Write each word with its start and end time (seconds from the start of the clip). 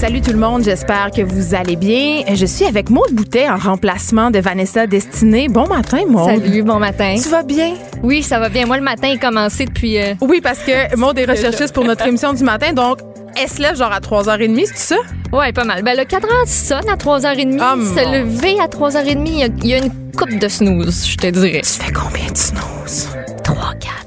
Salut 0.00 0.22
tout 0.22 0.30
le 0.32 0.38
monde, 0.38 0.62
j'espère 0.64 1.10
que 1.14 1.20
vous 1.20 1.54
allez 1.54 1.76
bien. 1.76 2.22
Je 2.32 2.46
suis 2.46 2.64
avec 2.64 2.88
Maude 2.88 3.12
Boutet 3.12 3.48
en 3.50 3.56
remplacement 3.58 4.30
de 4.30 4.38
Vanessa 4.38 4.86
Destinée. 4.86 5.48
Bon 5.48 5.66
matin, 5.66 5.98
Maude. 6.08 6.42
Salut, 6.42 6.62
bon 6.62 6.78
matin. 6.78 7.16
Tu 7.22 7.28
vas 7.28 7.42
bien? 7.42 7.74
Oui, 8.02 8.22
ça 8.22 8.38
va 8.38 8.48
bien. 8.48 8.64
Moi, 8.66 8.78
le 8.78 8.82
matin 8.82 9.08
est 9.08 9.18
commencé 9.18 9.66
depuis. 9.66 9.98
euh, 9.98 10.14
Oui, 10.22 10.40
parce 10.42 10.60
que 10.60 10.96
Maude 10.96 11.18
est 11.18 11.24
recherchiste 11.30 11.74
pour 11.74 11.84
notre 11.84 12.06
émission 12.06 12.32
du 12.32 12.42
matin, 12.44 12.72
donc 12.72 12.98
elle 13.40 13.48
se 13.48 13.60
lève 13.60 13.76
genre 13.76 13.92
à 13.92 14.00
3h30, 14.00 14.66
c'est 14.74 14.94
ça? 14.94 14.96
Ouais, 15.32 15.52
pas 15.52 15.64
mal. 15.64 15.82
Ben, 15.82 15.96
le 15.96 16.04
cadran 16.04 16.30
sonne 16.46 16.88
à 16.88 16.96
3h30. 16.96 17.58
Ah, 17.60 17.74
Se 17.76 18.04
mon. 18.06 18.12
lever 18.12 18.58
à 18.58 18.68
3h30, 18.68 19.22
il 19.26 19.38
y 19.38 19.42
a- 19.42 19.46
il 19.62 19.66
y, 19.66 19.74
a 19.74 19.78
une 19.78 19.92
coupe 20.16 20.36
de 20.38 20.48
snooze, 20.48 21.06
je 21.06 21.16
te 21.16 21.26
dirais. 21.26 21.60
Tu 21.62 21.72
fais 21.84 21.92
combien 21.92 22.30
de 22.32 22.36
snooze? 22.38 23.08
3, 23.44 23.74
4. 23.78 23.99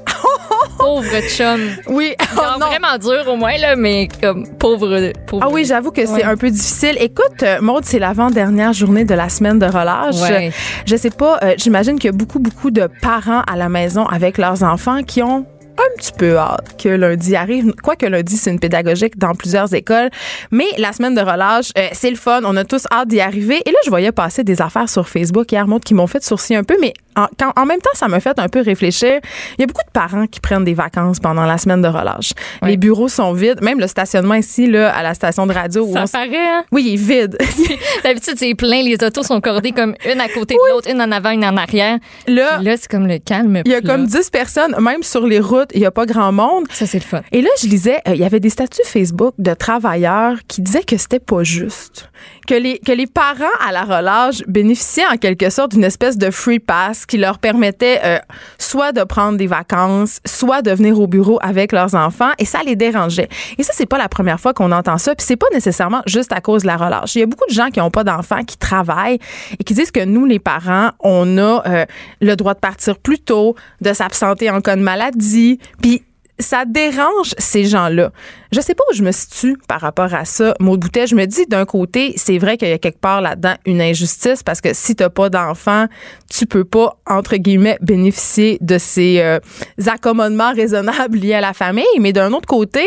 Pauvre 0.84 1.20
chum. 1.28 1.60
Oui, 1.88 2.14
oh 2.20 2.36
Genre 2.36 2.58
non. 2.60 2.66
vraiment 2.66 2.98
dur 2.98 3.32
au 3.32 3.36
moins, 3.36 3.56
là, 3.56 3.74
mais 3.74 4.06
comme 4.20 4.46
pauvre. 4.58 5.12
pauvre 5.26 5.42
Ah 5.46 5.48
oui, 5.50 5.64
j'avoue 5.64 5.90
que 5.92 6.04
c'est 6.04 6.12
Ouais. 6.16 6.24
un 6.24 6.36
peu 6.36 6.50
difficile. 6.50 6.96
Écoute, 7.00 7.42
euh, 7.42 7.58
Maude, 7.62 7.84
c'est 7.86 7.98
l'avant-dernière 7.98 8.74
journée 8.74 9.04
de 9.04 9.14
la 9.14 9.30
semaine 9.30 9.58
de 9.58 9.64
relâche. 9.64 10.20
Ouais. 10.20 10.52
Je 10.84 10.96
sais 10.96 11.08
pas, 11.10 11.38
euh, 11.42 11.54
j'imagine 11.56 11.98
qu'il 11.98 12.08
y 12.10 12.14
a 12.14 12.16
beaucoup, 12.16 12.38
beaucoup 12.38 12.70
de 12.70 12.86
parents 13.00 13.40
à 13.50 13.56
la 13.56 13.70
maison 13.70 14.04
avec 14.06 14.36
leurs 14.36 14.62
enfants 14.62 15.02
qui 15.02 15.22
ont 15.22 15.46
un 15.78 15.96
petit 15.98 16.12
peu 16.12 16.36
hâte 16.38 16.76
que 16.82 16.88
lundi 16.88 17.34
arrive. 17.36 17.72
Quoique 17.82 18.06
lundi, 18.06 18.36
c'est 18.36 18.50
une 18.50 18.60
pédagogique 18.60 19.18
dans 19.18 19.34
plusieurs 19.34 19.72
écoles. 19.74 20.08
Mais 20.50 20.66
la 20.78 20.92
semaine 20.92 21.14
de 21.14 21.20
relâche, 21.20 21.70
euh, 21.76 21.88
c'est 21.92 22.10
le 22.10 22.16
fun. 22.16 22.42
On 22.44 22.56
a 22.56 22.64
tous 22.64 22.84
hâte 22.92 23.08
d'y 23.08 23.20
arriver. 23.20 23.60
Et 23.66 23.70
là, 23.70 23.78
je 23.84 23.90
voyais 23.90 24.12
passer 24.12 24.44
des 24.44 24.62
affaires 24.62 24.88
sur 24.88 25.08
Facebook 25.08 25.50
hier, 25.50 25.66
Maude, 25.66 25.82
qui 25.84 25.94
m'ont 25.94 26.06
fait 26.06 26.22
sourciller 26.22 26.58
un 26.58 26.64
peu. 26.64 26.76
Mais 26.80 26.92
en, 27.16 27.26
quand- 27.38 27.52
en 27.56 27.66
même 27.66 27.80
temps, 27.80 27.90
ça 27.94 28.06
m'a 28.08 28.20
fait 28.20 28.38
un 28.38 28.48
peu 28.48 28.60
réfléchir. 28.60 29.20
Il 29.58 29.60
y 29.60 29.64
a 29.64 29.66
beaucoup 29.66 29.84
de 29.84 29.90
parents 29.92 30.26
qui 30.26 30.40
prennent 30.40 30.64
des 30.64 30.74
vacances 30.74 31.18
pendant 31.20 31.44
la 31.44 31.58
semaine 31.58 31.82
de 31.82 31.88
relâche. 31.88 32.32
Les 32.62 32.76
bureaux 32.76 33.08
sont 33.08 33.32
vides. 33.32 33.60
Même 33.62 33.80
le 33.80 33.86
stationnement 33.88 34.34
ici, 34.34 34.66
là, 34.68 34.94
à 34.94 35.02
la 35.02 35.14
station 35.14 35.46
de 35.46 35.52
radio. 35.52 35.84
où 35.84 35.92
Ça 35.92 36.04
on 36.04 36.08
paraît, 36.08 36.36
hein? 36.36 36.64
oui, 36.72 36.84
il 36.86 36.94
est 36.94 36.96
vide. 36.96 37.38
D'habitude, 38.04 38.34
c'est 38.36 38.54
plein. 38.54 38.82
Les 38.82 38.96
autos 39.04 39.22
sont 39.22 39.40
cordées 39.40 39.72
comme 39.72 39.94
une 40.10 40.20
à 40.20 40.28
côté 40.28 40.54
de 40.54 40.72
l'autre, 40.72 40.88
une 40.90 41.00
en 41.00 41.10
avant, 41.10 41.30
une 41.30 41.44
en 41.44 41.56
arrière. 41.56 41.98
là, 42.26 42.58
là, 42.62 42.76
c'est 42.76 42.88
comme 42.90 43.06
le 43.06 43.18
calme. 43.18 43.62
il 43.64 43.72
y 43.72 43.74
a 43.74 43.80
plat. 43.80 43.94
comme 43.96 44.06
10 44.06 44.30
personnes, 44.30 44.76
même 44.80 45.02
sur 45.02 45.26
les 45.26 45.40
routes, 45.40 45.63
il 45.74 45.80
n'y 45.80 45.86
a 45.86 45.90
pas 45.90 46.06
grand 46.06 46.32
monde. 46.32 46.66
Ça, 46.70 46.86
c'est 46.86 46.98
le 46.98 47.04
fun. 47.04 47.22
Et 47.32 47.42
là, 47.42 47.50
je 47.60 47.66
lisais, 47.66 48.00
euh, 48.08 48.14
il 48.14 48.20
y 48.20 48.24
avait 48.24 48.40
des 48.40 48.50
statuts 48.50 48.82
Facebook 48.84 49.34
de 49.38 49.54
travailleurs 49.54 50.38
qui 50.48 50.62
disaient 50.62 50.82
que 50.82 50.96
c'était 50.96 51.20
pas 51.20 51.42
juste. 51.42 52.10
Que 52.46 52.54
les, 52.54 52.78
que 52.78 52.92
les 52.92 53.06
parents 53.06 53.44
à 53.66 53.72
la 53.72 53.84
relâche 53.84 54.42
bénéficiaient 54.46 55.06
en 55.10 55.16
quelque 55.16 55.50
sorte 55.50 55.72
d'une 55.72 55.84
espèce 55.84 56.18
de 56.18 56.30
free 56.30 56.58
pass 56.58 57.06
qui 57.06 57.18
leur 57.18 57.38
permettait 57.38 58.00
euh, 58.04 58.18
soit 58.58 58.92
de 58.92 59.02
prendre 59.04 59.38
des 59.38 59.46
vacances, 59.46 60.20
soit 60.26 60.62
de 60.62 60.70
venir 60.70 61.00
au 61.00 61.06
bureau 61.06 61.38
avec 61.42 61.72
leurs 61.72 61.94
enfants 61.94 62.30
et 62.38 62.44
ça 62.44 62.60
les 62.64 62.76
dérangeait. 62.76 63.28
Et 63.58 63.62
ça, 63.62 63.72
c'est 63.74 63.86
pas 63.86 63.98
la 63.98 64.08
première 64.08 64.40
fois 64.40 64.52
qu'on 64.52 64.72
entend 64.72 64.98
ça. 64.98 65.14
Puis 65.14 65.24
c'est 65.26 65.36
pas 65.36 65.46
nécessairement 65.52 66.02
juste 66.06 66.32
à 66.32 66.40
cause 66.40 66.62
de 66.62 66.66
la 66.66 66.76
relâche. 66.76 67.14
Il 67.14 67.20
y 67.20 67.22
a 67.22 67.26
beaucoup 67.26 67.48
de 67.48 67.54
gens 67.54 67.68
qui 67.70 67.80
n'ont 67.80 67.90
pas 67.90 68.04
d'enfants, 68.04 68.44
qui 68.44 68.56
travaillent 68.56 69.18
et 69.58 69.64
qui 69.64 69.74
disent 69.74 69.90
que 69.90 70.04
nous, 70.04 70.24
les 70.24 70.38
parents, 70.38 70.90
on 71.00 71.38
a 71.38 71.62
euh, 71.66 71.84
le 72.20 72.36
droit 72.36 72.54
de 72.54 72.60
partir 72.60 72.98
plus 72.98 73.18
tôt, 73.18 73.54
de 73.80 73.92
s'absenter 73.92 74.50
en 74.50 74.60
cas 74.60 74.76
de 74.76 74.82
maladie. 74.82 75.53
Puis 75.82 76.02
ça 76.38 76.64
dérange 76.64 77.32
ces 77.38 77.64
gens-là. 77.64 78.10
Je 78.50 78.60
sais 78.60 78.74
pas 78.74 78.82
où 78.90 78.94
je 78.94 79.04
me 79.04 79.12
situe 79.12 79.56
par 79.68 79.80
rapport 79.80 80.12
à 80.14 80.24
ça. 80.24 80.54
Maud 80.58 80.80
Boutet, 80.80 81.06
je 81.06 81.14
me 81.14 81.26
dis 81.26 81.46
d'un 81.46 81.64
côté, 81.64 82.14
c'est 82.16 82.38
vrai 82.38 82.56
qu'il 82.56 82.68
y 82.68 82.72
a 82.72 82.78
quelque 82.78 82.98
part 82.98 83.20
là-dedans 83.20 83.54
une 83.66 83.80
injustice 83.80 84.42
parce 84.42 84.60
que 84.60 84.74
si 84.74 84.96
t'as 84.96 85.10
pas 85.10 85.30
d'enfant, 85.30 85.86
tu 86.28 86.46
peux 86.46 86.64
pas 86.64 86.98
entre 87.06 87.36
guillemets 87.36 87.78
bénéficier 87.80 88.58
de 88.60 88.78
ces 88.78 89.20
euh, 89.20 89.38
accommodements 89.86 90.52
raisonnables 90.52 91.18
liés 91.18 91.34
à 91.34 91.40
la 91.40 91.52
famille. 91.52 91.84
Mais 92.00 92.12
d'un 92.12 92.32
autre 92.32 92.48
côté, 92.48 92.84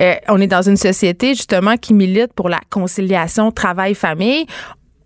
euh, 0.00 0.14
on 0.28 0.40
est 0.40 0.46
dans 0.46 0.62
une 0.62 0.78
société 0.78 1.34
justement 1.34 1.76
qui 1.76 1.92
milite 1.92 2.32
pour 2.32 2.48
la 2.48 2.60
conciliation 2.70 3.52
travail-famille. 3.52 4.46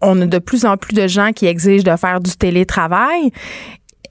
On 0.01 0.21
a 0.21 0.27
de 0.27 0.39
plus 0.39 0.65
en 0.67 0.77
plus 0.77 0.95
de 0.95 1.09
gens 1.09 1.33
qui 1.33 1.47
exigent 1.47 1.85
de 1.85 1.97
faire 1.97 2.21
du 2.21 2.37
télétravail. 2.37 3.33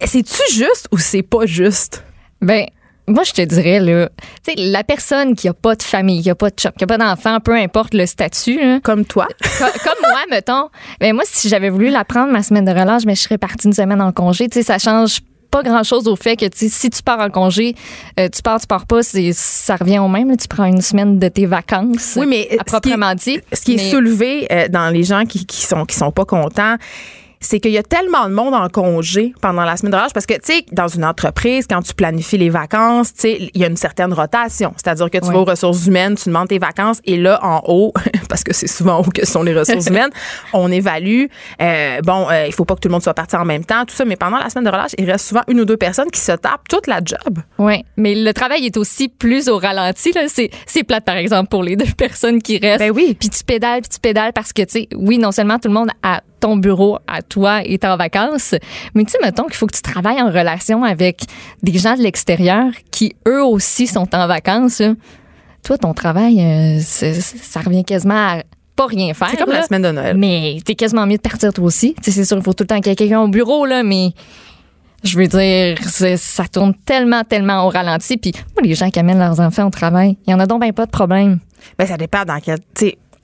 C'est-tu 0.04 0.42
juste 0.54 0.90
ou 0.92 0.98
c'est 0.98 1.22
pas 1.22 1.46
juste? 1.46 2.04
Ben, 2.42 2.66
moi, 3.14 3.24
je 3.24 3.32
te 3.34 3.42
dirais, 3.42 3.80
là, 3.80 4.10
tu 4.46 4.54
sais, 4.54 4.56
la 4.58 4.84
personne 4.84 5.36
qui 5.36 5.48
a 5.48 5.54
pas 5.54 5.76
de 5.76 5.84
famille, 5.84 6.22
qui 6.22 6.30
a 6.30 6.36
pas 6.36 6.50
de 6.50 6.56
chum, 6.56 6.72
qui 6.78 6.84
a 6.84 6.88
pas 6.88 6.98
d'enfant, 6.98 7.40
peu 7.40 7.56
importe 7.56 7.94
le 7.94 8.06
statut, 8.06 8.58
là, 8.60 8.80
Comme 8.82 9.06
toi. 9.06 9.28
co- 9.60 9.66
comme 9.84 10.00
moi, 10.02 10.20
mettons, 10.30 10.70
ben 11.00 11.14
moi, 11.14 11.24
si 11.26 11.48
j'avais 11.50 11.70
voulu 11.70 11.90
la 11.90 12.04
prendre, 12.06 12.32
ma 12.32 12.44
semaine 12.44 12.66
de 12.66 12.72
relâche, 12.72 13.04
mais 13.06 13.16
je 13.16 13.22
serais 13.22 13.38
partie 13.38 13.68
une 13.68 13.74
semaine 13.74 14.02
en 14.02 14.12
congé. 14.12 14.50
Tu 14.50 14.60
sais, 14.60 14.64
ça 14.64 14.78
change 14.78 15.20
pas 15.50 15.64
grand 15.64 15.84
chose 15.84 16.08
au 16.08 16.16
fait 16.16 16.38
que 16.38 16.46
si 16.56 16.90
tu 16.90 17.04
pars 17.04 17.20
en 17.20 17.30
congé, 17.30 17.76
euh, 18.20 18.30
tu 18.34 18.42
pars, 18.42 18.58
tu 18.62 18.68
pars 18.68 18.86
pas, 18.86 19.02
ça 19.04 19.76
revient 19.76 20.00
au 20.00 20.08
même. 20.08 20.30
là. 20.30 20.38
tu 20.38 20.48
prends 20.48 20.64
une 20.64 20.80
semaine 20.82 21.20
de 21.20 21.28
tes 21.28 21.46
vacances. 21.46 22.14
Oui, 22.16 22.26
mais, 22.26 22.48
euh, 22.54 22.56
à 22.56 22.64
ce 22.66 22.80
qui 22.80 22.90
est- 22.90 22.92
proprement 22.94 23.16
dit. 23.16 23.40
Ce 23.52 23.62
qui 23.62 23.74
est 23.74 23.78
Mais- 23.78 23.90
soulevé 23.92 24.48
euh, 24.50 24.68
dans 24.70 24.90
les 24.90 25.04
gens 25.04 25.26
qui, 25.26 25.46
qui 25.46 25.62
sont 25.66 25.84
qui 25.86 25.98
sont 25.98 26.12
pas 26.12 26.24
contents, 26.24 26.76
c'est 27.42 27.60
qu'il 27.60 27.72
y 27.72 27.78
a 27.78 27.84
tellement 27.84 28.30
de 28.30 28.34
monde 28.34 28.54
en 28.54 28.70
congé 28.70 29.34
pendant 29.42 29.64
la 29.64 29.76
semaine 29.76 29.92
de 29.92 29.98
relâche 29.98 30.14
parce 30.14 30.26
que, 30.26 30.36
tu 30.36 30.40
sais, 30.54 30.66
dans 30.72 30.88
une 30.88 31.04
entreprise, 31.04 31.66
quand 31.68 31.82
tu 31.82 31.94
planifies 31.94 32.38
les 32.38 32.50
vacances, 32.50 33.14
tu 33.14 33.22
sais, 33.22 33.50
il 33.54 33.60
y 33.60 33.64
a 33.64 33.68
une 33.68 33.76
certaine 33.78 34.14
rotation. 34.14 34.74
C'est-à-dire 34.78 35.10
que 35.10 35.18
tu 35.18 35.26
Oui. 35.28 35.34
vas 35.34 35.40
aux 35.40 35.46
ressources 35.46 35.86
humaines, 35.88 36.16
tu 36.16 36.30
demandes 36.30 36.48
tes 36.48 36.60
vacances 36.60 37.00
et 37.04 37.18
là, 37.18 37.40
en 37.44 37.62
haut, 37.68 37.92
parce 38.30 38.44
que 38.44 38.54
c'est 38.54 38.68
souvent 38.68 38.98
en 38.98 39.02
haut 39.02 39.10
que 39.14 39.26
sont 39.26 39.44
les 39.44 39.58
ressources 39.58 39.86
humaines, 39.90 40.12
on 40.54 40.72
évalue, 40.72 41.26
euh, 41.62 42.02
bon, 42.02 42.30
euh, 42.30 42.46
il 42.48 42.54
faut 42.54 42.66
pas 42.66 42.76
que 42.76 42.80
tout 42.82 42.88
le 42.88 42.94
monde 42.94 43.04
soit 43.04 43.14
parti 43.14 43.36
en 43.36 43.46
même 43.46 43.66
temps, 43.66 43.86
tout 43.86 43.96
ça, 43.96 44.06
mais 44.06 44.16
pendant 44.16 44.38
la 44.38 44.50
semaine 44.50 44.66
de 44.66 44.70
relâche, 44.70 44.92
il 44.98 45.10
reste 45.10 45.26
souvent 45.28 45.42
une 45.48 45.60
ou 45.62 45.66
deux 45.66 45.78
personnes 45.78 46.12
qui 46.12 46.20
se 46.20 46.32
tapent 46.34 46.68
toute 46.70 46.88
la 46.88 47.00
job. 47.04 47.40
Oui, 47.58 47.84
mais 47.98 48.14
le 48.16 48.34
travail 48.34 48.66
est 48.66 48.78
aussi 48.78 49.10
plus 49.10 49.50
au 49.50 49.58
ralenti. 49.58 50.12
Là. 50.14 50.26
C'est, 50.28 50.52
c'est 50.68 50.84
plate, 50.84 51.06
par 51.06 51.16
exemple, 51.18 51.50
pour 51.50 51.64
les 51.64 51.76
deux 51.76 51.92
personnes 51.98 52.42
qui 52.42 52.58
restent. 52.60 52.80
Ben 52.80 52.92
oui. 52.92 53.16
Puis 53.20 53.30
tu 53.30 53.44
pédales, 53.44 53.82
puis 53.82 53.90
tu 53.90 54.00
pédales 54.00 54.34
parce 54.34 54.54
que, 54.54 54.62
tu 54.62 54.82
sais, 54.82 54.88
oui, 54.96 55.18
non 55.18 55.32
seulement 55.32 55.58
tout 55.60 55.68
le 55.68 55.74
monde 55.74 55.90
à 56.04 56.22
ton 56.42 56.58
bureau, 56.58 57.00
à 57.08 57.22
toi, 57.22 57.64
est 57.64 57.86
en 57.86 57.96
vacances, 57.96 58.56
mais 58.94 59.06
tu 59.06 59.12
sais, 59.12 59.20
mettons 59.22 59.44
qu'il 59.44 59.56
faut 59.56 59.68
que 59.68 59.76
tu 59.76 59.82
travailles 59.82 60.22
en 60.22 60.30
relation 60.30 60.84
avec 60.84 61.22
des 61.64 61.78
gens 61.78 61.96
de 61.96 62.02
l'extérieur 62.02 62.66
qui, 62.92 63.16
eux 63.28 63.44
aussi, 63.44 63.88
sont 63.88 64.14
en 64.14 64.28
vacances. 64.28 64.82
Toi, 65.64 65.78
ton 65.78 65.94
travail, 65.94 66.42
euh, 66.42 66.80
ça 66.82 67.60
revient 67.62 67.86
quasiment 67.86 68.16
à 68.16 68.44
pas 68.76 68.88
rien 68.88 69.14
faire. 69.14 69.30
C'est 69.30 69.38
comme 69.38 69.50
là. 69.50 69.60
la 69.60 69.64
semaine 69.64 69.84
de 69.84 69.92
Noël. 69.92 70.18
Mais 70.18 70.58
t'es 70.66 70.76
quasiment 70.76 71.06
mieux 71.06 71.18
de 71.18 71.22
partir 71.22 71.54
toi 71.54 71.66
aussi. 71.66 71.94
Tu 71.96 72.06
sais, 72.06 72.12
c'est 72.12 72.26
sûr, 72.26 72.38
il 72.38 72.44
faut 72.44 72.54
tout 72.54 72.64
le 72.64 72.68
temps 72.68 72.80
qu'il 72.80 72.88
y 72.88 72.94
ait 72.94 72.96
quelqu'un 72.96 73.22
au 73.22 73.28
bureau, 73.28 73.66
là, 73.66 73.84
mais 73.84 74.12
je 75.04 75.18
veux 75.18 75.28
dire, 75.28 75.78
ça 76.18 76.48
tourne 76.48 76.74
tellement, 76.86 77.24
tellement 77.24 77.66
au 77.66 77.70
ralenti. 77.70 78.18
Puis 78.18 78.34
moi, 78.56 78.64
les 78.64 78.76
gens 78.76 78.90
qui 78.90 79.00
amènent 79.00 79.20
leurs 79.20 79.40
enfants 79.40 79.68
au 79.68 79.72
travail, 79.72 80.18
il 80.28 80.32
y 80.32 80.34
en 80.34 80.40
a 80.40 80.46
donc 80.46 80.62
ben 80.62 80.74
pas 80.74 80.86
de 80.86 80.92
problème. 80.92 81.40
Ben, 81.78 81.88
ça 81.88 81.98
dépend 81.98 82.24
dans 82.26 82.40
quel. 82.40 82.60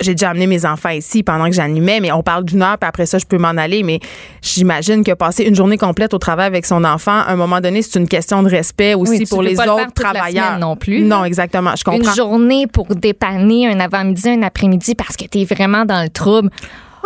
J'ai 0.01 0.13
déjà 0.13 0.29
amené 0.29 0.45
mes 0.47 0.65
enfants 0.65 0.89
ici 0.89 1.23
pendant 1.23 1.45
que 1.45 1.51
j'animais, 1.53 1.99
mais 1.99 2.11
on 2.11 2.21
parle 2.21 2.43
d'une 2.45 2.61
heure, 2.61 2.77
puis 2.77 2.87
après 2.87 3.05
ça, 3.05 3.17
je 3.17 3.25
peux 3.25 3.37
m'en 3.37 3.49
aller. 3.49 3.81
Mais 3.83 3.99
j'imagine 4.41 5.03
que 5.03 5.11
passer 5.13 5.43
une 5.43 5.55
journée 5.55 5.77
complète 5.77 6.13
au 6.13 6.19
travail 6.19 6.45
avec 6.47 6.65
son 6.65 6.83
enfant, 6.83 7.11
à 7.19 7.31
un 7.31 7.35
moment 7.35 7.59
donné, 7.61 7.81
c'est 7.81 7.97
une 7.99 8.07
question 8.07 8.43
de 8.43 8.49
respect 8.49 8.93
aussi 8.93 9.11
Oui, 9.13 9.19
tu 9.19 9.25
pour 9.27 9.41
les 9.41 9.55
pas 9.55 9.73
autres 9.73 9.93
travailleurs. 9.93 10.59
non 10.59 10.75
plus, 10.75 11.01
Non, 11.01 11.25
exactement. 11.25 11.71
Je 11.75 11.83
Une 11.91 11.99
comprends. 11.99 12.15
journée 12.15 12.67
pour 12.67 12.87
dépanner 12.95 13.67
un 13.67 13.79
avant-midi, 13.79 14.29
un 14.29 14.43
après-midi 14.43 14.93
parce 14.95 15.15
que 15.17 15.25
t'es 15.25 15.45
vraiment 15.45 15.83
dans 15.85 16.03
le 16.03 16.09
trouble. 16.09 16.49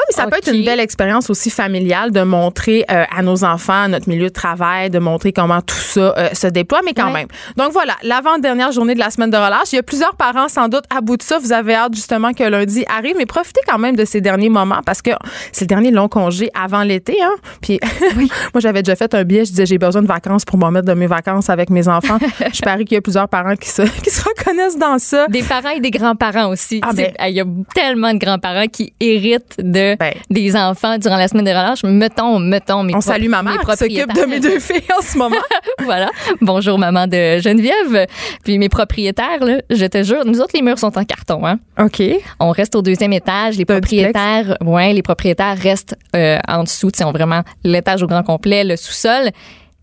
Oui, 0.02 0.06
mais 0.10 0.16
ça 0.24 0.28
peut 0.28 0.38
être 0.38 0.52
une 0.54 0.66
belle 0.66 0.80
expérience 0.80 1.30
aussi 1.30 1.50
familiale 1.52 2.12
de 2.12 2.22
montrer 2.24 2.86
euh, 2.90 3.04
à 3.16 3.22
nos 3.22 3.44
enfants 3.44 3.88
notre 3.88 4.10
milieu 4.10 4.28
de 4.30 4.34
travail, 4.34 4.90
de 4.90 4.98
montrer 5.00 5.32
comment 5.32 5.62
tout 5.62 5.76
ça 5.76 6.14
euh, 6.18 6.30
se 6.34 6.48
déploie, 6.48 6.82
mais 6.84 6.94
quand 6.94 7.08
Ouais. 7.08 7.14
même. 7.14 7.28
Donc 7.58 7.72
voilà, 7.72 7.94
l'avant-dernière 8.04 8.72
journée 8.72 8.94
de 8.96 9.00
la 9.00 9.10
semaine 9.10 9.30
de 9.30 9.38
relâche. 9.38 9.72
Il 9.74 9.76
y 9.76 9.80
a 9.80 9.84
plusieurs 9.84 10.16
parents 10.16 10.48
sans 10.48 10.68
doute 10.70 10.86
à 10.96 11.02
bout 11.02 11.18
de 11.18 11.24
ça. 11.24 11.38
Vous 11.40 11.52
avez 11.54 11.76
hâte 11.76 11.94
justement 11.94 12.34
que 12.34 12.44
lundi 12.44 12.84
arrive, 12.88 13.16
mais 13.18 13.26
profitez 13.26 13.60
quand 13.68 13.78
même 13.78 13.96
de 13.96 14.06
ces 14.06 14.22
derniers 14.22 14.50
moments 14.50 14.82
parce 14.86 15.02
que 15.02 15.12
c'est 15.52 15.66
le 15.66 15.68
dernier 15.68 15.92
long 15.92 16.08
congé 16.08 16.50
avant 16.60 16.84
l'été. 16.84 17.18
Hein? 17.22 17.34
Puis 17.62 17.80
moi, 18.16 18.60
j'avais 18.60 18.82
déjà 18.82 18.96
fait 18.96 19.14
un 19.14 19.24
billet. 19.24 19.46
Je 19.46 19.52
disais, 19.52 19.66
j'ai 19.66 19.78
besoin 19.78 20.02
de 20.02 20.08
vacances 20.08 20.46
pour 20.46 20.58
m'en 20.58 20.72
mettre 20.72 20.88
de 20.88 20.94
mes 20.94 21.08
vacances 21.08 21.50
avec 21.50 21.70
mes 21.70 21.88
enfants. 21.88 22.18
je 22.54 22.62
parie 22.62 22.86
qu'il 22.86 22.96
y 22.96 22.98
a 22.98 23.02
plusieurs 23.02 23.28
parents 23.30 23.56
qui 23.56 23.70
se, 23.70 23.82
qui 24.04 24.10
se 24.10 24.24
reconnaissent 24.24 24.78
dans 24.78 24.98
ça. 25.00 25.28
Des 25.28 25.44
parents 25.44 25.70
et 25.72 25.80
des 25.80 25.92
grands-parents 25.92 26.48
aussi. 26.50 26.80
Ah, 26.84 26.92
sais, 26.96 27.14
Il 27.28 27.36
y 27.36 27.42
a 27.42 27.46
tellement 27.76 28.14
de 28.14 28.20
grands-parents 28.20 28.68
qui 28.68 28.94
héritent 29.00 29.58
de 29.60 29.91
Ben. 30.00 30.14
des 30.30 30.56
enfants 30.56 30.98
durant 30.98 31.18
la 31.18 31.28
semaine 31.28 31.46
de 31.46 31.50
relâche. 31.50 31.84
Mettons, 31.84 32.40
mettons 32.40 32.84
mes 32.84 32.96
On 32.96 33.02
salue 33.02 33.28
ma 33.28 33.44
mes 33.44 33.52
mère 33.52 33.60
qui 33.62 33.78
s'occupe 33.78 34.14
de 34.14 34.26
mes 34.26 34.40
deux 34.40 34.60
filles 34.60 34.82
en 34.98 35.02
ce 35.02 35.18
moment. 35.18 35.36
voilà. 35.84 36.10
Bonjour, 36.42 36.78
maman 36.78 37.08
de 37.08 37.40
Geneviève. 37.40 38.08
Puis 38.44 38.58
mes 38.58 38.70
propriétaires, 38.70 39.44
là, 39.44 39.58
je 39.70 39.86
te 39.86 40.04
jure, 40.04 40.26
nous 40.26 40.40
autres, 40.40 40.52
les 40.54 40.62
murs 40.62 40.80
sont 40.80 40.98
en 40.98 41.04
carton. 41.04 41.46
Hein. 41.46 41.60
OK. 41.80 42.02
On 42.40 42.52
reste 42.52 42.76
au 42.76 42.82
deuxième 42.82 43.14
étage. 43.14 43.58
Les 43.58 43.66
propriétaires, 43.66 44.58
ouais, 44.66 44.94
les 44.94 45.02
propriétaires 45.02 45.58
restent 45.58 45.96
euh, 46.16 46.38
en 46.48 46.64
dessous. 46.64 46.90
Sais, 46.94 47.04
ont 47.04 47.12
vraiment 47.12 47.42
l'étage 47.64 48.04
au 48.04 48.08
grand 48.08 48.24
complet, 48.24 48.64
le 48.64 48.76
sous-sol. 48.76 49.32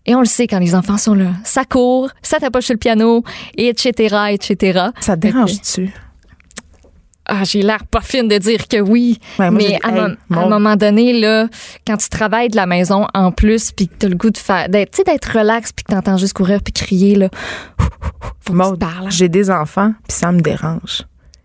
Et 0.05 0.15
on 0.15 0.19
le 0.19 0.25
sait 0.25 0.47
quand 0.47 0.59
les 0.59 0.73
enfants 0.73 0.97
sont 0.97 1.13
là. 1.13 1.27
Ça 1.43 1.65
court, 1.65 2.09
ça 2.21 2.39
tapoche 2.39 2.65
sur 2.65 2.73
le 2.73 2.79
piano, 2.79 3.23
etc., 3.57 4.15
etc. 4.31 4.87
Ça 4.99 5.15
te 5.15 5.21
dérange-tu? 5.21 5.93
Ah, 7.31 7.43
j'ai 7.43 7.61
l'air 7.61 7.85
pas 7.85 8.01
fine 8.01 8.27
de 8.27 8.37
dire 8.37 8.67
que 8.67 8.81
oui. 8.81 9.19
Ouais, 9.37 9.51
moi, 9.51 9.61
mais 9.61 9.79
à, 9.83 9.89
hey, 9.89 10.15
un 10.31 10.49
moment 10.49 10.75
donné, 10.75 11.13
là, 11.19 11.47
quand 11.85 11.97
tu 11.97 12.09
travailles 12.09 12.49
de 12.49 12.55
la 12.55 12.65
maison 12.65 13.05
en 13.13 13.31
plus, 13.31 13.71
puis 13.71 13.87
que 13.87 13.93
t'as 13.99 14.07
le 14.07 14.15
goût 14.15 14.31
de 14.31 14.37
faire, 14.37 14.67
d'être, 14.67 14.91
tu 14.91 14.97
sais, 14.97 15.03
d'être 15.03 15.37
relax, 15.37 15.71
puis 15.71 15.85
que 15.85 15.93
t'entends 15.93 16.17
juste 16.17 16.33
courir 16.33 16.61
puis 16.63 16.73
crier, 16.73 17.15
là, 17.15 17.29
faut 18.41 18.53
que 18.53 18.63
tu 18.63 18.71
te 18.73 18.77
parles. 18.77 19.11
j'ai 19.11 19.29
des 19.29 19.51
enfants, 19.51 19.93
puis 20.07 20.17
ça 20.17 20.31
me 20.31 20.41
dérange. 20.41 21.03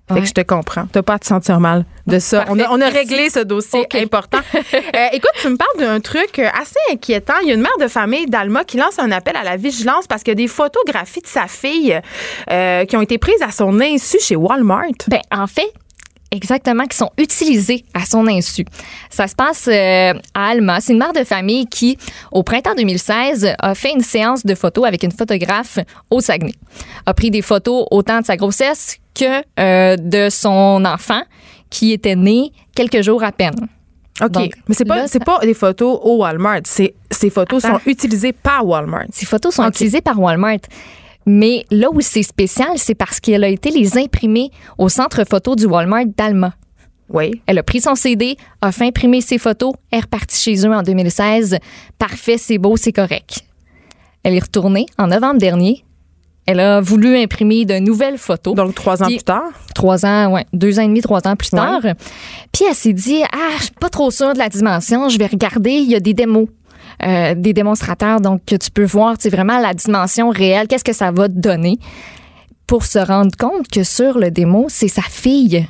Fait 0.08 0.14
Ouais. 0.14 0.20
que 0.20 0.26
je 0.26 0.32
te 0.34 0.42
comprends. 0.42 0.86
T'as 0.92 1.02
pas 1.02 1.14
à 1.14 1.18
te 1.18 1.24
sentir 1.26 1.60
mal 1.60 1.86
de 2.06 2.18
ça. 2.18 2.44
On 2.50 2.58
a, 2.60 2.68
on 2.70 2.80
a 2.82 2.88
réglé 2.90 3.30
ce 3.30 3.38
dossier 3.40 3.80
OK. 3.80 3.94
important. 3.94 4.38
Euh, 4.94 5.06
écoute, 5.12 5.30
tu 5.40 5.48
me 5.48 5.56
parles 5.56 5.78
d'un 5.78 5.98
truc 6.00 6.38
euh, 6.38 6.46
assez 6.60 6.78
inquiétant. 6.92 7.34
Il 7.42 7.48
y 7.48 7.50
a 7.50 7.54
une 7.54 7.60
mère 7.62 7.76
de 7.80 7.88
famille 7.88 8.26
d'Alma 8.26 8.64
qui 8.64 8.76
lance 8.76 8.98
un 8.98 9.10
appel 9.10 9.34
à 9.36 9.42
la 9.42 9.56
vigilance 9.56 10.06
parce 10.06 10.22
qu'il 10.22 10.30
y 10.30 10.32
a 10.32 10.36
des 10.36 10.46
photographies 10.48 11.20
de 11.20 11.26
sa 11.26 11.46
fille 11.48 11.98
euh, 12.50 12.84
qui 12.84 12.96
ont 12.96 13.00
été 13.00 13.18
prises 13.18 13.42
à 13.42 13.50
son 13.50 13.80
insu 13.80 14.18
chez 14.20 14.36
Walmart. 14.36 14.84
Ben, 15.08 15.20
en 15.32 15.46
fait, 15.46 15.72
exactement, 16.34 16.84
qui 16.86 16.96
sont 16.96 17.10
utilisés 17.18 17.84
à 17.94 18.04
son 18.04 18.26
insu. 18.26 18.64
Ça 19.10 19.26
se 19.26 19.34
passe 19.34 19.68
euh, 19.68 20.12
à 20.34 20.48
Alma. 20.48 20.80
C'est 20.80 20.92
une 20.92 20.98
mère 20.98 21.12
de 21.12 21.24
famille 21.24 21.66
qui, 21.66 21.96
au 22.32 22.42
printemps 22.42 22.74
2016, 22.74 23.54
a 23.58 23.74
fait 23.74 23.92
une 23.92 24.00
séance 24.00 24.44
de 24.44 24.54
photos 24.54 24.86
avec 24.86 25.02
une 25.02 25.12
photographe 25.12 25.78
au 26.10 26.20
Saguenay. 26.20 26.54
A 27.06 27.14
pris 27.14 27.30
des 27.30 27.42
photos 27.42 27.86
autant 27.90 28.20
de 28.20 28.26
sa 28.26 28.36
grossesse 28.36 28.98
que 29.14 29.42
euh, 29.60 29.96
de 29.96 30.28
son 30.28 30.84
enfant 30.84 31.22
qui 31.70 31.92
était 31.92 32.16
né 32.16 32.52
quelques 32.74 33.02
jours 33.02 33.22
à 33.22 33.32
peine. 33.32 33.54
OK. 34.22 34.30
Donc, 34.30 34.52
Mais 34.68 34.74
c'est 34.74 34.84
pas, 34.84 35.08
c'est 35.08 35.24
pas 35.24 35.40
des 35.40 35.54
photos 35.54 35.98
au 36.02 36.18
Walmart. 36.18 36.60
Ces 36.64 36.94
photos 37.30 37.64
Attends. 37.64 37.78
sont 37.78 37.90
utilisées 37.90 38.32
par 38.32 38.66
Walmart. 38.66 39.06
Ces 39.10 39.26
photos 39.26 39.54
sont 39.54 39.68
utilisées 39.68 40.00
par 40.00 40.18
Walmart. 40.20 40.60
Mais 41.26 41.64
là 41.70 41.88
où 41.92 42.00
c'est 42.00 42.22
spécial, 42.22 42.70
c'est 42.76 42.94
parce 42.94 43.20
qu'elle 43.20 43.44
a 43.44 43.48
été 43.48 43.70
les 43.70 43.96
imprimer 43.98 44.50
au 44.78 44.88
centre 44.88 45.24
photo 45.28 45.56
du 45.56 45.66
Walmart 45.66 46.04
d'Alma. 46.16 46.54
Oui. 47.08 47.42
Elle 47.46 47.58
a 47.58 47.62
pris 47.62 47.80
son 47.80 47.94
CD, 47.94 48.36
a 48.60 48.72
fait 48.72 48.86
imprimer 48.86 49.20
ses 49.20 49.38
photos, 49.38 49.72
est 49.92 50.00
repartie 50.00 50.40
chez 50.40 50.66
eux 50.66 50.72
en 50.72 50.82
2016. 50.82 51.58
Parfait, 51.98 52.38
c'est 52.38 52.58
beau, 52.58 52.76
c'est 52.76 52.92
correct. 52.92 53.40
Elle 54.22 54.34
est 54.34 54.42
retournée 54.42 54.86
en 54.98 55.06
novembre 55.08 55.38
dernier. 55.38 55.84
Elle 56.46 56.60
a 56.60 56.80
voulu 56.82 57.16
imprimer 57.16 57.64
de 57.64 57.78
nouvelles 57.78 58.18
photos. 58.18 58.54
Donc, 58.54 58.74
trois 58.74 59.02
ans 59.02 59.06
Puis- 59.06 59.16
plus 59.16 59.24
tard? 59.24 59.44
trois 59.74 60.04
ans, 60.04 60.30
ouais, 60.32 60.44
deux 60.52 60.78
ans 60.78 60.82
et 60.82 60.88
demi, 60.88 61.00
trois 61.00 61.26
ans 61.26 61.36
plus 61.36 61.50
Ouais. 61.52 61.58
tard. 61.58 61.80
Puis 62.52 62.64
elle 62.68 62.74
s'est 62.74 62.92
dit, 62.92 63.22
ah, 63.32 63.50
je 63.58 63.64
suis 63.64 63.72
pas 63.80 63.88
trop 63.88 64.10
sûre 64.10 64.34
de 64.34 64.38
la 64.38 64.48
dimension, 64.50 65.08
je 65.08 65.18
vais 65.18 65.26
regarder, 65.26 65.70
il 65.72 65.90
y 65.90 65.94
a 65.94 66.00
des 66.00 66.12
démos. 66.12 66.48
Euh, 67.02 67.34
des 67.34 67.52
démonstrateurs, 67.52 68.20
donc 68.20 68.44
que 68.46 68.56
tu 68.56 68.70
peux 68.70 68.84
voir 68.84 69.16
c'est 69.18 69.30
vraiment 69.30 69.58
la 69.58 69.74
dimension 69.74 70.30
réelle, 70.30 70.68
qu'est-ce 70.68 70.84
que 70.84 70.92
ça 70.92 71.10
va 71.10 71.28
te 71.28 71.34
donner, 71.38 71.78
pour 72.66 72.84
se 72.84 72.98
rendre 72.98 73.36
compte 73.38 73.68
que 73.68 73.82
sur 73.84 74.18
le 74.18 74.30
démo, 74.30 74.66
c'est 74.68 74.88
sa 74.88 75.02
fille. 75.02 75.66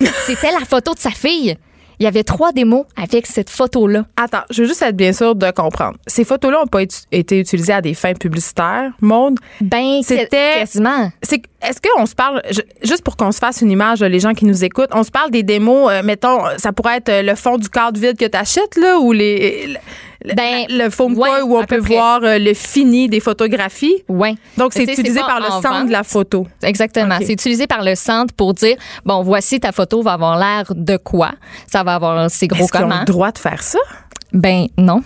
C'était 0.26 0.52
la 0.52 0.64
photo 0.66 0.92
de 0.94 0.98
sa 0.98 1.10
fille. 1.10 1.56
Il 2.00 2.02
y 2.02 2.08
avait 2.08 2.24
trois 2.24 2.50
démos 2.50 2.86
avec 2.96 3.24
cette 3.24 3.48
photo-là. 3.48 4.04
Attends, 4.16 4.42
je 4.50 4.62
veux 4.62 4.68
juste 4.68 4.82
être 4.82 4.96
bien 4.96 5.12
sûr 5.12 5.36
de 5.36 5.48
comprendre. 5.52 5.96
Ces 6.08 6.24
photos-là 6.24 6.58
n'ont 6.62 6.66
pas 6.66 6.82
été- 6.82 7.38
utilisées 7.38 7.72
à 7.72 7.80
des 7.80 7.94
fins 7.94 8.14
publicitaires. 8.14 8.90
Monde, 9.00 9.38
Ben, 9.60 10.02
C'était- 10.02 10.58
quasiment. 10.58 11.12
est-ce 11.22 11.80
qu'on 11.80 12.04
se 12.06 12.16
parle 12.16 12.42
je- 12.50 12.62
juste 12.82 13.04
pour 13.04 13.16
qu'on 13.16 13.30
se 13.30 13.38
fasse 13.38 13.60
une 13.62 13.70
image 13.70 14.00
les 14.02 14.18
gens 14.18 14.34
qui 14.34 14.44
nous 14.44 14.64
écoutent, 14.64 14.90
on 14.92 15.04
se 15.04 15.12
parle 15.12 15.30
des 15.30 15.44
démos 15.44 15.88
euh, 15.92 16.02
mettons 16.02 16.40
ça 16.58 16.72
pourrait 16.72 16.96
être 16.96 17.24
le 17.24 17.34
fond 17.36 17.58
du 17.58 17.68
cadre 17.68 17.98
vide 17.98 18.18
que 18.18 18.24
tu 18.26 18.36
achètes 18.36 18.74
là 18.76 18.98
ou 18.98 19.12
les 19.12 19.68
le, 19.68 19.78
Ben, 20.24 20.64
le 20.70 20.88
foam 20.88 21.18
ouais, 21.18 21.42
où 21.42 21.58
on 21.58 21.64
peut 21.64 21.80
près. 21.80 21.94
voir 21.94 22.20
euh, 22.22 22.38
le 22.38 22.54
fini 22.54 23.08
des 23.08 23.20
photographies. 23.20 24.02
Ouais. 24.08 24.34
Donc 24.56 24.72
c'est 24.72 24.84
utilisé 24.84 25.20
par 25.20 25.38
le 25.38 25.46
en 25.46 25.60
centre 25.60 25.80
vente. 25.80 25.86
de 25.88 25.92
la 25.92 26.02
photo. 26.02 26.46
Exactement. 26.62 27.18
C'est 27.20 27.32
utilisé 27.32 27.66
par 27.66 27.82
le 27.82 27.94
centre 27.94 28.32
pour 28.34 28.54
dire 28.54 28.76
bon, 29.04 29.22
voici 29.22 29.60
ta 29.60 29.72
photo 29.72 30.00
va 30.02 30.12
avoir 30.12 30.38
l'air 30.38 30.72
de 30.74 30.96
quoi? 30.96 31.32
Ça 31.70 31.82
va 31.82 31.96
avoir 31.96 32.30
c'est 32.30 32.46
gros 32.46 32.64
Est-ce 32.64 32.72
qu'ils 32.72 32.80
ont 32.80 32.88
comment 32.88 33.00
le 33.00 33.04
droit 33.04 33.32
de 33.32 33.38
faire 33.38 33.62
ça? 33.62 33.78
Ben 34.32 34.66
non. 34.78 35.02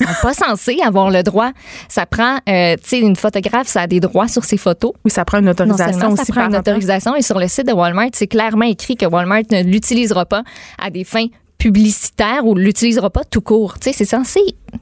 Ils 0.00 0.06
sont 0.06 0.12
pas 0.22 0.34
censés 0.46 0.78
avoir 0.84 1.10
le 1.10 1.22
droit. 1.22 1.50
Ça 1.88 2.06
prend, 2.06 2.38
euh, 2.48 2.76
tu 2.76 2.88
sais, 2.88 2.98
une 3.00 3.16
photographe, 3.16 3.66
ça 3.66 3.82
a 3.82 3.86
des 3.86 4.00
droits 4.00 4.28
sur 4.28 4.44
ses 4.44 4.58
photos. 4.58 4.92
Oui, 5.04 5.10
ça 5.10 5.24
prend 5.24 5.38
une 5.38 5.46
Non 5.46 5.52
autorisation 5.52 5.98
seulement 5.98 6.16
ça 6.16 6.22
aussi 6.22 6.32
prend 6.32 6.46
une 6.46 6.56
autorisation 6.56 7.16
et 7.16 7.22
sur 7.22 7.38
le 7.38 7.48
site 7.48 7.66
de 7.66 7.72
Walmart, 7.72 8.10
c'est 8.12 8.26
clairement 8.26 8.66
écrit 8.66 8.96
que 8.96 9.06
Walmart 9.06 9.42
ne 9.50 9.62
l'utilisera 9.62 10.26
pas 10.26 10.42
à 10.78 10.90
des 10.90 11.04
fins 11.04 11.26
publicitaires 11.58 12.46
ou 12.46 12.54
l'utilisera 12.54 13.10
pas 13.10 13.24
tout 13.24 13.40
court. 13.40 13.78
Tu 13.78 13.90
sais, 13.90 13.92
c'est 13.92 14.04
censé, 14.04 14.40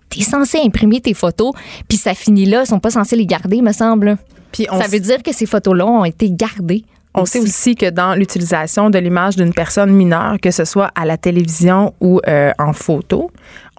t'es 0.09 0.23
censé 0.23 0.59
imprimer 0.59 1.00
tes 1.00 1.15
photos, 1.15 1.53
puis 1.88 1.99
ça 1.99 2.15
finit 2.15 2.47
là, 2.47 2.62
ils 2.62 2.67
sont 2.67 2.81
pas 2.81 2.91
censés 2.91 3.17
les 3.17 3.27
garder, 3.27 3.62
me 3.62 3.73
semble. 3.73 4.17
Puis 4.53 4.67
on 4.71 4.81
ça 4.81 4.88
veut 4.88 5.00
dire 5.00 5.23
que 5.23 5.33
ces 5.33 5.47
photos-là 5.47 5.87
ont 5.87 6.05
été 6.05 6.31
gardées. 6.31 6.85
On 7.15 7.25
sait 7.25 7.38
aussi 7.38 7.75
que 7.75 7.88
dans 7.88 8.15
l'utilisation 8.15 8.91
de 8.91 8.99
l'image 8.99 9.37
d'une 9.37 9.55
personne 9.55 9.91
mineure, 9.91 10.37
que 10.41 10.50
ce 10.50 10.67
soit 10.67 10.91
à 10.94 11.06
la 11.06 11.17
télévision 11.17 11.94
ou 12.00 12.21
euh, 12.29 12.53
en 12.59 12.75
photo, 12.75 13.31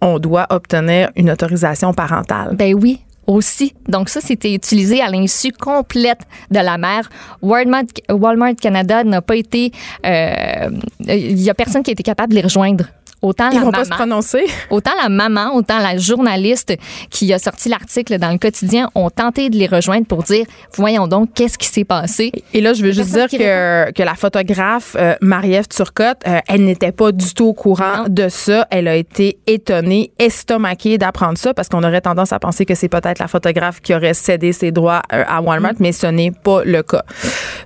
on 0.02 0.18
doit 0.18 0.48
obtenir 0.50 1.12
une 1.16 1.30
autorisation 1.30 1.94
parentale. 1.94 2.56
Ben 2.56 2.74
oui, 2.74 3.00
aussi. 3.28 3.76
Donc 3.88 4.10
ça, 4.10 4.22
c'était 4.22 4.54
utilisé 4.54 5.02
à 5.02 5.10
l'insu 5.10 5.52
complète 5.52 6.22
de 6.50 6.60
la 6.60 6.80
mère. 6.80 7.10
Walmart, 7.44 7.84
Walmart 8.10 8.56
Canada 8.56 9.04
n'a 9.04 9.22
pas 9.22 9.36
été... 9.36 9.72
euh, 10.06 10.70
Il 11.02 11.40
y 11.40 11.50
a 11.50 11.54
personne 11.54 11.84
qui 11.84 11.92
a 11.92 11.94
été 11.94 12.04
capable 12.04 12.32
de 12.32 12.36
les 12.38 12.44
rejoindre. 12.44 12.86
Autant 13.22 13.50
Ils 13.52 13.56
la 13.56 13.60
vont 13.62 13.66
maman, 13.72 13.78
pas 13.80 13.84
se 13.86 13.90
prononcer. 13.90 14.46
autant 14.70 14.92
la 15.02 15.10
maman, 15.10 15.56
autant 15.56 15.80
la 15.80 15.98
journaliste 15.98 16.76
qui 17.10 17.34
a 17.34 17.40
sorti 17.40 17.68
l'article 17.70 18.20
dans 18.20 18.32
le 18.32 18.38
quotidien 18.38 18.90
ont 18.96 19.10
tenté 19.10 19.50
de 19.50 19.58
les 19.58 19.66
rejoindre 19.68 20.06
pour 20.06 20.24
dire, 20.24 20.46
voyons 20.76 21.08
donc, 21.08 21.30
qu'est-ce 21.34 21.58
qui 21.58 21.68
s'est 21.68 21.84
passé? 21.84 22.32
Et 22.54 22.62
là, 22.62 22.74
je 22.74 22.84
veux 22.84 22.92
juste 22.92 23.12
dire 23.14 23.28
que, 23.28 23.92
que 23.92 24.04
la 24.04 24.16
photographe 24.16 24.96
euh, 25.00 25.16
Marie-Ève 25.22 25.68
Turcotte, 25.68 26.20
euh, 26.28 26.40
elle 26.48 26.64
n'était 26.64 26.92
pas 26.92 27.12
du 27.12 27.34
tout 27.34 27.46
au 27.46 27.54
courant 27.54 28.04
Non. 28.04 28.06
de 28.10 28.30
ça. 28.30 28.68
Elle 28.70 28.88
a 28.88 28.96
été 28.96 29.40
étonnée, 29.48 30.12
estomaquée 30.20 30.98
d'apprendre 30.98 31.38
ça 31.38 31.54
parce 31.54 31.70
qu'on 31.70 31.84
aurait 31.84 32.02
tendance 32.02 32.34
à 32.34 32.40
penser 32.40 32.66
que 32.66 32.76
c'est 32.76 32.90
peut-être 32.90 33.20
la 33.20 33.28
photographe 33.28 33.82
qui 33.82 33.96
aurait 33.96 34.14
cédé 34.14 34.54
ses 34.54 34.72
droits 34.72 35.02
euh, 35.14 35.24
à 35.28 35.42
Walmart, 35.42 35.74
Mm. 35.74 35.78
mais 35.80 35.92
ce 35.92 36.08
n'est 36.08 36.32
pas 36.32 36.64
le 36.64 36.84
cas. 36.84 37.04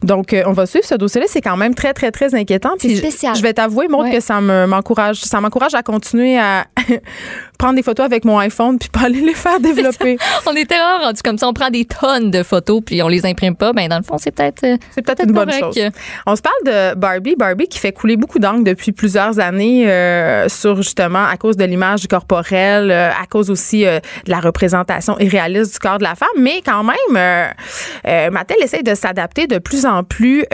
Donc, 0.04 0.36
on 0.46 0.54
va 0.54 0.66
suivre 0.66 0.86
ce 0.86 0.96
dossier-là. 0.96 1.28
C'est 1.30 1.42
quand 1.42 1.58
même 1.58 1.76
très, 1.76 1.94
très, 1.94 2.12
très 2.12 2.34
inquiétant. 2.36 2.72
Puis 2.80 2.98
spécial. 2.98 3.36
Je 3.36 3.42
vais 3.42 3.54
t'avouer, 3.54 3.88
Maud, 3.88 4.06
Ouais. 4.06 4.12
que 4.14 4.20
ça 4.20 4.42
me- 4.42 4.66
m'encourage. 4.66 5.22
Ça 5.42 5.48
m'encourage 5.48 5.74
à 5.74 5.82
continuer 5.82 6.38
à 6.38 6.68
prendre 7.58 7.74
des 7.74 7.82
photos 7.82 8.06
avec 8.06 8.26
mon 8.26 8.38
iPhone 8.38 8.78
puis 8.78 8.90
pas 8.90 9.06
aller 9.06 9.22
les 9.22 9.34
faire 9.34 9.60
développer. 9.60 10.18
On 10.46 10.56
était 10.56 10.78
rare 10.78 11.02
rendu 11.02 11.20
comme 11.24 11.40
ça, 11.40 11.48
on 11.48 11.54
prend 11.54 11.72
des 11.72 11.86
tonnes 11.86 12.30
de 12.30 12.44
photos 12.44 12.82
puis 12.86 13.02
on 13.02 13.08
les 13.08 13.26
imprime 13.26 13.56
pas. 13.56 13.74
Ben 13.74 13.88
dans 13.88 13.98
le 13.98 14.04
fond, 14.04 14.20
c'est 14.20 14.30
peut-être... 14.30 14.64
euh, 14.64 14.78
C'est 14.92 15.02
peut-être 15.02 15.24
une 15.24 15.32
bonne 15.32 15.52
chose. 15.52 15.76
On 16.28 16.36
se 16.36 16.44
parle 16.44 16.64
de 16.66 16.94
Barbie. 16.96 17.36
Barbie 17.36 17.68
qui 17.68 17.80
fait 17.80 17.92
couler 17.92 18.18
beaucoup 18.18 18.38
d'encre 18.38 18.64
depuis 18.64 18.92
plusieurs 18.92 19.40
années 19.40 19.90
euh, 19.90 20.48
sur 20.48 20.76
justement 20.76 21.26
à 21.26 21.38
cause 21.38 21.58
de 21.58 21.66
l'image 21.66 22.06
corporelle, 22.08 22.92
euh, 22.92 23.10
à 23.10 23.26
cause 23.28 23.50
aussi 23.50 23.88
euh, 23.88 24.00
de 24.26 24.30
la 24.30 24.42
représentation 24.42 25.18
irréaliste 25.18 25.74
du 25.74 25.80
corps 25.80 25.98
de 25.98 26.04
la 26.04 26.14
femme. 26.14 26.28
Mais 26.38 26.62
quand 26.64 26.84
même, 26.84 27.52
Mattel 28.32 28.58
essaie 28.62 28.84
de 28.84 28.94
s'adapter 28.94 29.48
de 29.48 29.58
plus 29.58 29.88
en 29.88 30.04
plus 30.04 30.46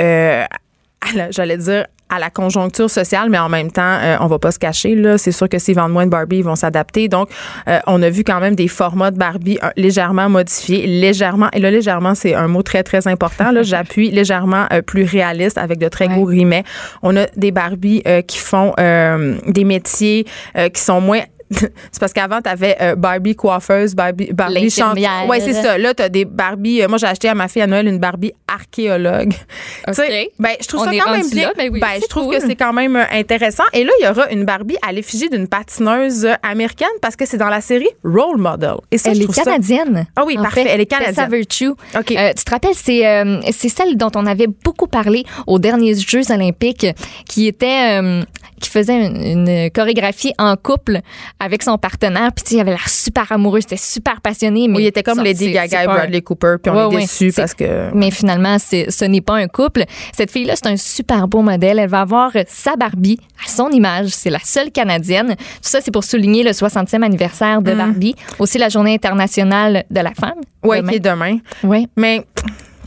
j'allais 1.31 1.57
dire 1.57 1.85
à 2.09 2.19
la 2.19 2.29
conjoncture 2.29 2.89
sociale, 2.89 3.29
mais 3.29 3.37
en 3.37 3.49
même 3.49 3.69
temps, 3.69 3.81
euh, 4.01 4.15
on 4.21 4.27
va 4.27 4.39
pas 4.39 4.51
se 4.51 4.59
cacher 4.59 4.95
là. 4.95 5.17
C'est 5.17 5.33
sûr 5.33 5.49
que 5.49 5.59
s'ils 5.59 5.75
vendent 5.75 5.91
moins 5.91 6.05
de 6.05 6.09
Barbie, 6.11 6.37
ils 6.37 6.43
vont 6.43 6.55
s'adapter. 6.55 7.09
Donc, 7.09 7.27
euh, 7.67 7.79
on 7.85 8.01
a 8.01 8.09
vu 8.09 8.23
quand 8.23 8.39
même 8.39 8.55
des 8.55 8.69
formats 8.69 9.11
de 9.11 9.17
Barbie 9.17 9.59
euh, 9.61 9.69
légèrement 9.75 10.29
modifiés, 10.29 10.87
légèrement. 10.87 11.49
Et 11.51 11.59
là, 11.59 11.69
légèrement, 11.69 12.15
c'est 12.15 12.33
un 12.33 12.47
mot 12.47 12.63
très 12.63 12.83
très 12.83 13.07
important. 13.07 13.51
Là, 13.51 13.61
j'appuie 13.63 14.09
légèrement 14.09 14.67
plus 14.85 15.03
réaliste 15.03 15.57
avec 15.57 15.79
de 15.79 15.89
très 15.89 16.07
Ouais. 16.07 16.13
gros 16.15 16.29
guillemets. 16.31 16.63
On 17.03 17.17
a 17.17 17.25
des 17.35 17.51
Barbie 17.51 18.01
qui 18.27 18.37
font 18.37 18.73
des 18.77 19.63
métiers 19.65 20.25
qui 20.73 20.81
sont 20.81 21.01
moins 21.01 21.19
c'est 21.51 21.99
parce 21.99 22.13
qu'avant, 22.13 22.41
tu 22.41 22.49
avais 22.49 22.75
Barbie 22.97 23.35
coiffeuse, 23.35 23.95
Barbie, 23.95 24.31
Barbie 24.33 24.69
chanteuse. 24.69 25.03
Ouais, 25.29 25.39
c'est 25.39 25.53
ça. 25.53 25.77
Là, 25.77 25.93
tu 25.93 26.03
as 26.03 26.09
des 26.09 26.25
Barbie. 26.25 26.81
euh, 26.81 26.87
moi, 26.87 26.97
j'ai 26.97 27.07
acheté 27.07 27.29
à 27.29 27.35
ma 27.35 27.47
fille 27.47 27.61
à 27.61 27.67
Noël 27.67 27.87
une 27.87 27.99
Barbie 27.99 28.33
archéologue. 28.47 29.33
Tu 29.87 29.93
sais, 29.93 30.31
Ben, 30.37 30.51
je 30.61 30.67
trouve 30.67 30.81
On 30.81 30.85
ça 30.85 30.91
quand 30.91 31.11
même 31.11 31.29
bien. 31.29 31.47
là, 31.47 31.53
ben 31.57 31.69
oui, 31.71 31.79
je 32.01 32.07
trouve 32.07 32.25
cool. 32.25 32.35
que 32.35 32.41
c'est 32.45 32.55
quand 32.55 32.73
même 32.73 32.95
euh, 32.97 33.03
intéressant. 33.11 33.63
Et 33.73 33.83
là, 33.85 33.91
il 34.01 34.05
y 34.05 34.09
aura 34.09 34.29
une 34.31 34.43
Barbie 34.43 34.75
à 34.85 34.91
l'effigie 34.91 35.29
d'une 35.29 35.47
patineuse 35.47 36.25
euh, 36.25 36.33
américaine 36.43 36.89
parce 37.01 37.15
que 37.15 37.25
c'est 37.25 37.37
dans 37.37 37.47
la 37.49 37.61
série 37.61 37.87
Role 38.03 38.37
Model. 38.37 38.75
Et 38.91 38.97
ça, 38.97 39.11
Elle 39.11 39.17
je 39.21 39.23
est 39.23 39.31
ça- 39.31 39.43
canadienne. 39.43 40.05
Ah 40.15 40.23
oui, 40.25 40.35
parfait, 40.35 40.63
fait. 40.63 40.69
elle 40.71 40.81
est 40.81 40.85
canadienne. 40.85 41.15
Tessa 41.15 41.27
Virtue. 41.27 41.69
OK. 41.69 42.11
Euh, 42.11 42.33
tu 42.35 42.43
te 42.43 42.51
rappelles, 42.51 42.73
c'est 42.75 43.07
euh, 43.07 43.39
c'est 43.51 43.69
celle 43.69 43.95
dont 43.95 44.11
on 44.15 44.25
avait 44.25 44.47
beaucoup 44.47 44.87
parlé 44.87 45.23
aux 45.45 45.59
derniers 45.59 45.95
Jeux 45.95 46.29
olympiques, 46.31 46.87
qui 47.29 47.47
était 47.47 48.01
euh, 48.01 48.23
qui 48.59 48.69
faisait 48.69 49.05
une, 49.05 49.47
une 49.47 49.71
chorégraphie 49.71 50.33
en 50.37 50.55
couple 50.55 50.99
avec 51.39 51.63
son 51.63 51.77
partenaire. 51.77 52.31
Puis, 52.35 52.43
tu 52.43 52.49
sais, 52.51 52.55
il 52.57 52.59
avait 52.61 52.71
l'air 52.71 52.89
super 52.89 53.31
amoureux, 53.31 53.61
c'était 53.61 53.77
super 53.77 54.21
passionné. 54.21 54.67
Mais 54.67 54.75
Oui, 54.77 54.83
il 54.83 54.87
était 54.87 55.03
comme 55.03 55.21
Lady 55.23 55.51
Gaga 55.51 55.83
et 55.83 55.85
Bradley 55.87 56.21
Cooper, 56.21 56.55
puis 56.61 56.71
on 56.71 56.87
Ouais, 56.89 56.95
est 56.95 56.99
déçus 57.01 57.31
parce 57.35 57.53
que. 57.53 57.89
mais 57.93 58.11
finalement, 58.11 58.57
ce 58.59 59.05
n'est 59.05 59.21
pas 59.21 59.35
un 59.35 59.47
couple. 59.47 59.83
Cette 60.15 60.31
fille-là, 60.31 60.55
c'est 60.55 60.67
un 60.67 60.77
super 60.77 61.27
beau 61.27 61.41
modèle. 61.41 61.79
Elle 61.79 61.89
va 61.89 62.01
avoir 62.01 62.31
sa 62.47 62.75
Barbie 62.75 63.19
à 63.45 63.49
son 63.49 63.69
image. 63.69 64.07
C'est 64.09 64.29
la 64.29 64.39
seule 64.39 64.71
Canadienne. 64.71 65.35
Tout 65.37 65.43
ça, 65.61 65.79
c'est 65.81 65.91
pour 65.91 66.03
souligner 66.03 66.43
le 66.43 66.51
60e 66.51 67.03
anniversaire 67.03 67.61
de 67.61 67.73
Barbie. 67.73 68.15
Aussi 68.39 68.57
la 68.57 68.69
Journée 68.69 68.93
internationale 68.95 69.83
de 69.89 69.99
la 70.01 70.11
femme. 70.13 70.41
Demain. 70.63 70.89
qui 70.89 70.95
est 70.95 70.99
demain. 70.99 71.37
Ouais. 71.63 71.87
Mais 71.95 72.25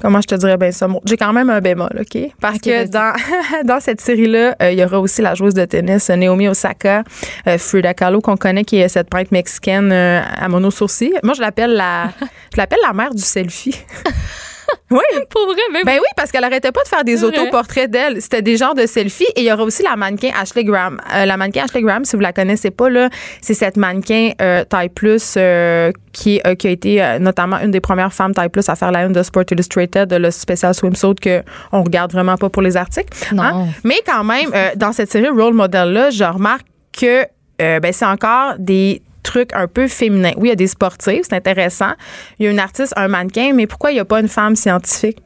comment 0.00 0.20
je 0.20 0.26
te 0.26 0.34
dirais? 0.34 0.56
Bien 0.56 0.72
ça? 0.72 0.88
J'ai 1.04 1.16
quand 1.16 1.32
même 1.32 1.50
un 1.50 1.60
bémol, 1.60 1.90
OK? 2.00 2.32
Parce 2.40 2.58
que 2.58 2.86
dans, 2.88 3.12
dans 3.64 3.80
cette 3.80 4.00
série-là, 4.00 4.56
euh, 4.62 4.72
il 4.72 4.78
y 4.78 4.84
aura 4.84 5.00
aussi 5.00 5.22
la 5.22 5.34
joueuse 5.34 5.54
de 5.54 5.64
tennis 5.64 6.10
euh, 6.10 6.16
Naomi 6.16 6.48
Osaka, 6.48 7.04
euh, 7.46 7.58
Frida 7.58 7.94
Kahlo, 7.94 8.20
qu'on 8.20 8.36
connaît, 8.36 8.64
qui 8.64 8.78
est 8.78 8.88
cette 8.88 9.10
peintre 9.10 9.30
mexicaine 9.32 9.90
euh, 9.92 10.20
à 10.22 10.48
mono 10.48 10.70
sourcil. 10.70 11.12
Moi, 11.22 11.34
je 11.34 11.40
l'appelle 11.40 11.74
la, 11.74 12.10
je 12.52 12.56
l'appelle 12.56 12.80
la 12.82 12.92
mère 12.92 13.14
du 13.14 13.22
selfie. 13.22 13.76
oui. 14.90 14.98
Pour 15.28 15.46
vrai, 15.46 15.60
même. 15.72 15.84
Ben 15.84 15.98
oui, 15.98 16.08
parce 16.16 16.30
qu'elle 16.30 16.44
arrêtait 16.44 16.72
pas 16.72 16.82
de 16.82 16.88
faire 16.88 17.04
des 17.04 17.24
autoportraits 17.24 17.90
d'elle. 17.90 18.20
C'était 18.20 18.42
des 18.42 18.56
genres 18.56 18.74
de 18.74 18.86
selfies. 18.86 19.26
Et 19.36 19.42
il 19.42 19.44
y 19.44 19.52
aura 19.52 19.62
aussi 19.62 19.82
la 19.82 19.96
mannequin 19.96 20.30
Ashley 20.40 20.64
Graham. 20.64 21.00
Euh, 21.14 21.24
la 21.24 21.36
mannequin 21.36 21.64
Ashley 21.64 21.82
Graham, 21.82 22.04
si 22.04 22.16
vous 22.16 22.22
la 22.22 22.32
connaissez 22.32 22.70
pas, 22.70 22.88
là, 22.88 23.08
c'est 23.40 23.54
cette 23.54 23.76
mannequin 23.76 24.32
euh, 24.40 24.64
taille 24.64 24.88
plus 24.88 25.34
euh, 25.36 25.92
qui, 26.12 26.40
euh, 26.46 26.54
qui 26.54 26.68
a 26.68 26.70
été 26.70 27.18
notamment 27.20 27.58
une 27.60 27.70
des 27.70 27.80
premières 27.80 28.12
femmes 28.12 28.34
taille 28.34 28.48
plus 28.48 28.68
à 28.68 28.76
faire 28.76 28.90
la 28.90 29.04
une 29.04 29.12
de 29.12 29.22
Sport 29.22 29.44
Illustrated, 29.50 30.12
le 30.12 30.30
spécial 30.30 30.74
swimsuit 30.74 31.14
que 31.14 31.42
on 31.72 31.82
regarde 31.82 32.12
vraiment 32.12 32.36
pas 32.36 32.48
pour 32.48 32.62
les 32.62 32.76
articles. 32.76 33.08
Hein? 33.32 33.52
Non. 33.52 33.68
Mais 33.84 34.00
quand 34.06 34.24
même, 34.24 34.50
dans 34.76 34.92
cette 34.92 35.10
série 35.10 35.28
Role 35.28 35.54
Model 35.54 35.92
là, 35.92 36.10
je 36.10 36.24
remarque 36.24 36.66
que 36.92 37.24
ben, 37.58 37.92
c'est 37.92 38.06
encore 38.06 38.54
des 38.58 39.02
trucs 39.30 39.52
un 39.54 39.66
peu 39.68 39.86
féminins. 39.88 40.32
Oui, 40.36 40.48
il 40.48 40.50
y 40.50 40.52
a 40.52 40.56
des 40.56 40.66
sportifs, 40.66 41.22
c'est 41.28 41.34
intéressant. 41.36 41.92
Il 42.38 42.44
y 42.44 42.48
a 42.48 42.50
une 42.50 42.58
artiste, 42.58 42.92
un 42.96 43.08
mannequin, 43.08 43.52
mais 43.54 43.66
pourquoi 43.66 43.90
il 43.90 43.94
n'y 43.94 44.00
a 44.00 44.04
pas 44.04 44.20
une 44.20 44.28
femme 44.28 44.56
scientifique? 44.56 45.18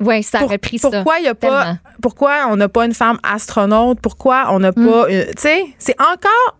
Ouais, 0.00 0.22
ça 0.22 0.44
aurait 0.44 0.58
pris 0.58 0.78
ça. 0.78 0.90
pourquoi 0.90 1.18
il 1.18 1.24
y 1.24 1.28
a 1.28 1.34
pas 1.34 1.62
Tellement. 1.64 1.78
pourquoi 2.00 2.32
on 2.50 2.56
n'a 2.56 2.68
pas 2.68 2.84
une 2.84 2.94
femme 2.94 3.18
astronaute? 3.24 3.98
Pourquoi 4.00 4.46
on 4.50 4.60
n'a 4.60 4.72
pas 4.72 5.06
une- 5.10 5.24
tu 5.26 5.32
sais 5.42 5.64
c'est 5.78 5.96
encore 6.00 6.56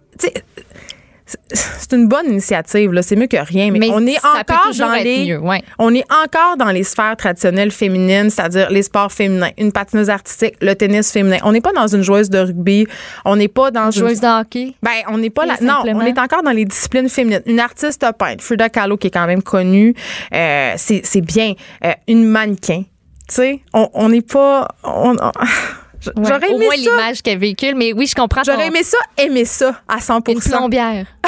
c'est- 1.52 1.92
une 1.94 2.08
bonne 2.08 2.26
initiative 2.26 2.92
là 2.92 3.02
c'est 3.02 3.16
mieux 3.16 3.26
que 3.26 3.36
rien 3.36 3.70
mais, 3.70 3.78
Mais 3.78 3.90
on 3.92 4.06
est 4.06 4.16
encore 4.24 4.72
dans 4.78 4.92
les 4.92 5.26
mieux, 5.26 5.38
ouais. 5.38 5.62
on 5.78 5.94
est 5.94 6.04
encore 6.12 6.56
dans 6.56 6.70
les 6.70 6.82
sphères 6.84 7.16
traditionnelles 7.16 7.70
féminines 7.70 8.30
c'est-à-dire 8.30 8.70
les 8.70 8.82
sports 8.82 9.12
féminins 9.12 9.50
une 9.58 9.72
patineuse 9.72 10.10
artistique 10.10 10.54
le 10.60 10.74
tennis 10.74 11.10
féminin 11.12 11.38
on 11.44 11.52
n'est 11.52 11.60
pas 11.60 11.72
dans 11.72 11.86
une 11.86 12.02
joueuse 12.02 12.30
de 12.30 12.38
rugby 12.38 12.86
on 13.24 13.36
n'est 13.36 13.48
pas 13.48 13.70
dans 13.70 13.90
une 13.90 14.00
Joueuse 14.06 14.20
de 14.20 14.40
hockey. 14.40 14.74
ben, 14.82 14.90
on 15.08 15.18
n'est 15.18 15.30
pas 15.30 15.44
là. 15.46 15.54
Non, 15.60 15.82
on 15.84 16.00
est 16.02 16.18
encore 16.18 16.42
dans 16.42 16.50
les 16.50 16.64
disciplines 16.64 17.08
féminines. 17.08 17.42
Une 17.46 17.60
artiste 17.60 18.04
peintre, 18.18 18.42
Frida 18.44 18.68
Kahlo, 18.68 18.96
qui 18.96 19.08
est 19.08 19.10
quand 19.10 19.26
même 19.26 19.42
connue, 19.42 19.94
euh, 20.34 20.72
c'est 20.76 21.20
bien. 21.20 21.54
Euh, 21.84 21.92
une 22.06 22.24
mannequin. 22.24 22.82
Tu 23.28 23.34
sais, 23.34 23.60
on 23.74 23.88
on 23.94 24.08
n'est 24.08 24.22
pas. 24.22 24.68
on- 24.84 25.16
on- 25.20 25.32
Ouais, 26.16 26.24
J'aurais 26.28 26.48
Au 26.48 26.56
aimé 26.56 26.64
moins 26.66 26.74
ça. 26.76 26.80
l'image 26.90 27.22
qu'elle 27.22 27.38
véhicule, 27.38 27.74
mais 27.76 27.92
oui, 27.92 28.06
je 28.06 28.14
comprends. 28.14 28.42
ton- 28.42 28.52
J'aurais 28.52 28.68
aimé 28.68 28.82
ça, 28.82 28.98
aimer 29.16 29.44
ça 29.44 29.80
à 29.88 30.00
100 30.00 30.20
Une 30.28 30.40
plombière. 30.40 31.06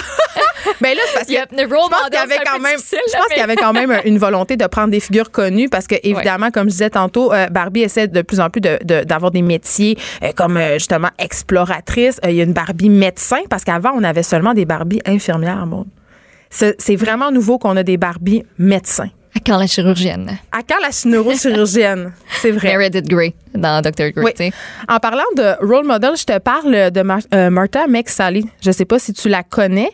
Ben 0.80 0.94
là, 0.94 1.00
c'est 1.06 1.14
parce 1.14 1.26
que. 1.26 1.32
Il 1.32 1.34
y 1.34 1.38
a- 1.38 1.46
le 1.50 1.58
Je 1.62 1.68
pense 1.68 1.88
qu'il 2.04 2.14
y 2.14 2.16
avait 2.18 2.38
quand 2.44 2.58
même, 2.58 2.78
je 2.78 3.16
pense 3.16 3.26
qu'il 3.28 3.38
y 3.38 3.40
avait 3.40 3.56
quand 3.56 3.72
même 3.72 4.00
une 4.04 4.18
volonté 4.18 4.56
de 4.56 4.66
prendre 4.66 4.88
des 4.90 5.00
figures 5.00 5.30
connues 5.30 5.68
parce 5.68 5.86
que 5.86 5.94
évidemment, 6.02 6.50
comme 6.50 6.64
je 6.64 6.72
disais 6.72 6.90
tantôt, 6.90 7.32
euh, 7.32 7.46
Barbie 7.48 7.80
essaie 7.82 8.08
de 8.08 8.22
plus 8.22 8.40
en 8.40 8.50
plus 8.50 8.60
de- 8.60 8.78
de- 8.84 9.02
d'avoir 9.04 9.30
des 9.30 9.42
métiers 9.42 9.96
euh, 10.22 10.32
comme 10.36 10.56
euh, 10.58 10.74
justement 10.74 11.08
exploratrice. 11.18 12.20
Il 12.24 12.32
y 12.32 12.40
a 12.40 12.44
une 12.44 12.52
Barbie 12.52 12.90
médecin 12.90 13.40
parce 13.48 13.64
qu'avant 13.64 13.92
on 13.94 14.04
avait 14.04 14.22
seulement 14.22 14.54
des 14.54 14.64
Barbies 14.66 15.00
infirmières. 15.06 15.66
C'est 16.50 16.80
c'est 16.80 16.96
vraiment 16.96 17.30
nouveau 17.30 17.58
qu'on 17.58 17.76
a 17.76 17.82
des 17.82 17.96
Barbies 17.96 18.44
médecins. 18.58 19.08
À 19.36 19.38
quand 19.46 19.58
la 19.58 19.66
chirurgienne? 19.66 20.38
À 20.50 20.58
quand 20.68 20.80
la 20.82 20.90
neurochirurgienne? 21.08 22.12
C'est 22.40 22.50
vrai. 22.50 22.76
Meredith 22.76 23.06
Grey 23.08 23.34
dans 23.54 23.80
Dr. 23.80 24.10
Grey. 24.10 24.34
Oui. 24.38 24.50
En 24.88 24.98
parlant 24.98 25.22
de 25.36 25.54
role 25.64 25.86
model, 25.86 26.12
je 26.16 26.24
te 26.24 26.38
parle 26.38 26.90
de 26.90 27.02
Mar- 27.02 27.20
euh, 27.34 27.48
Martha 27.50 27.86
McSally. 27.86 28.44
Je 28.60 28.70
sais 28.70 28.84
pas 28.84 28.98
si 28.98 29.12
tu 29.12 29.28
la 29.28 29.42
connais. 29.42 29.90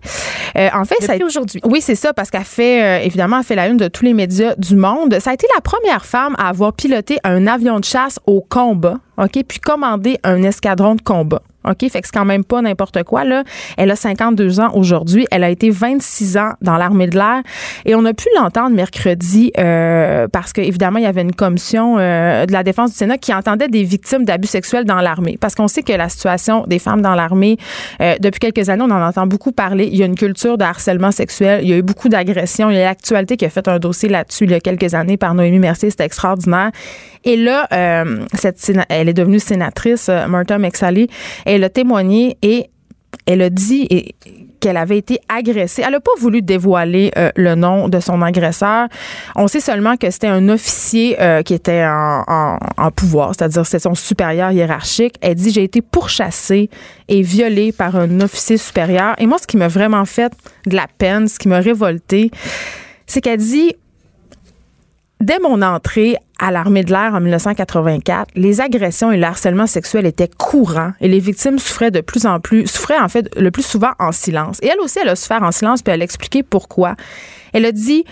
Euh, 0.57 0.69
en 0.75 0.85
fait, 0.85 0.97
ça 1.03 1.13
a 1.13 1.25
aujourd'hui. 1.25 1.61
Oui, 1.65 1.81
c'est 1.81 1.95
ça, 1.95 2.13
parce 2.15 2.31
qu'elle 2.31 2.45
fait, 2.45 2.83
euh, 2.83 3.05
évidemment, 3.05 3.39
elle 3.39 3.45
fait 3.45 3.55
la 3.55 3.67
une 3.69 3.77
de 3.77 3.89
tous 3.89 4.05
les 4.05 4.15
médias 4.15 4.55
du 4.57 4.75
monde. 4.77 5.19
Ça 5.21 5.31
a 5.31 5.35
été 5.35 5.47
la 5.55 5.61
première 5.61 6.05
femme 6.07 6.35
à 6.39 6.49
avoir 6.49 6.73
piloté 6.73 7.19
un 7.25 7.47
avion 7.47 7.79
de 7.79 7.85
chasse 7.85 8.19
au 8.27 8.41
combat, 8.41 8.99
OK, 9.19 9.39
puis 9.47 9.61
commandé 9.61 10.19
un 10.25 10.43
escadron 10.43 10.95
de 10.95 11.03
combat. 11.03 11.43
OK, 11.67 11.89
fait 11.91 12.01
que 12.01 12.07
c'est 12.07 12.15
quand 12.15 12.25
même 12.25 12.45
pas 12.45 12.63
n'importe 12.63 13.03
quoi, 13.03 13.25
là. 13.25 13.45
Elle 13.77 13.91
a 13.91 13.97
52 13.97 14.61
ans 14.61 14.71
aujourd'hui. 14.75 15.27
Elle 15.31 15.45
a 15.45 15.51
été 15.51 15.71
26 15.71 16.37
ans 16.37 16.53
dans 16.63 16.77
l'armée 16.77 17.09
de 17.09 17.17
l'air. 17.17 17.43
Et 17.85 17.95
on 17.95 18.05
a 18.05 18.15
pu 18.15 18.29
l'entendre 18.37 18.75
mercredi 18.75 19.53
euh, 19.59 20.29
parce 20.29 20.53
qu'évidemment, 20.53 20.99
il 20.99 21.05
y 21.05 21.09
avait 21.09 21.23
une 21.23 21.35
commission 21.35 21.97
euh, 21.99 22.47
de 22.47 22.53
la 22.53 22.63
défense 22.63 22.93
du 22.93 22.97
Sénat 22.97 23.19
qui 23.19 23.35
entendait 23.35 23.69
des 23.69 23.83
victimes 23.83 24.25
d'abus 24.25 24.49
sexuels 24.49 24.85
dans 24.85 25.01
l'armée. 25.01 25.39
Parce 25.41 25.55
qu'on 25.55 25.69
sait 25.69 25.83
que 25.83 25.93
la 25.93 26.09
situation 26.09 26.65
des 26.67 26.79
femmes 26.79 27.03
dans 27.03 27.15
l'armée, 27.15 27.57
euh, 28.01 28.15
depuis 28.21 28.39
quelques 28.39 28.69
années, 28.69 28.85
on 28.87 28.91
en 28.91 29.03
entend 29.03 29.27
beaucoup 29.27 29.53
parler. 29.53 29.89
Il 29.91 29.97
y 29.97 30.03
a 30.03 30.07
une 30.07 30.17
culture 30.17 30.59
de 30.59 30.65
harcélement 30.65 31.11
sexuel. 31.11 31.61
Il 31.63 31.69
y 31.69 31.73
a 31.73 31.77
eu 31.77 31.83
beaucoup 31.83 32.09
d'agressions. 32.09 32.71
Il 32.71 32.77
y 32.77 32.81
a 32.81 32.85
l'actualité 32.85 33.37
qui 33.37 33.45
a 33.45 33.51
fait 33.51 33.67
un 33.69 33.79
dossier 33.79 34.09
là-dessus 34.09 34.45
il 34.45 34.51
y 34.51 34.55
a 34.55 34.61
quelques 34.61 34.95
années 34.95 35.17
par 35.17 35.35
Noémie 35.35 35.59
Mercier. 35.59 35.91
C'était 35.91 36.05
extraordinaire. 36.05 36.71
Et 37.27 37.37
là, 37.37 37.67
euh, 37.73 38.25
cette 38.35 38.73
elle 38.89 39.09
est 39.11 39.13
devenue 39.13 39.41
sénatrice, 39.41 40.09
euh, 40.09 40.27
Martha 40.27 40.57
McSally. 40.59 41.09
Elle 41.45 41.63
a 41.65 41.69
témoigné 41.69 42.39
et 42.41 42.71
elle 43.27 43.43
a 43.43 43.51
dit 43.51 44.15
qu'elle 44.61 44.77
avait 44.79 44.99
été 44.99 45.19
agressée. 45.29 45.83
Elle 45.85 45.93
n'a 45.93 46.01
pas 46.01 46.13
voulu 46.19 46.41
dévoiler 46.41 47.11
euh, 47.19 47.31
le 47.37 47.55
nom 47.55 47.89
de 47.89 48.01
son 48.01 48.23
agresseur. 48.23 48.89
On 49.35 49.49
sait 49.49 49.61
seulement 49.61 49.97
que 49.97 50.11
c'était 50.11 50.29
un 50.29 50.49
officier 50.49 51.21
euh, 51.21 51.43
qui 51.43 51.53
était 51.55 51.85
en, 51.85 52.23
en- 52.27 52.59
en 52.79 52.91
pouvoir, 52.91 53.33
c'est-à-dire 53.37 53.67
c'est 53.67 53.79
son 53.81 53.95
supérieur 53.95 54.53
hiérarchique. 54.53 55.17
Elle 55.21 55.35
dit 55.35 55.51
j'ai 55.53 55.65
été 55.65 55.83
pourchassée 55.83 56.71
et 57.09 57.23
violée 57.23 57.73
par 57.73 57.97
un 57.97 58.21
officier 58.21 58.57
supérieur. 58.57 59.15
Et 59.19 59.27
moi, 59.27 59.39
ce 59.39 59.47
qui 59.47 59.57
m'a 59.57 59.69
vraiment 59.69 60.05
fait 60.05 60.33
de 60.67 60.75
la 60.77 60.87
peine, 60.99 61.29
ce 61.29 61.39
qui 61.39 61.49
m'a 61.49 61.59
révoltée, 61.59 62.31
c'est 63.07 63.21
qu'elle 63.21 63.39
dit 63.41 63.75
Dès 65.21 65.39
mon 65.39 65.63
entrée 65.63 66.17
à 66.39 66.51
l'armée 66.51 66.85
de 66.85 66.91
l'air 66.91 67.15
en 67.15 67.21
1984, 67.21 68.29
les 68.35 68.61
agressions 68.61 69.11
et 69.11 69.17
le 69.17 69.25
harcèlement 69.25 69.67
sexuel 69.67 70.05
étaient 70.05 70.29
courants 70.29 70.93
et 71.01 71.09
les 71.09 71.21
victimes 71.21 71.59
souffraient 71.59 71.91
de 71.91 72.03
plus 72.03 72.27
en 72.27 72.39
plus, 72.39 72.67
souffraient 72.67 72.99
en 72.99 73.09
fait 73.09 73.35
le 73.39 73.51
plus 73.51 73.65
souvent 73.65 73.93
en 73.99 74.13
silence. 74.13 74.59
Et 74.63 74.67
elle 74.67 74.81
aussi, 74.81 74.99
elle 75.01 75.09
a 75.09 75.17
souffert 75.17 75.43
en 75.43 75.53
silence, 75.53 75.83
puis 75.83 75.95
elle 75.95 76.03
a 76.03 76.05
expliqué 76.05 76.43
pourquoi. 76.43 76.97
Elle 77.55 77.65
a 77.65 77.73
dit 77.73 78.05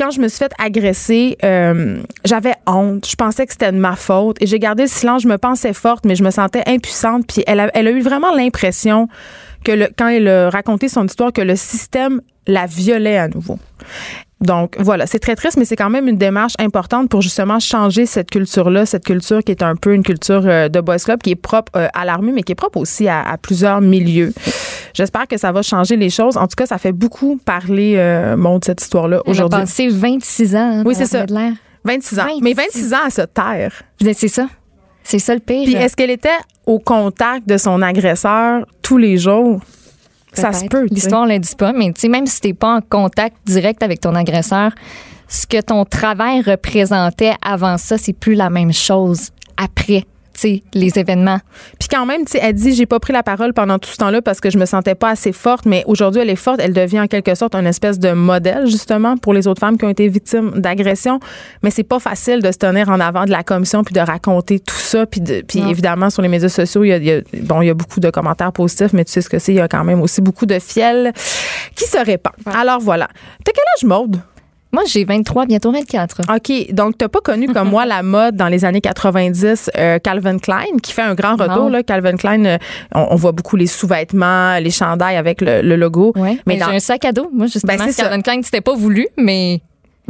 quand 0.00 0.10
je 0.10 0.20
me 0.20 0.28
suis 0.28 0.38
fait 0.38 0.52
agresser, 0.58 1.36
euh, 1.44 2.00
j'avais 2.24 2.54
honte. 2.66 3.06
Je 3.06 3.16
pensais 3.16 3.44
que 3.44 3.52
c'était 3.52 3.70
de 3.70 3.76
ma 3.76 3.96
faute. 3.96 4.38
Et 4.40 4.46
j'ai 4.46 4.58
gardé 4.58 4.84
le 4.84 4.88
silence. 4.88 5.20
Je 5.22 5.28
me 5.28 5.36
pensais 5.36 5.74
forte, 5.74 6.06
mais 6.06 6.16
je 6.16 6.24
me 6.24 6.30
sentais 6.30 6.62
impuissante. 6.66 7.26
Puis 7.26 7.44
elle 7.46 7.60
a, 7.60 7.82
eu 7.82 8.00
vraiment 8.00 8.34
l'impression 8.34 9.08
que 9.62 9.90
quand 9.98 10.08
elle 10.08 10.26
a 10.26 10.48
raconté 10.48 10.88
son 10.88 11.04
histoire, 11.04 11.34
que 11.34 11.42
le 11.42 11.54
système 11.54 12.22
la 12.46 12.64
violait 12.64 13.18
à 13.18 13.28
nouveau. 13.28 13.58
Donc 14.40 14.76
voilà, 14.78 15.06
c'est 15.06 15.18
très 15.18 15.36
triste, 15.36 15.58
mais 15.58 15.66
c'est 15.66 15.76
quand 15.76 15.90
même 15.90 16.08
une 16.08 16.16
démarche 16.16 16.54
importante 16.58 17.10
pour 17.10 17.20
justement 17.20 17.60
changer 17.60 18.06
cette 18.06 18.30
culture-là, 18.30 18.86
cette 18.86 19.04
culture 19.04 19.44
qui 19.44 19.52
est 19.52 19.62
un 19.62 19.76
peu 19.76 19.92
une 19.92 20.02
culture 20.02 20.42
euh, 20.46 20.68
de 20.70 20.80
boys 20.80 20.96
club, 20.98 21.20
qui 21.20 21.32
est 21.32 21.36
propre 21.36 21.70
euh, 21.76 21.88
à 21.92 22.06
l'armée, 22.06 22.32
mais 22.32 22.42
qui 22.42 22.52
est 22.52 22.54
propre 22.54 22.78
aussi 22.78 23.06
à, 23.06 23.20
à 23.20 23.36
plusieurs 23.36 23.82
milieux. 23.82 24.32
J'espère 24.94 25.28
que 25.28 25.36
ça 25.36 25.52
va 25.52 25.60
changer 25.60 25.96
les 25.96 26.08
choses. 26.08 26.38
En 26.38 26.46
tout 26.46 26.56
cas, 26.56 26.64
ça 26.64 26.78
fait 26.78 26.92
beaucoup 26.92 27.36
parler, 27.44 27.96
euh, 27.98 28.34
bon, 28.38 28.58
de 28.58 28.64
cette 28.64 28.80
histoire-là 28.80 29.18
a 29.18 29.28
aujourd'hui. 29.28 29.60
passé 29.60 29.88
26 29.88 30.56
ans. 30.56 30.58
hein, 30.58 30.82
Oui, 30.86 30.94
c'est 30.94 31.04
ça. 31.04 31.18
l'armée 31.18 31.34
de 31.34 31.34
l'air. 31.38 31.52
26 31.84 32.18
ans. 32.20 32.24
26. 32.24 32.40
Mais 32.42 32.52
26 32.54 32.94
ans 32.94 32.98
à 33.06 33.10
se 33.10 33.22
taire. 33.22 33.72
C'est 34.00 34.28
ça. 34.28 34.46
C'est 35.02 35.18
ça 35.18 35.34
le 35.34 35.40
pire. 35.40 35.64
Puis 35.64 35.74
est-ce 35.74 35.96
qu'elle 35.96 36.10
était 36.10 36.28
au 36.66 36.78
contact 36.78 37.46
de 37.48 37.56
son 37.58 37.82
agresseur 37.82 38.64
tous 38.82 38.96
les 38.98 39.16
jours? 39.18 39.60
Ça 40.40 40.52
se 40.52 40.66
peut. 40.66 40.86
tu. 40.88 40.94
L'histoire 40.94 41.26
ne 41.26 41.32
le 41.32 41.38
dit 41.38 41.54
pas, 41.56 41.72
mais 41.72 41.92
tu 41.92 42.02
sais, 42.02 42.08
même 42.08 42.26
si 42.26 42.40
t'es 42.40 42.54
pas 42.54 42.76
en 42.76 42.80
contact 42.80 43.36
direct 43.46 43.82
avec 43.82 44.00
ton 44.00 44.14
agresseur, 44.14 44.72
ce 45.28 45.46
que 45.46 45.60
ton 45.60 45.84
travail 45.84 46.42
représentait 46.42 47.34
avant 47.42 47.78
ça, 47.78 47.98
c'est 47.98 48.12
plus 48.12 48.34
la 48.34 48.50
même 48.50 48.72
chose 48.72 49.30
après. 49.56 50.04
Sais, 50.40 50.62
les 50.72 50.98
événements. 50.98 51.38
Puis 51.78 51.86
quand 51.90 52.06
même, 52.06 52.24
tu 52.24 52.32
sais, 52.32 52.38
elle 52.40 52.54
dit 52.54 52.72
j'ai 52.74 52.86
pas 52.86 52.98
pris 52.98 53.12
la 53.12 53.22
parole 53.22 53.52
pendant 53.52 53.78
tout 53.78 53.90
ce 53.90 53.96
temps-là 53.98 54.22
parce 54.22 54.40
que 54.40 54.48
je 54.48 54.56
me 54.56 54.64
sentais 54.64 54.94
pas 54.94 55.10
assez 55.10 55.32
forte, 55.32 55.66
mais 55.66 55.84
aujourd'hui 55.86 56.22
elle 56.22 56.30
est 56.30 56.34
forte, 56.36 56.60
elle 56.62 56.72
devient 56.72 57.00
en 57.00 57.08
quelque 57.08 57.34
sorte 57.34 57.54
une 57.54 57.66
espèce 57.66 57.98
de 57.98 58.12
modèle 58.12 58.66
justement 58.66 59.18
pour 59.18 59.34
les 59.34 59.46
autres 59.46 59.60
femmes 59.60 59.76
qui 59.76 59.84
ont 59.84 59.90
été 59.90 60.08
victimes 60.08 60.52
d'agressions, 60.52 61.20
mais 61.62 61.70
c'est 61.70 61.82
pas 61.82 61.98
facile 61.98 62.40
de 62.40 62.50
se 62.52 62.56
tenir 62.56 62.88
en 62.88 63.00
avant 63.00 63.26
de 63.26 63.30
la 63.30 63.42
commission 63.42 63.84
puis 63.84 63.92
de 63.92 64.00
raconter 64.00 64.60
tout 64.60 64.74
ça 64.76 65.04
puis 65.04 65.20
de- 65.20 65.42
puis 65.46 65.58
évidemment 65.68 66.08
sur 66.08 66.22
les 66.22 66.28
médias 66.28 66.48
sociaux, 66.48 66.84
il 66.84 66.88
y, 66.88 66.92
a, 66.92 66.96
il 66.96 67.04
y 67.04 67.12
a- 67.12 67.20
bon, 67.42 67.60
il 67.60 67.66
y 67.66 67.70
a 67.70 67.74
beaucoup 67.74 68.00
de 68.00 68.08
commentaires 68.08 68.52
positifs, 68.52 68.94
mais 68.94 69.04
tu 69.04 69.12
sais 69.12 69.20
ce 69.20 69.28
que 69.28 69.38
c'est, 69.38 69.52
il 69.52 69.56
y 69.56 69.60
a 69.60 69.68
quand 69.68 69.84
même 69.84 70.00
aussi 70.00 70.22
beaucoup 70.22 70.46
de 70.46 70.58
fiel 70.58 71.12
qui 71.74 71.84
se 71.84 71.98
répand. 71.98 72.32
Alors 72.46 72.80
voilà. 72.80 73.08
T'as 73.44 73.52
quel 73.52 73.64
âge 73.76 73.84
Maude? 73.86 74.16
Moi, 74.72 74.82
j'ai 74.86 75.04
23, 75.04 75.46
bientôt 75.46 75.72
24. 75.72 76.20
OK, 76.34 76.72
donc 76.74 76.96
t'as 76.98 77.08
pas 77.08 77.20
connu 77.20 77.48
comme 77.48 77.70
moi 77.70 77.86
la 77.86 78.02
mode 78.02 78.36
dans 78.36 78.48
les 78.48 78.64
années 78.64 78.80
90 78.80 79.70
euh, 79.76 79.98
Calvin 79.98 80.38
Klein 80.38 80.78
qui 80.82 80.92
fait 80.92 81.02
un 81.02 81.14
grand 81.14 81.34
retour 81.36 81.70
là 81.70 81.82
Calvin 81.82 82.16
Klein 82.16 82.44
euh, 82.44 82.58
on, 82.94 83.08
on 83.10 83.16
voit 83.16 83.32
beaucoup 83.32 83.56
les 83.56 83.66
sous-vêtements, 83.66 84.58
les 84.58 84.70
chandails 84.70 85.16
avec 85.16 85.40
le, 85.40 85.62
le 85.62 85.76
logo. 85.76 86.12
Ouais. 86.16 86.38
Mais, 86.46 86.56
dans- 86.56 86.68
j'ai 86.70 86.76
un 86.76 86.80
sac 86.80 87.04
à 87.04 87.12
dos. 87.12 87.30
Moi, 87.32 87.46
justement, 87.46 87.74
Ben, 87.76 87.90
ça. 87.90 88.04
Calvin 88.04 88.20
Klein, 88.22 88.40
c'était 88.42 88.60
pas 88.60 88.74
voulu, 88.74 89.06
mais 89.16 89.60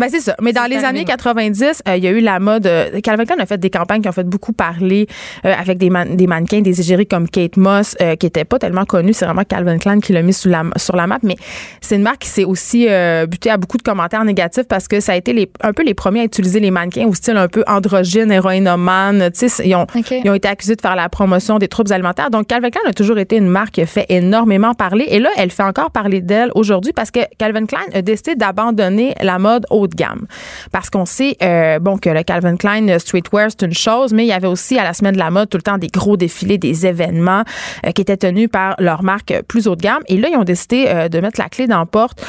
Ben 0.00 0.08
c'est 0.10 0.20
ça. 0.20 0.34
Mais 0.40 0.52
dans 0.52 0.64
les 0.64 0.78
années 0.84 1.00
ouais. 1.00 1.04
90, 1.04 1.82
euh, 1.88 1.96
il 1.96 2.02
y 2.02 2.06
a 2.08 2.10
eu 2.10 2.20
la 2.20 2.40
mode. 2.40 2.66
euh, 2.66 3.00
Calvin 3.02 3.24
Klein 3.26 3.36
a 3.38 3.46
fait 3.46 3.58
des 3.58 3.70
campagnes 3.70 4.00
qui 4.02 4.08
ont 4.08 4.12
fait 4.12 4.24
beaucoup 4.26 4.52
parler 4.52 5.06
euh, 5.44 5.52
avec 5.56 5.78
des, 5.78 5.90
man- 5.90 6.16
des 6.16 6.26
mannequins, 6.26 6.60
des 6.62 6.80
égéries 6.80 7.06
comme 7.06 7.28
Kate 7.28 7.56
Moss, 7.56 7.96
euh, 8.00 8.16
qui 8.16 8.26
n'était 8.26 8.44
pas 8.44 8.58
tellement 8.58 8.84
connue. 8.86 9.12
C'est 9.12 9.26
vraiment 9.26 9.44
Calvin 9.44 9.78
Klein 9.78 10.00
qui 10.00 10.12
l'a 10.12 10.22
mis 10.22 10.32
sur 10.32 10.50
la, 10.50 10.62
sur 10.76 10.96
la 10.96 11.06
map. 11.06 11.18
Mais 11.22 11.36
c'est 11.80 11.96
une 11.96 12.02
marque 12.02 12.20
qui 12.22 12.28
s'est 12.28 12.44
aussi 12.44 12.86
euh, 12.88 13.26
butée 13.26 13.50
à 13.50 13.58
beaucoup 13.58 13.76
de 13.76 13.82
commentaires 13.82 14.24
négatifs 14.24 14.66
parce 14.68 14.88
que 14.88 15.00
ça 15.00 15.12
a 15.12 15.16
été 15.16 15.32
les, 15.34 15.50
un 15.62 15.72
peu 15.74 15.82
les 15.84 15.94
premiers 15.94 16.20
à 16.20 16.24
utiliser 16.24 16.60
les 16.60 16.70
mannequins 16.70 17.06
au 17.06 17.14
style 17.14 17.36
un 17.36 17.48
peu 17.48 17.62
androgyne, 17.66 18.32
héroïnomane. 18.32 19.30
Ils 19.64 19.74
ont, 19.74 19.86
ils 20.24 20.30
ont 20.30 20.34
été 20.34 20.48
accusés 20.48 20.76
de 20.76 20.80
faire 20.80 20.96
la 20.96 21.08
promotion 21.08 21.58
des 21.58 21.68
troubles 21.68 21.92
alimentaires. 21.92 22.30
Donc, 22.30 22.46
Calvin 22.46 22.70
Klein 22.70 22.80
a 22.88 22.92
toujours 22.92 23.18
été 23.18 23.36
une 23.36 23.48
marque 23.48 23.72
qui 23.74 23.82
a 23.82 23.86
fait 23.86 24.06
énormément 24.08 24.74
parler. 24.74 25.06
Et 25.10 25.18
là, 25.18 25.28
elle 25.36 25.50
fait 25.50 25.62
encore 25.62 25.90
parler 25.90 26.20
d'elle 26.20 26.50
aujourd'hui 26.54 26.92
parce 26.92 27.10
que 27.10 27.20
Calvin 27.38 27.66
Klein 27.66 27.80
a 27.92 28.02
décidé 28.02 28.34
d'abandonner 28.34 29.14
la 29.20 29.38
mode 29.38 29.66
haut 29.70 29.86
de 29.90 29.94
gamme. 29.94 30.26
Parce 30.72 30.90
qu'on 30.90 31.04
sait, 31.04 31.36
euh, 31.42 31.78
bon, 31.78 31.98
que 31.98 32.10
le 32.10 32.22
Calvin 32.22 32.56
Klein 32.56 32.98
streetwear, 32.98 33.48
c'est 33.50 33.66
une 33.66 33.74
chose, 33.74 34.12
mais 34.12 34.24
il 34.24 34.28
y 34.28 34.32
avait 34.32 34.46
aussi 34.46 34.78
à 34.78 34.84
la 34.84 34.94
semaine 34.94 35.14
de 35.14 35.18
la 35.18 35.30
mode 35.30 35.48
tout 35.48 35.58
le 35.58 35.62
temps 35.62 35.78
des 35.78 35.88
gros 35.88 36.16
défilés, 36.16 36.58
des 36.58 36.86
événements 36.86 37.44
euh, 37.86 37.92
qui 37.92 38.02
étaient 38.02 38.16
tenus 38.16 38.48
par 38.50 38.74
leur 38.78 39.02
marque 39.02 39.42
plus 39.48 39.68
haut 39.68 39.76
de 39.76 39.82
gamme. 39.82 40.02
Et 40.08 40.16
là, 40.16 40.28
ils 40.30 40.36
ont 40.36 40.44
décidé 40.44 40.86
euh, 40.88 41.08
de 41.08 41.20
mettre 41.20 41.40
la 41.40 41.48
clé 41.48 41.66
dans 41.66 41.80
la 41.80 41.86
porte. 41.86 42.24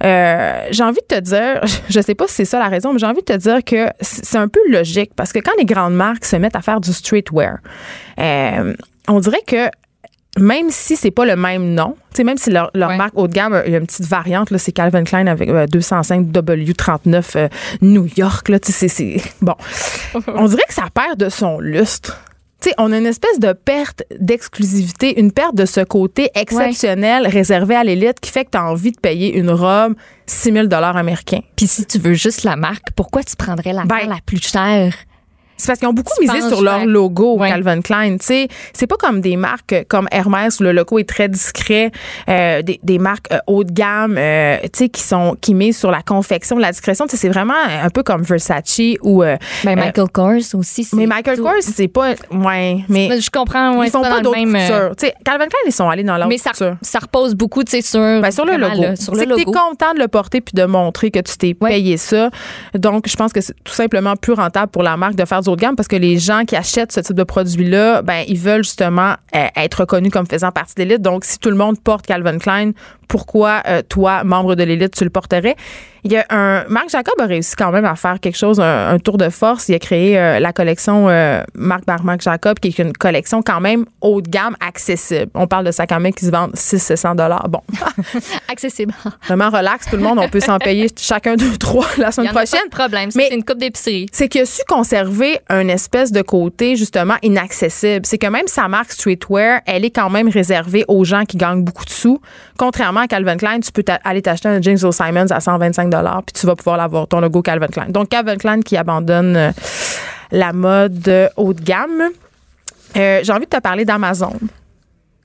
J'ai 0.00 0.84
envie 0.84 1.00
de 1.08 1.16
te 1.16 1.20
dire, 1.20 1.60
je 1.88 2.00
sais 2.00 2.14
pas 2.14 2.28
si 2.28 2.34
c'est 2.34 2.44
ça 2.44 2.58
la 2.58 2.68
raison, 2.68 2.92
mais 2.92 2.98
j'ai 2.98 3.06
envie 3.06 3.22
de 3.22 3.32
te 3.32 3.36
dire 3.36 3.64
que 3.64 3.88
c'est 4.00 4.38
un 4.38 4.48
peu 4.48 4.60
logique 4.68 5.10
parce 5.16 5.32
que 5.32 5.40
quand 5.40 5.52
les 5.58 5.64
grandes 5.64 5.94
marques 5.94 6.24
se 6.24 6.36
mettent 6.36 6.56
à 6.56 6.62
faire 6.62 6.80
du 6.80 6.92
streetwear, 6.92 7.58
on 9.08 9.20
dirait 9.20 9.42
que 9.46 9.70
même 10.38 10.70
si 10.70 10.96
c'est 10.96 11.10
pas 11.10 11.24
le 11.24 11.36
même 11.36 11.74
nom, 11.74 11.96
même 12.24 12.36
si 12.38 12.50
leur, 12.50 12.70
leur 12.74 12.90
Ouais. 12.90 12.96
marque 12.96 13.12
haut 13.16 13.28
de 13.28 13.32
gamme, 13.32 13.62
il 13.66 13.72
y 13.72 13.74
a 13.74 13.78
une 13.78 13.86
petite 13.86 14.06
variante, 14.06 14.50
là, 14.50 14.58
c'est 14.58 14.72
Calvin 14.72 15.04
Klein 15.04 15.26
avec 15.26 15.48
euh, 15.48 15.66
205 15.66 16.26
W39 16.26 17.24
euh, 17.36 17.48
New 17.82 18.06
York, 18.16 18.48
là, 18.48 18.58
tu 18.58 18.72
sais, 18.72 18.88
c'est, 18.88 19.18
c'est- 19.18 19.32
bon. 19.40 19.54
on 20.34 20.46
dirait 20.46 20.62
que 20.68 20.74
ça 20.74 20.84
perd 20.92 21.18
de 21.18 21.28
son 21.28 21.60
lustre. 21.60 22.20
On 22.76 22.92
a 22.92 22.98
une 22.98 23.06
espèce 23.06 23.38
de 23.38 23.52
perte 23.52 24.02
d'exclusivité, 24.18 25.18
une 25.20 25.30
perte 25.32 25.54
de 25.54 25.64
ce 25.64 25.80
côté 25.80 26.30
exceptionnel 26.34 27.26
réservé 27.26 27.76
à 27.76 27.84
l'élite 27.84 28.20
qui 28.20 28.30
fait 28.30 28.44
que 28.44 28.50
tu 28.50 28.58
as 28.58 28.64
envie 28.64 28.90
de 28.92 28.98
payer 29.00 29.36
une 29.38 29.50
robe 29.50 29.94
6 30.26 30.52
000 30.52 30.66
américains. 30.72 31.40
Puis 31.56 31.66
si 31.66 31.86
tu 31.86 31.98
veux 31.98 32.14
juste 32.14 32.42
la 32.42 32.56
marque, 32.56 32.88
pourquoi 32.96 33.22
tu 33.22 33.36
prendrais 33.36 33.72
la 33.72 33.84
Ben, 33.84 34.08
la 34.08 34.18
plus 34.26 34.42
chère? 34.42 34.92
C'est 35.58 35.66
parce 35.66 35.78
qu'ils 35.78 35.88
ont 35.88 35.92
beaucoup 35.92 36.12
Tu 36.18 36.26
misé 36.26 36.40
sur 36.48 36.62
leur 36.62 36.86
logo. 36.86 37.38
Calvin 37.38 37.80
Klein. 37.82 38.16
Tu 38.18 38.24
sais, 38.26 38.48
c'est 38.72 38.86
pas 38.86 38.96
comme 38.96 39.20
des 39.20 39.36
marques 39.36 39.72
euh, 39.72 39.82
comme 39.86 40.08
Hermès 40.10 40.58
où 40.60 40.62
le 40.62 40.72
logo 40.72 40.98
est 40.98 41.08
très 41.08 41.28
discret, 41.28 41.90
euh, 42.28 42.62
des, 42.62 42.78
des 42.82 42.98
marques 42.98 43.30
euh, 43.32 43.38
haut 43.46 43.64
de 43.64 43.72
gamme, 43.72 44.16
euh, 44.18 44.56
tu 44.62 44.68
sais, 44.74 44.88
qui 44.88 45.02
sont 45.02 45.36
qui 45.40 45.54
misent 45.54 45.76
sur 45.76 45.90
la 45.90 46.00
confection, 46.02 46.56
la 46.58 46.70
discrétion. 46.70 47.06
Tu 47.06 47.12
sais, 47.12 47.16
c'est 47.16 47.28
vraiment 47.28 47.54
un 47.82 47.90
peu 47.90 48.02
comme 48.02 48.22
Versace 48.22 48.80
ou. 49.02 49.22
euh, 49.22 49.36
Ben, 49.64 49.76
Michael 49.76 50.08
Kors 50.12 50.54
aussi. 50.54 50.84
c'est 50.84 50.96
mais 50.96 51.06
Michael 51.06 51.36
tout- 51.36 51.42
Kors, 51.42 51.52
c'est 51.60 51.88
pas. 51.88 52.14
Ouais, 52.30 52.84
mais. 52.88 53.20
Je 53.20 53.30
comprends, 53.30 53.76
ouais, 53.78 53.88
ils 53.88 53.90
font 53.90 54.02
c'est 54.04 54.10
pas, 54.10 54.16
le 54.18 54.22
d'autres 54.22 54.38
même. 54.46 54.94
Tu 54.96 55.06
sais, 55.06 55.14
Calvin 55.24 55.46
Klein, 55.46 55.58
ils 55.66 55.72
sont 55.72 55.88
allés 55.90 56.04
dans 56.04 56.16
l'autre 56.16 56.28
Mais 56.28 56.38
ça, 56.38 56.52
ça 56.80 56.98
repose 57.00 57.34
beaucoup, 57.34 57.64
tu 57.64 57.72
sais, 57.72 57.82
sur, 57.82 57.98
Ben, 58.00 58.30
sur 58.30 58.44
le 58.44 58.56
logo. 58.56 58.80
là, 58.80 58.96
sur 58.96 59.12
le 59.14 59.18
c'est 59.20 59.26
que 59.26 59.34
t'es 59.34 59.44
logo. 59.44 59.52
content 59.52 59.92
de 59.94 59.98
le 59.98 60.08
porter 60.08 60.40
puis 60.40 60.52
de 60.54 60.64
montrer 60.64 61.10
que 61.10 61.18
tu 61.18 61.36
t'es 61.36 61.56
Ouais. 61.60 61.70
payé 61.70 61.96
ça. 61.96 62.30
Donc, 62.74 63.08
je 63.08 63.16
pense 63.16 63.32
que 63.32 63.40
c'est 63.40 63.54
tout 63.64 63.72
simplement 63.72 64.14
plus 64.14 64.34
rentable 64.34 64.70
pour 64.70 64.82
la 64.84 64.96
marque 64.96 65.14
de 65.16 65.24
faire 65.24 65.40
du 65.40 65.47
de 65.56 65.60
gamme 65.60 65.76
parce 65.76 65.88
que 65.88 65.96
les 65.96 66.18
gens 66.18 66.44
qui 66.44 66.56
achètent 66.56 66.92
ce 66.92 67.00
type 67.00 67.16
de 67.16 67.24
produit-là, 67.24 68.02
ben, 68.02 68.24
ils 68.28 68.38
veulent 68.38 68.64
justement 68.64 69.14
euh, 69.34 69.46
être 69.56 69.80
reconnus 69.80 70.12
comme 70.12 70.26
faisant 70.26 70.50
partie 70.50 70.74
de 70.74 70.82
l'élite. 70.82 71.02
Donc, 71.02 71.24
si 71.24 71.38
tout 71.38 71.50
le 71.50 71.56
monde 71.56 71.80
porte 71.80 72.06
Calvin 72.06 72.38
Klein, 72.38 72.72
pourquoi 73.08 73.62
euh, 73.66 73.82
toi, 73.88 74.22
membre 74.24 74.54
de 74.54 74.62
l'élite, 74.64 74.94
tu 74.94 75.04
le 75.04 75.10
porterais? 75.10 75.56
Il 76.04 76.12
y 76.12 76.16
a 76.16 76.24
un 76.30 76.64
Marc 76.68 76.90
Jacob 76.90 77.14
a 77.20 77.26
réussi 77.26 77.56
quand 77.56 77.72
même 77.72 77.84
à 77.84 77.96
faire 77.96 78.20
quelque 78.20 78.36
chose, 78.36 78.60
un, 78.60 78.90
un 78.90 78.98
tour 79.00 79.18
de 79.18 79.28
force. 79.30 79.68
Il 79.68 79.74
a 79.74 79.78
créé 79.80 80.16
euh, 80.18 80.38
la 80.38 80.52
collection 80.52 81.08
euh, 81.08 81.42
Marc 81.54 81.84
par 81.84 82.04
Marc 82.04 82.20
Jacob, 82.22 82.58
qui 82.60 82.68
est 82.68 82.78
une 82.78 82.92
collection 82.92 83.42
quand 83.42 83.60
même 83.60 83.84
haut 84.00 84.20
de 84.22 84.28
gamme, 84.30 84.56
accessible. 84.66 85.30
On 85.34 85.48
parle 85.48 85.64
de 85.64 85.72
sacs 85.72 85.90
à 85.90 85.98
main 85.98 86.12
qui 86.12 86.24
se 86.24 86.30
vendent 86.30 86.52
600 86.54 87.16
dollars. 87.16 87.48
Bon, 87.48 87.60
Accessible. 88.48 88.94
vraiment 89.26 89.50
relax, 89.50 89.86
tout 89.90 89.96
le 89.96 90.02
monde. 90.02 90.18
On 90.20 90.28
peut 90.28 90.40
s'en 90.40 90.58
payer 90.58 90.88
chacun 90.96 91.34
deux, 91.34 91.56
trois 91.58 91.86
la 91.98 92.06
Il 92.06 92.10
y 92.10 92.12
semaine 92.12 92.28
en 92.28 92.30
a 92.30 92.34
pas 92.34 92.44
prochaine. 92.46 92.66
de 92.66 92.70
problème. 92.76 93.10
Mais- 93.16 93.26
c'est 93.28 93.34
une 93.34 93.44
coupe 93.44 93.58
d'épicerie. 93.58 94.06
C'est 94.12 94.28
qu'il 94.28 94.42
a 94.42 94.46
su 94.46 94.62
conserver 94.68 95.40
un 95.48 95.66
espèce 95.68 96.12
de 96.12 96.22
côté 96.22 96.76
justement 96.76 97.14
inaccessible. 97.22 98.06
C'est 98.06 98.18
que 98.18 98.26
même 98.28 98.46
sa 98.46 98.68
marque 98.68 98.92
streetwear, 98.92 99.60
elle 99.66 99.84
est 99.84 99.90
quand 99.90 100.10
même 100.10 100.28
réservée 100.28 100.84
aux 100.88 101.04
gens 101.04 101.24
qui 101.24 101.36
gagnent 101.36 101.64
beaucoup 101.64 101.84
de 101.84 101.90
sous. 101.90 102.20
Contrairement 102.56 102.97
à 103.00 103.08
Calvin 103.08 103.36
Klein, 103.36 103.60
tu 103.60 103.72
peux 103.72 103.84
aller 104.04 104.22
t'acheter 104.22 104.48
un 104.48 104.60
James 104.62 104.76
Simons 104.76 105.26
à 105.30 105.40
125 105.40 105.90
dollars 105.90 106.22
puis 106.24 106.40
tu 106.40 106.46
vas 106.46 106.56
pouvoir 106.56 106.76
l'avoir 106.76 107.06
ton 107.06 107.20
logo 107.20 107.42
Calvin 107.42 107.66
Klein. 107.68 107.86
Donc 107.88 108.08
Calvin 108.08 108.36
Klein 108.36 108.60
qui 108.60 108.76
abandonne 108.76 109.36
euh, 109.36 109.50
la 110.30 110.52
mode 110.52 111.06
euh, 111.08 111.28
haut 111.36 111.52
de 111.54 111.62
gamme. 111.62 112.02
Euh, 112.96 113.20
J'ai 113.22 113.32
envie 113.32 113.44
de 113.44 113.50
te 113.50 113.60
parler 113.60 113.84
d'Amazon. 113.84 114.34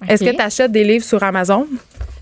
Est-ce 0.07 0.23
que 0.23 0.36
tu 0.36 0.41
achètes 0.41 0.71
des 0.71 0.83
livres 0.83 1.05
sur 1.05 1.23
Amazon? 1.23 1.65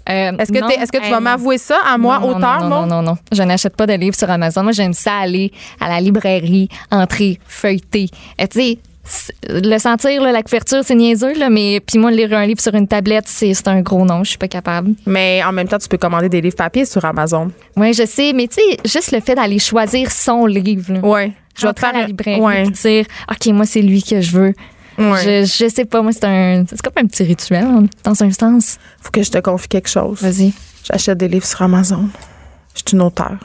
Euh, 0.09 0.31
Est-ce 0.37 0.51
que, 0.51 0.59
non, 0.59 0.67
tu 0.67 1.11
vas 1.11 1.19
m'avouer 1.19 1.57
ça 1.57 1.77
à 1.85 1.97
moi, 1.97 2.19
non, 2.19 2.29
non, 2.31 2.37
auteur, 2.37 2.61
non, 2.61 2.67
moi? 2.67 2.79
non, 2.81 2.87
non, 2.87 3.01
non. 3.03 3.17
Je 3.31 3.43
n'achète 3.43 3.75
pas 3.75 3.85
de 3.85 3.93
livres 3.93 4.15
sur 4.15 4.29
Amazon. 4.29 4.63
Moi, 4.63 4.71
j'aime 4.71 4.93
ça 4.93 5.17
aller 5.19 5.51
à 5.79 5.89
la 5.89 5.99
librairie, 6.01 6.69
entrer, 6.89 7.39
feuilleter. 7.47 8.09
Et 8.39 8.47
tu 8.47 8.59
sais, 8.59 8.79
le 9.49 9.77
sentir, 9.77 10.21
là, 10.21 10.31
la 10.31 10.43
couverture, 10.43 10.81
c'est 10.83 10.95
niaiseux, 10.95 11.33
là, 11.37 11.49
mais 11.49 11.79
puis 11.79 11.97
moi, 11.99 12.11
lire 12.11 12.33
un 12.33 12.45
livre 12.45 12.61
sur 12.61 12.73
une 12.75 12.87
tablette, 12.87 13.27
c'est 13.27 13.67
un 13.67 13.81
gros 13.81 14.05
non. 14.05 14.23
Je 14.23 14.29
suis 14.29 14.37
pas 14.37 14.47
capable. 14.47 14.91
Mais 15.05 15.41
en 15.43 15.51
même 15.51 15.67
temps, 15.67 15.77
tu 15.79 15.87
peux 15.87 15.97
commander 15.97 16.29
des 16.29 16.41
livres 16.41 16.55
papier 16.55 16.85
sur 16.85 17.03
Amazon. 17.03 17.51
Oui, 17.75 17.93
je 17.93 18.05
sais, 18.05 18.31
mais 18.33 18.47
tu 18.47 18.55
sais, 18.55 18.77
juste 18.85 19.11
le 19.11 19.19
fait 19.19 19.35
d'aller 19.35 19.59
choisir 19.59 20.11
son 20.11 20.45
livre. 20.45 21.03
Ouais. 21.03 21.31
Je 21.57 21.67
vais 21.67 21.73
te 21.73 21.79
faire 21.79 21.93
la 21.93 22.05
librairie 22.05 22.39
Ouais. 22.39 22.69
dire, 22.69 23.05
OK, 23.29 23.47
moi, 23.47 23.65
c'est 23.65 23.81
lui 23.81 24.01
que 24.03 24.21
je 24.21 24.31
veux. 24.31 24.53
Ouais. 24.97 25.45
Je, 25.45 25.63
je 25.65 25.69
sais 25.69 25.85
pas, 25.85 26.01
moi, 26.01 26.11
c'est 26.11 26.25
un. 26.25 26.63
C'est 26.69 26.81
comme 26.81 26.93
un 27.03 27.07
petit 27.07 27.23
rituel, 27.23 27.63
hein, 27.63 27.85
dans 28.03 28.23
un 28.23 28.31
sens. 28.31 28.77
Faut 29.01 29.09
que 29.11 29.23
je 29.23 29.31
te 29.31 29.37
confie 29.39 29.67
quelque 29.67 29.89
chose. 29.89 30.21
Vas-y. 30.21 30.53
J'achète 30.83 31.17
des 31.17 31.27
livres 31.27 31.45
sur 31.45 31.61
Amazon. 31.61 32.07
Je 32.75 32.81
suis 32.85 32.95
une 32.95 33.01
auteure. 33.01 33.37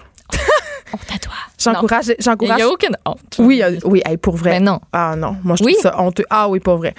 Honte 0.92 1.14
à 1.14 1.18
toi. 1.18 1.34
J'encourage. 1.58 2.06
Il 2.08 2.54
n'y 2.56 2.62
a 2.62 2.68
aucune 2.68 2.96
honte. 3.04 3.36
Oui, 3.38 3.62
oui, 3.84 4.02
hey, 4.04 4.16
pour 4.16 4.36
vrai. 4.36 4.50
Mais 4.52 4.60
non. 4.60 4.80
Ah 4.92 5.14
non, 5.16 5.36
moi 5.42 5.56
je 5.56 5.64
Oui. 5.64 5.72
trouve 5.72 5.82
ça 5.82 6.00
honteux. 6.00 6.24
Ah 6.30 6.48
oui, 6.48 6.60
pour 6.60 6.76
vrai. 6.76 6.94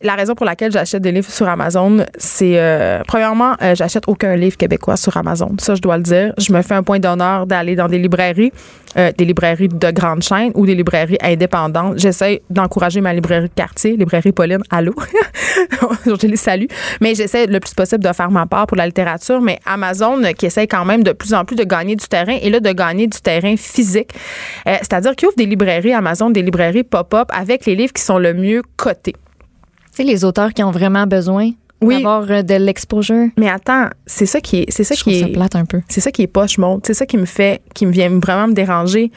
La 0.00 0.14
raison 0.14 0.36
pour 0.36 0.46
laquelle 0.46 0.70
j'achète 0.70 1.02
des 1.02 1.10
livres 1.10 1.28
sur 1.28 1.48
Amazon, 1.48 2.04
c'est 2.18 2.52
euh, 2.60 3.02
premièrement, 3.08 3.54
euh, 3.60 3.74
j'achète 3.74 4.04
aucun 4.06 4.36
livre 4.36 4.56
québécois 4.56 4.96
sur 4.96 5.16
Amazon. 5.16 5.56
Ça, 5.58 5.74
je 5.74 5.80
dois 5.80 5.96
le 5.96 6.04
dire. 6.04 6.32
Je 6.38 6.52
me 6.52 6.62
fais 6.62 6.74
un 6.74 6.84
point 6.84 7.00
d'honneur 7.00 7.46
d'aller 7.48 7.74
dans 7.74 7.88
des 7.88 7.98
librairies, 7.98 8.52
euh, 8.96 9.10
des 9.18 9.24
librairies 9.24 9.66
de 9.66 9.90
grande 9.90 10.22
chaîne 10.22 10.52
ou 10.54 10.66
des 10.66 10.76
librairies 10.76 11.18
indépendantes. 11.20 11.98
J'essaie 11.98 12.42
d'encourager 12.48 13.00
ma 13.00 13.12
librairie 13.12 13.48
de 13.48 13.54
quartier, 13.54 13.96
librairie 13.96 14.30
Pauline. 14.30 14.62
Allô, 14.70 14.94
je 16.06 16.26
les 16.28 16.36
salue. 16.36 16.66
Mais 17.00 17.16
j'essaie 17.16 17.48
le 17.48 17.58
plus 17.58 17.74
possible 17.74 18.04
de 18.04 18.12
faire 18.12 18.30
ma 18.30 18.46
part 18.46 18.68
pour 18.68 18.76
la 18.76 18.86
littérature. 18.86 19.40
Mais 19.40 19.58
Amazon, 19.66 20.22
euh, 20.22 20.30
qui 20.30 20.46
essaie 20.46 20.68
quand 20.68 20.84
même 20.84 21.02
de 21.02 21.10
plus 21.10 21.34
en 21.34 21.44
plus 21.44 21.56
de 21.56 21.64
gagner 21.64 21.96
du 21.96 22.06
terrain 22.06 22.38
et 22.40 22.50
là 22.50 22.60
de 22.60 22.70
gagner 22.70 23.08
du 23.08 23.20
terrain 23.20 23.56
physique, 23.56 24.10
Euh, 24.68 24.76
c'est-à-dire 24.80 25.16
qu'ils 25.16 25.26
ouvrent 25.26 25.36
des 25.36 25.46
librairies 25.46 25.92
Amazon, 25.92 26.30
des 26.30 26.42
librairies 26.42 26.84
pop-up 26.84 27.28
avec 27.32 27.66
les 27.66 27.74
livres 27.74 27.92
qui 27.92 28.02
sont 28.02 28.18
le 28.18 28.32
mieux 28.32 28.62
cotés. 28.76 29.14
Sais, 29.98 30.04
les 30.04 30.24
auteurs 30.24 30.52
qui 30.54 30.62
ont 30.62 30.70
vraiment 30.70 31.06
besoin 31.08 31.50
Oui. 31.80 31.96
d'avoir 31.96 32.22
euh, 32.30 32.42
de 32.42 32.54
l'exposure. 32.54 33.26
Mais 33.36 33.48
attends, 33.50 33.86
c'est 34.06 34.26
ça 34.26 34.40
qui 34.40 34.58
est, 34.60 34.70
c'est 34.70 34.84
ça 34.84 34.94
Je 34.94 35.02
qui 35.02 35.18
ça 35.18 35.26
est, 35.26 35.32
plate 35.32 35.56
un 35.56 35.64
peu. 35.64 35.80
c'est 35.88 36.00
ça 36.00 36.12
qui 36.12 36.22
est 36.22 36.28
poche 36.28 36.56
mode. 36.56 36.82
C'est 36.86 36.94
ça 36.94 37.04
qui 37.04 37.16
me 37.16 37.24
fait, 37.24 37.62
qui 37.74 37.84
me 37.84 37.90
vient 37.90 38.08
vraiment 38.20 38.46
me 38.46 38.52
déranger. 38.52 39.10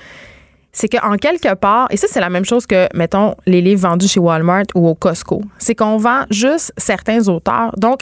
C'est 0.72 0.88
qu'en 0.88 1.18
quelque 1.18 1.54
part, 1.54 1.88
et 1.92 1.98
ça, 1.98 2.08
c'est 2.10 2.20
la 2.20 2.30
même 2.32 2.46
chose 2.46 2.66
que, 2.66 2.88
mettons, 2.98 3.36
les 3.46 3.62
livres 3.62 3.82
vendus 3.82 4.08
chez 4.08 4.20
Walmart 4.20 4.64
ou 4.74 4.88
au 4.88 4.96
Costco. 4.96 5.44
C'est 5.60 5.76
qu'on 5.76 5.98
vend 5.98 6.24
juste 6.32 6.74
certains 6.78 7.28
auteurs, 7.28 7.74
donc, 7.78 8.00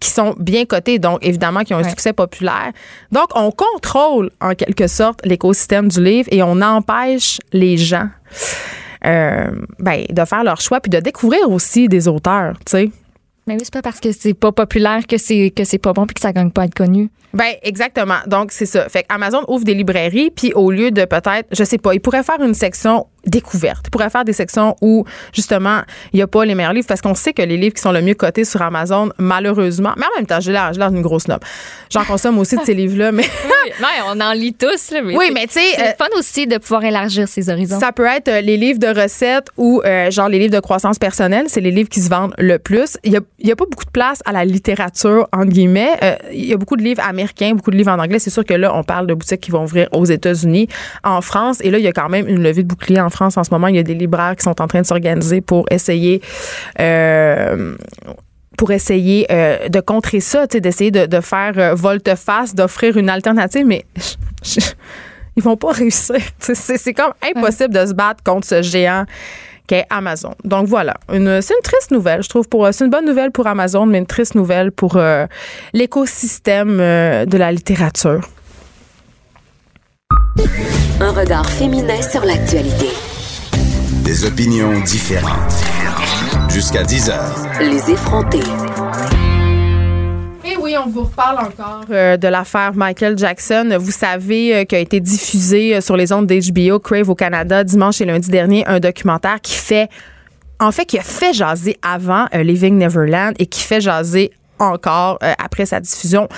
qui 0.00 0.10
sont 0.10 0.34
bien 0.38 0.64
cotés, 0.64 0.98
donc, 0.98 1.18
évidemment, 1.22 1.60
qui 1.62 1.74
ont 1.74 1.78
un 1.78 1.82
Ouais. 1.84 1.88
succès 1.90 2.12
populaire. 2.12 2.72
Donc, 3.12 3.26
on 3.36 3.52
contrôle, 3.52 4.30
en 4.40 4.54
quelque 4.54 4.88
sorte, 4.88 5.24
l'écosystème 5.24 5.86
du 5.88 6.02
livre 6.02 6.28
et 6.32 6.42
on 6.42 6.60
empêche 6.60 7.38
les 7.52 7.76
gens, 7.76 8.08
euh, 9.06 9.50
ben, 9.78 10.04
de 10.08 10.24
faire 10.24 10.44
leur 10.44 10.60
choix 10.60 10.80
puis 10.80 10.90
de 10.90 11.00
découvrir 11.00 11.50
aussi 11.50 11.88
des 11.88 12.08
auteurs, 12.08 12.54
tu 12.64 12.70
sais. 12.70 12.90
Mais 13.46 13.54
oui, 13.54 13.60
c'est 13.62 13.72
pas 13.72 13.82
parce 13.82 14.00
que 14.00 14.10
c'est 14.10 14.34
pas 14.34 14.50
populaire 14.50 15.06
que 15.06 15.18
c'est 15.18 15.50
que 15.50 15.62
c'est 15.62 15.78
pas 15.78 15.92
bon 15.92 16.04
puis 16.04 16.14
que 16.14 16.20
ça 16.20 16.32
gagne 16.32 16.50
pas 16.50 16.62
à 16.62 16.64
être 16.64 16.74
connu. 16.74 17.10
Ben 17.32 17.54
exactement. 17.62 18.18
Donc 18.26 18.50
c'est 18.50 18.66
ça. 18.66 18.88
Fait 18.88 19.02
que 19.02 19.14
Amazon 19.14 19.44
ouvre 19.46 19.64
des 19.64 19.74
librairies 19.74 20.30
puis 20.30 20.52
au 20.54 20.72
lieu 20.72 20.90
de 20.90 21.04
peut-être, 21.04 21.46
je 21.52 21.62
sais 21.62 21.78
pas, 21.78 21.94
ils 21.94 22.00
pourraient 22.00 22.24
faire 22.24 22.42
une 22.42 22.54
section 22.54 23.06
découvertes. 23.26 23.84
Il 23.86 23.90
pourrait 23.90 24.10
faire 24.10 24.24
des 24.24 24.32
sections 24.32 24.76
où, 24.80 25.04
justement, 25.32 25.82
il 26.12 26.16
n'y 26.16 26.22
a 26.22 26.26
pas 26.26 26.44
les 26.44 26.54
meilleurs 26.54 26.72
livres 26.72 26.86
parce 26.86 27.00
qu'on 27.00 27.14
sait 27.14 27.32
que 27.32 27.42
les 27.42 27.56
livres 27.56 27.74
qui 27.74 27.82
sont 27.82 27.92
le 27.92 28.02
mieux 28.02 28.14
cotés 28.14 28.44
sur 28.44 28.62
Amazon, 28.62 29.10
malheureusement, 29.18 29.92
mais 29.96 30.04
en 30.06 30.16
même 30.16 30.26
temps, 30.26 30.40
j'ai 30.40 30.52
l'air, 30.52 30.72
d'une 30.72 31.02
grosse 31.02 31.28
noble. 31.28 31.44
J'en 31.90 32.04
consomme 32.04 32.38
aussi 32.38 32.56
de 32.56 32.62
ces 32.64 32.74
livres-là, 32.74 33.12
mais. 33.12 33.24
Oui, 33.46 33.72
ouais, 33.80 34.02
on 34.12 34.20
en 34.20 34.32
lit 34.32 34.54
tous. 34.54 34.90
Là, 34.92 35.02
mais 35.02 35.16
Oui, 35.16 35.30
mais 35.34 35.46
tu 35.46 35.54
sais, 35.54 35.60
C'est 35.74 35.88
euh, 35.88 35.92
fun 35.98 36.06
aussi 36.16 36.46
de 36.46 36.58
pouvoir 36.58 36.84
élargir 36.84 37.26
ses 37.26 37.50
horizons. 37.50 37.80
Ça 37.80 37.90
peut 37.92 38.04
être 38.06 38.28
euh, 38.28 38.40
les 38.40 38.56
livres 38.56 38.78
de 38.78 38.86
recettes 38.86 39.48
ou 39.56 39.82
euh, 39.84 40.10
genre 40.10 40.28
les 40.28 40.38
livres 40.38 40.54
de 40.54 40.60
croissance 40.60 40.98
personnelle. 40.98 41.46
C'est 41.48 41.60
les 41.60 41.70
livres 41.70 41.88
qui 41.88 42.00
se 42.00 42.08
vendent 42.08 42.34
le 42.38 42.58
plus. 42.58 42.96
Il 43.02 43.12
y 43.12 43.16
a, 43.16 43.20
y 43.40 43.50
a 43.50 43.56
pas 43.56 43.64
beaucoup 43.68 43.84
de 43.84 43.90
place 43.90 44.20
à 44.24 44.32
la 44.32 44.44
littérature, 44.44 45.28
entre 45.32 45.48
guillemets. 45.48 45.92
Euh, 46.02 46.16
il 46.32 46.46
y 46.46 46.52
a 46.52 46.56
beaucoup 46.56 46.76
de 46.76 46.82
livres 46.82 47.02
américains, 47.04 47.54
beaucoup 47.54 47.70
de 47.70 47.76
livres 47.76 47.92
en 47.92 47.98
anglais. 47.98 48.18
C'est 48.18 48.30
sûr 48.30 48.44
que 48.44 48.54
là, 48.54 48.74
on 48.74 48.84
parle 48.84 49.06
de 49.06 49.14
boutiques 49.14 49.40
qui 49.40 49.50
vont 49.50 49.64
ouvrir 49.64 49.88
aux 49.92 50.04
États-Unis, 50.04 50.68
en 51.04 51.20
France. 51.20 51.58
Et 51.62 51.70
là, 51.70 51.78
il 51.78 51.84
y 51.84 51.88
a 51.88 51.92
quand 51.92 52.08
même 52.08 52.28
une 52.28 52.42
levée 52.42 52.62
de 52.62 52.68
bouclier 52.68 53.00
en 53.00 53.10
France 53.16 53.36
en 53.36 53.44
ce 53.44 53.50
moment. 53.50 53.66
Il 53.68 53.76
y 53.76 53.78
a 53.78 53.82
des 53.82 53.94
libraires 53.94 54.36
qui 54.36 54.42
sont 54.44 54.60
en 54.62 54.66
train 54.68 54.82
de 54.82 54.86
s'organiser 54.86 55.40
pour 55.40 55.66
essayer... 55.70 56.20
euh, 56.80 57.74
pour 58.58 58.70
essayer 58.70 59.26
euh, 59.30 59.68
de 59.68 59.80
contrer 59.80 60.20
ça, 60.20 60.46
d'essayer 60.46 60.90
de, 60.90 61.04
de 61.04 61.20
faire 61.20 61.52
euh, 61.58 61.74
volte-face, 61.74 62.54
d'offrir 62.54 62.96
une 62.96 63.10
alternative, 63.10 63.66
mais 63.66 63.84
je- 63.96 64.14
je- 64.60 64.72
ils 65.36 65.42
vont 65.42 65.58
pas 65.58 65.72
réussir. 65.72 66.16
C'est 66.38 66.94
comme 66.94 67.12
impossible 67.22 67.74
de 67.74 67.84
se 67.84 67.92
battre 67.92 68.22
contre 68.24 68.46
ce 68.46 68.62
géant 68.62 69.04
qu'est 69.66 69.84
Amazon. 69.90 70.34
Donc 70.44 70.68
voilà, 70.68 70.94
c'est 71.10 71.16
une 71.18 71.62
triste 71.62 71.90
nouvelle, 71.90 72.22
je 72.22 72.30
trouve. 72.30 72.48
Pour, 72.48 72.66
c'est 72.72 72.84
une 72.86 72.90
bonne 72.90 73.04
nouvelle 73.04 73.30
pour 73.30 73.46
Amazon, 73.46 73.84
mais 73.84 73.98
une 73.98 74.06
triste 74.06 74.34
nouvelle 74.34 74.72
pour 74.72 74.96
euh, 74.96 75.26
l'écosystème 75.74 76.78
de 76.78 77.36
la 77.36 77.52
littérature. 77.52 78.26
Un 81.00 81.12
regard 81.12 81.48
féminin 81.48 82.00
sur 82.02 82.24
l'actualité. 82.24 82.88
Des 84.04 84.24
opinions 84.24 84.80
différentes. 84.80 85.54
Jusqu'à 86.50 86.82
10 86.82 87.10
heures. 87.10 87.46
Les 87.60 87.90
effrontés. 87.90 88.40
Et 90.44 90.56
oui, 90.60 90.74
on 90.82 90.88
vous 90.88 91.04
reparle 91.04 91.38
encore 91.38 91.84
euh, 91.90 92.16
de 92.16 92.28
l'affaire 92.28 92.74
Michael 92.74 93.16
Jackson. 93.18 93.76
Vous 93.80 93.90
savez 93.90 94.56
euh, 94.56 94.64
qu'a 94.64 94.78
été 94.78 95.00
diffusé 95.00 95.76
euh, 95.76 95.80
sur 95.80 95.96
les 95.96 96.12
ondes 96.12 96.26
d'HBO 96.26 96.78
Crave 96.80 97.08
au 97.08 97.14
Canada 97.14 97.64
dimanche 97.64 98.00
et 98.00 98.04
lundi 98.04 98.30
dernier 98.30 98.66
un 98.66 98.78
documentaire 98.80 99.40
qui 99.40 99.54
fait, 99.54 99.88
en 100.60 100.70
fait, 100.72 100.84
qui 100.84 100.98
a 100.98 101.02
fait 101.02 101.32
jaser 101.32 101.76
avant 101.82 102.26
euh, 102.34 102.42
Living 102.42 102.76
Neverland 102.78 103.34
et 103.38 103.46
qui 103.46 103.62
fait 103.62 103.80
jaser 103.80 104.30
encore 104.58 105.18
euh, 105.22 105.32
après 105.42 105.66
sa 105.66 105.80
diffusion. 105.80 106.28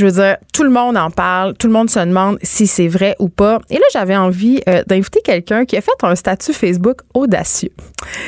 Je 0.00 0.06
veux 0.06 0.12
dire, 0.12 0.38
tout 0.54 0.64
le 0.64 0.70
monde 0.70 0.96
en 0.96 1.10
parle, 1.10 1.52
tout 1.58 1.66
le 1.66 1.74
monde 1.74 1.90
se 1.90 2.00
demande 2.00 2.38
si 2.42 2.66
c'est 2.66 2.88
vrai 2.88 3.16
ou 3.18 3.28
pas. 3.28 3.60
Et 3.68 3.74
là, 3.74 3.84
j'avais 3.92 4.16
envie 4.16 4.62
euh, 4.66 4.82
d'inviter 4.86 5.20
quelqu'un 5.22 5.66
qui 5.66 5.76
a 5.76 5.82
fait 5.82 5.90
un 6.00 6.14
statut 6.14 6.54
Facebook 6.54 7.02
audacieux. 7.12 7.68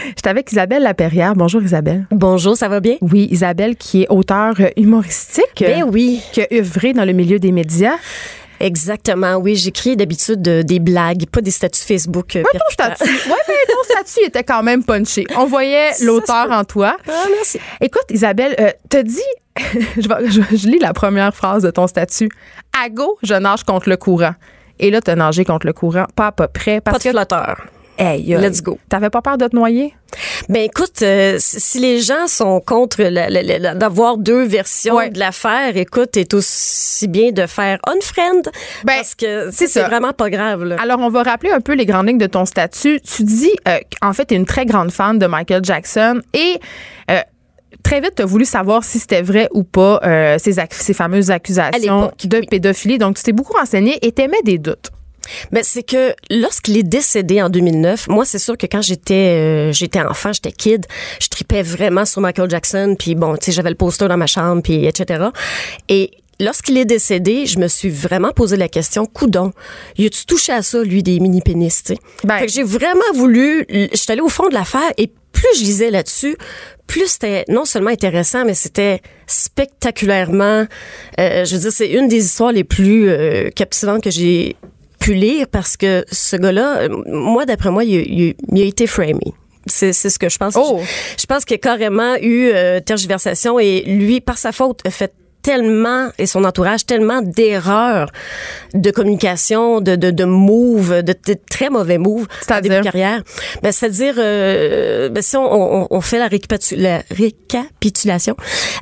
J'étais 0.09 0.29
avec 0.29 0.53
Isabelle 0.53 0.83
Laperrière. 0.83 1.35
Bonjour 1.35 1.63
Isabelle. 1.63 2.07
Bonjour, 2.11 2.59
ça 2.59 2.69
va 2.69 2.81
bien? 2.81 2.97
Oui, 3.01 3.27
Isabelle 3.31 3.77
qui 3.77 4.03
est 4.03 4.07
auteure 4.11 4.57
humoristique 4.77 5.45
Ben 5.61 5.85
oui, 5.91 6.21
qui 6.33 6.43
a 6.43 6.47
œuvré 6.53 6.93
dans 6.93 7.07
le 7.07 7.15
milieu 7.15 7.39
des 7.39 7.53
médias. 7.53 7.97
Exactement. 8.66 9.35
Oui, 9.37 9.57
j'écris 9.57 9.96
d'habitude 9.96 10.40
des 10.42 10.79
blagues, 10.79 11.27
pas 11.27 11.40
des 11.40 11.51
statuts 11.51 11.83
Facebook. 11.83 12.37
euh, 12.37 12.42
Ton 12.42 12.59
percutants. 12.59 12.94
statut, 12.96 13.29
ouais, 13.29 13.37
mais 13.48 13.55
ton 13.68 13.83
statut 13.94 14.20
était 14.29 14.44
quand 14.44 14.62
même 14.62 14.83
punché. 14.85 15.25
On 15.37 15.44
voyait 15.46 15.90
l'auteur 16.03 16.51
en 16.51 16.64
toi. 16.64 16.96
Ah, 17.09 17.25
merci. 17.35 17.59
Écoute, 17.81 18.05
Isabelle, 18.11 18.55
euh, 18.61 18.70
t'as 18.88 19.03
dit, 19.03 19.20
je, 19.98 20.09
vais- 20.09 20.31
je- 20.31 20.57
je 20.57 20.68
lis 20.68 20.79
la 20.79 20.92
première 20.92 21.35
phrase 21.35 21.62
de 21.62 21.70
ton 21.70 21.87
statut. 21.87 22.31
À 22.83 22.88
go, 22.88 23.18
je 23.22 23.35
nage 23.35 23.64
contre 23.64 23.88
le 23.88 23.96
courant. 23.96 24.35
Et 24.79 24.90
là, 24.90 25.01
t'as 25.01 25.14
nagé 25.14 25.44
contre 25.44 25.66
le 25.66 25.72
courant, 25.72 26.07
pas 26.16 26.29
à 26.29 26.33
peu 26.33 26.48
près. 26.48 26.81
Parce 26.81 26.94
Pas 26.94 26.98
de 26.98 27.05
que, 27.05 27.11
flotteur. 27.11 27.61
hey, 27.98 28.25
Let's 28.35 28.62
go. 28.62 28.79
T'avais 28.88 29.11
pas 29.11 29.20
peur 29.22 29.37
de 29.38 29.46
te 29.46 29.55
noyer? 29.55 29.94
Ben 30.48 30.62
écoute, 30.62 31.02
euh, 31.02 31.37
si 31.38 31.78
les 31.78 32.00
gens 32.00 32.26
sont 32.26 32.61
contre 32.61 33.02
d'avoir 33.74 34.18
deux 34.18 34.44
versions 34.44 34.96
Ouais. 34.96 35.11
de 35.11 35.18
l'affaire, 35.18 35.76
écoute, 35.76 36.11
c'est 36.14 36.35
aussi 36.35 37.09
bien 37.09 37.31
de 37.33 37.46
faire 37.46 37.78
unfriend 37.87 38.42
Ben, 38.85 38.96
parce 38.96 39.14
que 39.14 39.50
c'est 39.52 39.83
vraiment 39.83 40.12
pas 40.12 40.31
grave. 40.31 40.64
Là. 40.64 40.76
Alors, 40.81 40.98
on 41.00 41.09
va 41.09 41.22
rappeler 41.22 41.50
un 41.50 41.61
peu 41.61 41.72
les 41.74 41.87
grandes 41.87 42.09
lignes 42.09 42.18
de 42.18 42.26
ton 42.26 42.44
statut. 42.44 43.00
Tu 43.00 43.22
dis, 43.24 43.52
euh, 43.68 43.78
qu'en 44.00 44.12
fait, 44.12 44.26
tu 44.26 44.35
es 44.35 44.37
une 44.37 44.46
très 44.46 44.66
grande 44.66 44.90
fan 44.90 45.18
de 45.18 45.26
Michael 45.26 45.64
Jackson 45.64 46.20
et 46.35 46.59
euh, 47.11 47.20
très 47.83 48.00
vite, 48.00 48.14
tu 48.16 48.22
as 48.22 48.26
voulu 48.26 48.44
savoir 48.44 48.85
si 48.85 48.98
c'était 48.98 49.22
vrai 49.22 49.48
ou 49.52 49.62
pas 49.62 50.00
euh, 50.05 50.37
ces, 50.38 50.55
ces 50.70 50.94
fameuses 50.94 51.31
accusations 51.31 52.11
de 52.24 52.40
pédophilie. 52.48 52.98
Donc, 52.98 53.16
tu 53.16 53.22
t'es 53.22 53.33
beaucoup 53.33 53.55
renseigné 53.55 53.98
et 54.07 54.12
t'aimais 54.12 54.42
des 54.44 54.59
doutes. 54.59 54.90
Ben, 55.51 55.63
c'est 55.65 55.83
que 55.83 56.15
lorsqu'il 56.31 56.77
est 56.77 56.83
décédé 56.83 57.43
en 57.43 57.49
2009, 57.49 58.09
moi, 58.09 58.25
c'est 58.25 58.39
sûr 58.39 58.57
que 58.57 58.67
quand 58.67 58.83
j'étais 58.83 59.15
euh, 59.15 59.73
j'étais 59.73 60.01
enfant, 60.01 60.33
j'étais 60.33 60.53
kid, 60.53 60.87
je 61.21 61.29
tripais 61.29 61.63
vraiment 61.63 62.05
sur 62.05 62.21
Michael 62.21 62.51
Jackson, 62.51 62.97
puis 62.99 63.15
bon, 63.15 63.37
tu 63.37 63.47
sais, 63.47 63.53
j'avais 63.53 63.71
le 63.71 63.77
poster 63.77 64.09
dans 64.09 64.17
ma 64.17 64.27
chambre, 64.27 64.63
puis 64.63 64.85
etc. 64.87 65.27
Et 65.89 66.11
lorsqu'il 66.41 66.77
est 66.79 66.85
décédé, 66.85 67.47
je 67.47 67.59
me 67.59 67.69
suis 67.69 67.89
vraiment 67.91 68.33
posé 68.33 68.57
la 68.57 68.69
question, 68.69 69.07
coudon, 69.07 69.53
y 69.97 70.07
a-tu 70.07 70.27
touché 70.27 70.53
à 70.53 70.63
ça, 70.63 70.83
lui, 70.83 71.03
des 71.03 71.21
mini-pénis, 71.21 71.83
tu 71.85 71.95
sais? 71.95 72.01
Ben- 72.25 72.39
Fait 72.39 72.47
que 72.47 72.53
j'ai 72.53 72.65
vraiment 72.65 73.01
voulu, 73.15 73.65
je 73.71 73.89
suis 73.97 74.11
allée 74.11 74.21
au 74.23 74.29
fond 74.29 74.49
de 74.49 74.55
l'affaire 74.55 74.93
et 74.99 75.11
plus 75.33 75.49
je 75.59 75.63
lisais 75.63 75.91
là-dessus, 75.91 76.37
plus 76.87 77.07
c'était 77.07 77.45
non 77.49 77.65
seulement 77.65 77.91
intéressant, 77.91 78.45
mais 78.45 78.55
c'était 78.55 79.01
spectaculairement, 79.27 80.67
euh, 81.21 81.45
je 81.45 81.55
veux 81.55 81.61
dire, 81.63 81.73
c'est 81.73 81.91
une 81.91 82.09
des 82.09 82.25
histoires 82.25 82.53
les 82.53 82.65
plus 82.65 83.09
euh, 83.09 83.51
captivantes 83.51 84.03
que 84.03 84.11
j'ai 84.11 84.57
pu 85.03 85.15
lire 85.15 85.47
parce 85.51 85.77
que 85.77 86.05
ce 86.11 86.37
gars-là, 86.37 86.83
euh, 86.83 86.88
moi, 87.07 87.45
d'après 87.47 87.71
moi, 87.71 87.85
il, 87.85 87.97
a- 87.99 88.03
il 88.03 88.35
il 88.53 88.62
a 88.62 88.65
été 88.65 88.87
framé. 88.87 89.19
C'est 89.67 89.93
ce 89.93 90.19
que 90.19 90.29
je 90.29 90.38
pense. 90.38 90.55
Oh! 90.57 90.81
Je, 91.17 91.23
je 91.23 91.27
pense 91.27 91.45
qu'il 91.45 91.55
a 91.55 91.59
carrément 91.59 92.15
eu 92.21 92.51
euh, 92.53 92.81
tergiversation 92.81 93.59
et 93.61 93.83
lui, 93.87 94.21
par 94.21 94.37
sa 94.38 94.51
faute, 94.53 94.81
a 94.87 94.91
fait 94.91 95.12
tellement, 95.43 96.09
et 96.19 96.27
son 96.27 96.45
entourage, 96.45 96.87
tellement 96.87 97.21
d'erreurs 97.21 98.11
de 98.75 98.91
communication, 98.93 99.81
de, 99.81 99.97
de, 99.97 100.11
de 100.12 100.25
moves, 100.25 101.03
de, 101.03 101.15
de 101.27 101.37
très 101.51 101.69
mauvais 101.69 101.99
moves 101.99 102.29
en 102.51 102.61
début 102.61 102.77
de 102.77 102.81
carrière. 102.85 103.23
Ben, 103.62 103.73
c'est-à-dire, 103.73 104.15
euh, 104.19 105.09
ben, 105.09 105.21
si 105.23 105.37
on, 105.37 105.43
on, 105.83 105.88
on 105.91 106.01
fait 106.01 106.19
la, 106.21 106.29
récapitu- 106.29 106.77
la 106.77 107.03
récapitulation, 107.11 108.37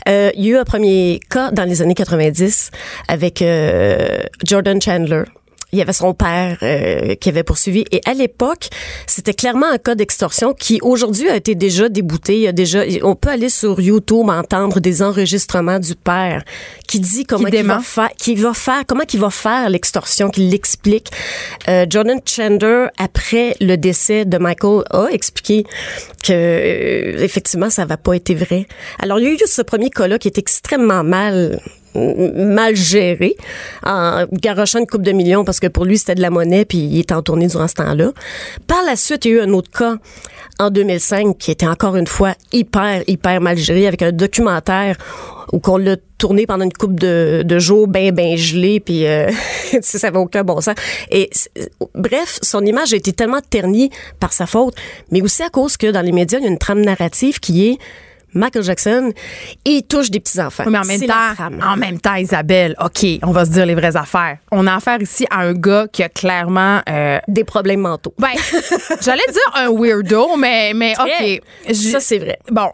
euh, 0.09 0.31
il 0.35 0.45
y 0.45 0.49
a 0.49 0.51
eu 0.53 0.57
un 0.59 0.65
premier 0.65 1.21
cas 1.31 1.51
dans 1.51 1.65
les 1.65 1.81
années 1.83 1.95
90 1.95 2.71
avec 3.09 3.41
euh, 3.43 4.19
Jordan 4.47 4.81
Chandler. 4.83 5.25
Il 5.73 5.79
y 5.79 5.83
avait 5.83 5.93
son 5.93 6.15
père 6.15 6.59
euh, 6.63 7.15
qui 7.15 7.29
avait 7.29 7.43
poursuivi. 7.43 7.85
Et 7.93 8.01
à 8.05 8.15
l'époque, 8.15 8.69
c'était 9.07 9.35
clairement 9.35 9.71
un 9.71 9.79
cas 9.79 9.95
d'extorsion 9.95 10.55
qui 10.55 10.81
aujourd'hui 10.83 11.29
a 11.29 11.37
été 11.37 11.55
déjà 11.55 11.89
débouté. 11.89 12.37
Il 12.37 12.43
y 12.43 12.49
a 12.49 12.53
déjà, 12.53 12.83
on 13.03 13.15
peut 13.15 13.31
aller 13.31 13.49
sur 13.49 13.81
YouTube 13.81 14.29
entendre 14.29 14.81
des 14.81 15.03
enregistrements 15.03 15.79
du 15.79 15.95
père 15.95 16.43
qui 16.87 17.01
dit 17.01 17.25
comment 17.25 17.49
il 17.49 17.63
va 17.63 17.81
faire, 17.81 18.11
qui 18.17 18.35
va 18.35 18.55
faire, 18.55 18.83
comment 18.87 19.05
qu'il 19.05 19.21
va 19.21 19.31
faire 19.31 19.69
l'extorsion, 19.71 20.31
qu'il 20.31 20.51
l'explique. 20.51 21.11
Euh, 21.69 21.87
Jordan 21.89 22.21
Chandler, 22.25 22.87
après 22.99 23.55
le 23.61 23.77
décès 23.77 24.25
de 24.25 24.39
Michael, 24.39 24.85
a 24.91 25.07
expliqué 25.11 25.65
que 26.23 26.33
euh, 26.33 27.23
effectivement 27.23 27.71
ça 27.71 27.85
va 27.85 27.97
pas 27.97 28.15
été 28.15 28.35
vrai. 28.35 28.67
Alors 28.99 29.19
il 29.19 29.25
y 29.25 29.29
a 29.29 29.33
eu 29.33 29.39
ce 29.47 29.63
premier 29.63 29.91
cas-là 29.91 30.19
qui 30.19 30.29
est 30.29 30.39
extrêmement 30.39 31.05
mal 31.05 31.61
mal 31.95 32.77
géré 32.77 33.37
en 33.85 34.25
garochant 34.33 34.79
une 34.79 34.87
coupe 34.87 35.03
de 35.03 35.13
millions 35.13 35.45
parce 35.45 35.61
que 35.61 35.67
pour 35.67 35.85
lui 35.85 35.99
c'était 35.99 36.15
de 36.15 36.23
la 36.23 36.31
monnaie 36.31 36.65
puis 36.65 36.79
il 36.79 37.01
était 37.01 37.15
en 37.15 37.23
tournée 37.23 37.47
durant 37.47 37.69
ce 37.69 37.75
temps-là. 37.75 38.13
Par 38.67 38.83
la 38.85 38.97
suite, 38.97 39.25
il 39.25 39.33
y 39.33 39.35
a 39.35 39.37
eu 39.39 39.41
un 39.41 39.53
autre 39.53 39.71
cas 39.71 39.97
en 40.59 40.71
2005 40.71 41.39
qui 41.39 41.51
était 41.51 41.67
encore 41.67 41.97
une 41.97 42.07
fois 42.07 42.35
hyper 42.53 43.03
hyper 43.07 43.41
mal 43.41 43.57
géré 43.57 43.87
avec 43.87 44.03
un 44.03 44.13
documentaire 44.13 44.97
où 45.53 45.59
qu'on 45.59 45.79
l'a 45.79 45.97
tourné 46.19 46.47
pendant 46.47 46.65
une 46.65 46.73
coupe 46.73 47.01
de, 47.01 47.43
de 47.45 47.59
jours 47.59 47.89
ben 47.89 48.15
ben 48.15 48.37
gelé 48.37 48.79
puis 48.79 49.07
euh, 49.07 49.31
ça 49.81 50.09
avait 50.09 50.19
aucun 50.19 50.45
bon 50.45 50.61
sens 50.61 50.75
et 51.11 51.31
bref 51.95 52.39
son 52.43 52.65
image 52.65 52.93
a 52.93 52.97
été 52.97 53.13
tellement 53.13 53.41
ternie 53.49 53.91
par 54.21 54.33
sa 54.33 54.47
faute 54.47 54.75
mais 55.11 55.23
aussi 55.23 55.43
à 55.43 55.49
cause 55.49 55.77
que 55.77 55.91
dans 55.91 56.03
les 56.03 56.13
médias 56.13 56.39
il 56.39 56.45
y 56.45 56.47
a 56.47 56.51
une 56.51 56.59
trame 56.59 56.83
narrative 56.83 57.41
qui 57.41 57.69
est 57.69 57.79
Michael 58.35 58.63
Jackson, 58.63 59.13
il 59.65 59.83
touche 59.83 60.11
des 60.11 60.21
petits-enfants. 60.21 60.65
Oui, 60.67 60.73
mais 60.73 60.79
en 60.79 60.85
même 60.85 61.01
temps, 61.01 61.71
en 61.73 61.77
même 61.77 62.01
temps, 62.01 62.15
Isabelle, 62.15 62.75
OK, 62.81 63.07
on 63.23 63.33
va 63.33 63.45
se 63.45 63.51
dire 63.51 63.67
les 63.67 63.75
vraies 63.75 63.97
affaires. 63.97 64.39
On 64.51 64.67
a 64.67 64.75
affaire 64.75 65.01
ici 65.01 65.27
à 65.31 65.41
un 65.41 65.53
gars 65.53 65.87
qui 65.91 66.03
a 66.03 66.09
clairement 66.09 66.81
euh, 66.89 67.19
Des 67.29 67.45
problèmes 67.45 67.81
mentaux. 67.81 68.15
Ben, 68.19 68.29
j'allais 69.01 69.27
dire 69.33 69.53
un 69.55 69.71
weirdo, 69.71 70.37
mais, 70.37 70.73
mais. 70.75 70.95
OK. 71.01 71.75
Ça, 71.75 72.01
c'est 72.01 72.19
vrai. 72.19 72.39
Bon. 72.51 72.71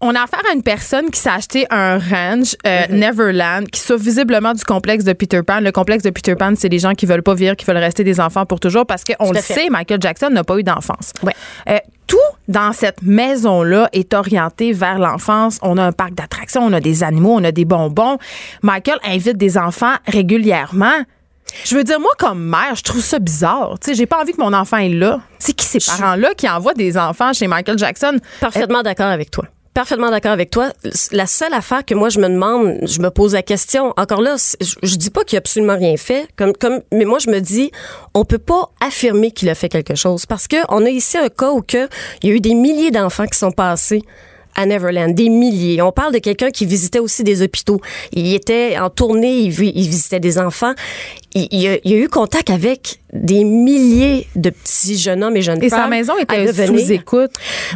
On 0.00 0.14
a 0.14 0.22
affaire 0.22 0.42
à 0.50 0.54
une 0.54 0.62
personne 0.62 1.10
qui 1.10 1.18
s'est 1.18 1.30
acheté 1.30 1.66
un 1.70 1.98
ranch 1.98 2.54
euh, 2.66 2.86
Mm-hmm. 2.86 2.92
Neverland 2.92 3.66
qui 3.70 3.80
sort 3.80 3.98
visiblement 3.98 4.52
du 4.52 4.62
complexe 4.62 5.04
de 5.04 5.12
Peter 5.12 5.42
Pan. 5.42 5.60
Le 5.60 5.72
complexe 5.72 6.02
de 6.02 6.10
Peter 6.10 6.36
Pan, 6.36 6.52
c'est 6.56 6.68
les 6.68 6.78
gens 6.78 6.92
qui 6.94 7.06
veulent 7.06 7.22
pas 7.22 7.34
vivre, 7.34 7.56
qui 7.56 7.64
veulent 7.64 7.76
rester 7.78 8.04
des 8.04 8.20
enfants 8.20 8.44
pour 8.44 8.60
toujours 8.60 8.86
parce 8.86 9.02
qu'on 9.04 9.32
le 9.32 9.40
fait. 9.40 9.54
sait, 9.54 9.70
Michael 9.70 10.00
Jackson 10.00 10.28
n'a 10.30 10.44
pas 10.44 10.58
eu 10.58 10.62
d'enfance. 10.62 11.12
Ouais. 11.22 11.32
Euh, 11.68 11.78
tout 12.06 12.18
dans 12.46 12.72
cette 12.72 13.02
maison-là 13.02 13.88
est 13.92 14.14
orienté 14.14 14.72
vers 14.72 14.98
l'enfance. 14.98 15.58
On 15.62 15.78
a 15.78 15.82
un 15.84 15.92
parc 15.92 16.14
d'attractions, 16.14 16.62
on 16.62 16.72
a 16.72 16.80
des 16.80 17.02
animaux, 17.02 17.34
on 17.34 17.44
a 17.44 17.52
des 17.52 17.64
bonbons. 17.64 18.18
Michael 18.62 18.98
invite 19.04 19.36
des 19.36 19.58
enfants 19.58 19.94
régulièrement. 20.06 21.04
Je 21.64 21.74
veux 21.76 21.84
dire, 21.84 21.98
moi, 21.98 22.10
comme 22.18 22.42
mère, 22.42 22.74
je 22.74 22.82
trouve 22.82 23.02
ça 23.02 23.18
bizarre. 23.18 23.76
Tu 23.80 23.90
sais, 23.90 23.94
j'ai 23.94 24.06
pas 24.06 24.20
envie 24.20 24.32
que 24.32 24.40
mon 24.40 24.52
enfant 24.52 24.76
est 24.76 24.90
là. 24.90 25.20
C'est 25.38 25.52
qui 25.54 25.64
ces 25.64 25.78
parents-là 25.78 26.34
qui 26.36 26.48
envoient 26.48 26.74
des 26.74 26.98
enfants 26.98 27.32
chez 27.32 27.46
Michael 27.46 27.78
Jackson? 27.78 28.18
Parfaitement 28.40 28.82
d'accord 28.82 29.06
avec 29.06 29.30
toi. 29.30 29.46
Parfaitement 29.76 30.08
d'accord 30.08 30.32
avec 30.32 30.48
toi. 30.48 30.72
La 31.12 31.26
seule 31.26 31.52
affaire 31.52 31.84
que 31.84 31.94
moi 31.94 32.08
je 32.08 32.18
me 32.18 32.30
demande, 32.30 32.78
je 32.84 32.98
me 33.02 33.10
pose 33.10 33.34
la 33.34 33.42
question. 33.42 33.92
Encore 33.98 34.22
là, 34.22 34.36
je 34.82 34.96
dis 34.96 35.10
pas 35.10 35.22
qu'il 35.22 35.36
a 35.36 35.40
absolument 35.40 35.76
rien 35.76 35.98
fait, 35.98 36.28
comme 36.34 36.54
comme, 36.54 36.80
mais 36.92 37.04
moi 37.04 37.18
je 37.18 37.28
me 37.28 37.40
dis, 37.40 37.70
on 38.14 38.24
peut 38.24 38.38
pas 38.38 38.70
affirmer 38.80 39.32
qu'il 39.32 39.50
a 39.50 39.54
fait 39.54 39.68
quelque 39.68 39.94
chose 39.94 40.24
parce 40.24 40.48
que 40.48 40.56
on 40.70 40.86
a 40.86 40.88
ici 40.88 41.18
un 41.18 41.28
cas 41.28 41.50
où 41.50 41.60
que 41.60 41.90
il 42.22 42.30
y 42.30 42.32
a 42.32 42.34
eu 42.36 42.40
des 42.40 42.54
milliers 42.54 42.90
d'enfants 42.90 43.26
qui 43.26 43.38
sont 43.38 43.50
passés 43.50 44.00
à 44.56 44.66
Neverland, 44.66 45.14
des 45.14 45.28
milliers. 45.28 45.80
On 45.82 45.92
parle 45.92 46.12
de 46.14 46.18
quelqu'un 46.18 46.50
qui 46.50 46.66
visitait 46.66 46.98
aussi 46.98 47.22
des 47.24 47.42
hôpitaux. 47.42 47.80
Il 48.12 48.34
était 48.34 48.76
en 48.78 48.90
tournée, 48.90 49.38
il, 49.40 49.50
vi- 49.50 49.72
il 49.74 49.88
visitait 49.88 50.20
des 50.20 50.38
enfants. 50.38 50.72
Il, 51.34 51.48
il 51.50 51.68
a, 51.68 51.76
il 51.84 51.92
a 51.94 51.96
eu 51.98 52.08
contact 52.08 52.48
avec 52.50 53.00
des 53.12 53.44
milliers 53.44 54.26
de 54.36 54.50
petits 54.50 54.96
jeunes 54.98 55.22
hommes 55.22 55.36
et 55.36 55.42
jeunes 55.42 55.62
Et 55.62 55.68
femmes. 55.68 55.80
sa 55.84 55.88
maison 55.88 56.14
était 56.18 56.52
sous 56.66 56.92
écoute. 56.92 57.30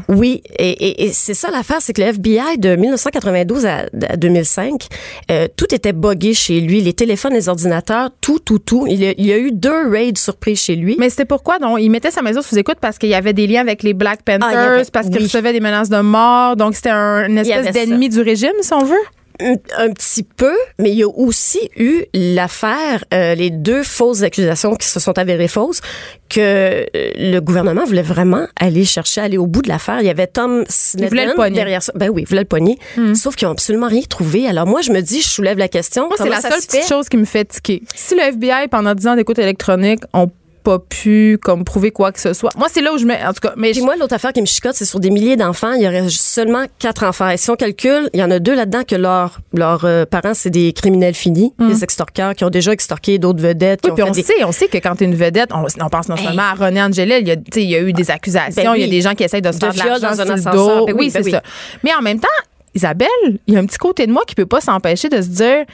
oui, 0.08 0.42
et, 0.58 0.70
et- 0.70 1.04
et 1.04 1.12
c'est 1.12 1.34
ça 1.34 1.50
l'affaire, 1.50 1.78
c'est 1.80 1.92
que 1.92 2.00
le 2.02 2.08
FBI 2.08 2.58
de 2.58 2.76
1992 2.76 3.66
à, 3.66 3.86
à 4.08 4.16
2005, 4.16 4.86
euh, 5.30 5.46
tout 5.56 5.74
était 5.74 5.92
buggé 5.92 6.34
chez 6.34 6.60
lui, 6.60 6.80
les 6.80 6.92
téléphones, 6.92 7.32
les 7.34 7.48
ordinateurs, 7.48 8.10
tout, 8.20 8.38
tout, 8.38 8.58
tout. 8.58 8.86
Il 8.88 9.02
y 9.02 9.08
a, 9.08 9.14
il 9.16 9.26
y 9.26 9.32
a 9.32 9.38
eu 9.38 9.52
deux 9.52 9.88
raids 9.90 10.12
surprises 10.16 10.60
chez 10.60 10.76
lui. 10.76 10.96
Mais 10.98 11.10
c'était 11.10 11.24
pourquoi 11.24 11.58
donc 11.58 11.78
il 11.80 11.90
mettait 11.90 12.10
sa 12.10 12.22
maison 12.22 12.42
sous 12.42 12.58
écoute 12.58 12.76
parce 12.80 12.98
qu'il 12.98 13.08
y 13.10 13.14
avait 13.14 13.32
des 13.32 13.46
liens 13.46 13.60
avec 13.60 13.82
les 13.82 13.94
Black 13.94 14.22
Panthers, 14.22 14.48
Ah, 14.52 14.72
avait- 14.74 14.84
parce 14.92 15.06
qu'il 15.08 15.16
oui. 15.18 15.24
recevait 15.24 15.52
des 15.52 15.60
menaces 15.60 15.88
de 15.90 16.00
mort, 16.00 16.56
donc 16.56 16.69
c'était 16.74 16.90
un- 16.90 17.26
une 17.28 17.38
espèce 17.38 17.72
d'ennemi 17.72 18.08
du 18.08 18.20
régime, 18.20 18.52
si 18.60 18.72
on 18.72 18.84
veut? 18.84 18.96
un, 19.42 19.54
un 19.78 19.90
petit 19.90 20.22
peu, 20.22 20.52
mais 20.78 20.90
il 20.90 20.96
y 20.98 21.02
a 21.02 21.08
aussi 21.08 21.70
eu 21.78 22.02
l'affaire, 22.12 23.02
euh, 23.14 23.34
les 23.34 23.48
deux 23.48 23.82
fausses 23.82 24.22
accusations 24.22 24.74
qui 24.74 24.86
se 24.86 25.00
sont 25.00 25.16
avérées 25.18 25.48
fausses, 25.48 25.80
que 26.28 26.40
euh, 26.40 26.84
le 26.94 27.38
gouvernement 27.40 27.86
voulait 27.86 28.02
vraiment 28.02 28.46
aller 28.60 28.84
chercher, 28.84 29.22
aller 29.22 29.38
au 29.38 29.46
bout 29.46 29.62
de 29.62 29.68
l'affaire. 29.68 30.00
Il 30.00 30.06
y 30.06 30.10
avait 30.10 30.26
Tom 30.26 30.64
Snedden 30.68 31.32
derrière 31.54 31.82
ça. 31.82 31.90
Ben 31.94 32.10
oui, 32.10 32.22
il 32.22 32.28
voulait 32.28 32.42
le 32.42 32.46
pogner. 32.46 32.78
Sauf 33.14 33.34
qu'ils 33.34 33.48
ont 33.48 33.52
absolument 33.52 33.88
rien 33.88 34.02
trouvé. 34.02 34.46
Alors 34.46 34.66
moi, 34.66 34.82
je 34.82 34.92
me 34.92 35.00
dis, 35.00 35.22
je 35.22 35.28
soulève 35.30 35.56
la 35.56 35.68
question. 35.68 36.08
Moi, 36.08 36.16
c'est 36.18 36.28
la 36.28 36.42
seule 36.42 36.60
se 36.60 36.66
petite 36.66 36.86
chose 36.86 37.08
qui 37.08 37.16
me 37.16 37.24
fait 37.24 37.46
tiquer. 37.46 37.82
Si 37.94 38.14
le 38.14 38.20
FBI, 38.20 38.68
pendant 38.70 38.94
10 38.94 39.06
ans 39.06 39.16
d'écoute 39.16 39.38
électronique, 39.38 40.00
ont 40.12 40.30
pas 40.62 40.78
pu 40.78 41.38
comme 41.42 41.64
prouver 41.64 41.90
quoi 41.90 42.12
que 42.12 42.20
ce 42.20 42.32
soit. 42.32 42.50
Moi, 42.56 42.68
c'est 42.70 42.80
là 42.82 42.92
où 42.92 42.98
je 42.98 43.04
mets. 43.06 43.22
En 43.24 43.32
tout 43.32 43.40
cas, 43.40 43.52
mais 43.56 43.70
Puis 43.72 43.80
moi, 43.80 43.96
l'autre 43.96 44.14
affaire 44.14 44.32
qui 44.32 44.40
me 44.40 44.46
chicote, 44.46 44.74
c'est 44.74 44.84
sur 44.84 45.00
des 45.00 45.10
milliers 45.10 45.36
d'enfants. 45.36 45.72
Il 45.72 45.82
y 45.82 45.86
aurait 45.88 46.08
seulement 46.08 46.64
quatre 46.78 47.04
enfants. 47.04 47.28
Et 47.30 47.36
si 47.36 47.50
on 47.50 47.56
calcule, 47.56 48.08
il 48.12 48.20
y 48.20 48.22
en 48.22 48.30
a 48.30 48.38
deux 48.38 48.54
là-dedans 48.54 48.82
que 48.86 48.96
leurs 48.96 49.38
euh, 49.84 50.04
parents, 50.06 50.34
c'est 50.34 50.50
des 50.50 50.72
criminels 50.72 51.14
finis, 51.14 51.52
des 51.58 51.82
extorqueurs 51.84 52.34
qui 52.34 52.44
ont 52.44 52.50
déjà 52.50 52.72
extorqué 52.72 53.18
d'autres 53.18 53.40
vedettes. 53.42 53.80
Oui, 53.84 53.90
puis 53.94 54.02
on 54.02 54.10
des- 54.10 54.22
sait, 54.22 54.44
on 54.44 54.52
sait 54.52 54.68
que 54.68 54.78
quand 54.78 54.96
t'es 54.96 55.04
une 55.04 55.14
vedette, 55.14 55.50
on, 55.52 55.64
on 55.84 55.88
pense 55.88 56.08
non 56.08 56.16
seulement 56.16 56.42
à 56.42 56.54
René 56.54 56.82
Angelil, 56.82 57.18
il 57.20 57.28
y 57.28 57.30
a, 57.32 57.36
tu 57.36 57.60
il 57.60 57.70
y 57.70 57.76
a 57.76 57.80
eu 57.80 57.92
des 57.92 58.10
accusations, 58.10 58.62
Ben 58.62 58.74
il 58.76 58.80
y 58.80 58.84
a 58.84 58.88
des 58.88 59.00
gens 59.00 59.14
qui 59.14 59.24
essayent 59.24 59.42
de 59.42 59.52
se 59.52 59.58
De 59.58 59.64
faire 59.70 59.72
de 59.72 59.78
l'argent 60.02 60.16
dans 60.16 60.20
un 60.20 60.34
ascenseur. 60.34 60.86
Ben 60.86 60.92
oui, 60.92 60.98
oui, 60.98 61.10
ben 61.12 61.22
c'est 61.22 61.24
oui. 61.24 61.30
ça. 61.32 61.42
Mais 61.84 61.90
en 61.94 62.02
même 62.02 62.20
temps, 62.20 62.28
Isabelle, 62.74 63.08
il 63.46 63.54
y 63.54 63.56
a 63.56 63.60
un 63.60 63.66
petit 63.66 63.78
côté 63.78 64.06
de 64.06 64.12
moi 64.12 64.22
qui 64.26 64.34
peut 64.34 64.46
pas 64.46 64.60
s'empêcher 64.60 65.08
de 65.08 65.20
se 65.20 65.28
dire 65.28 65.64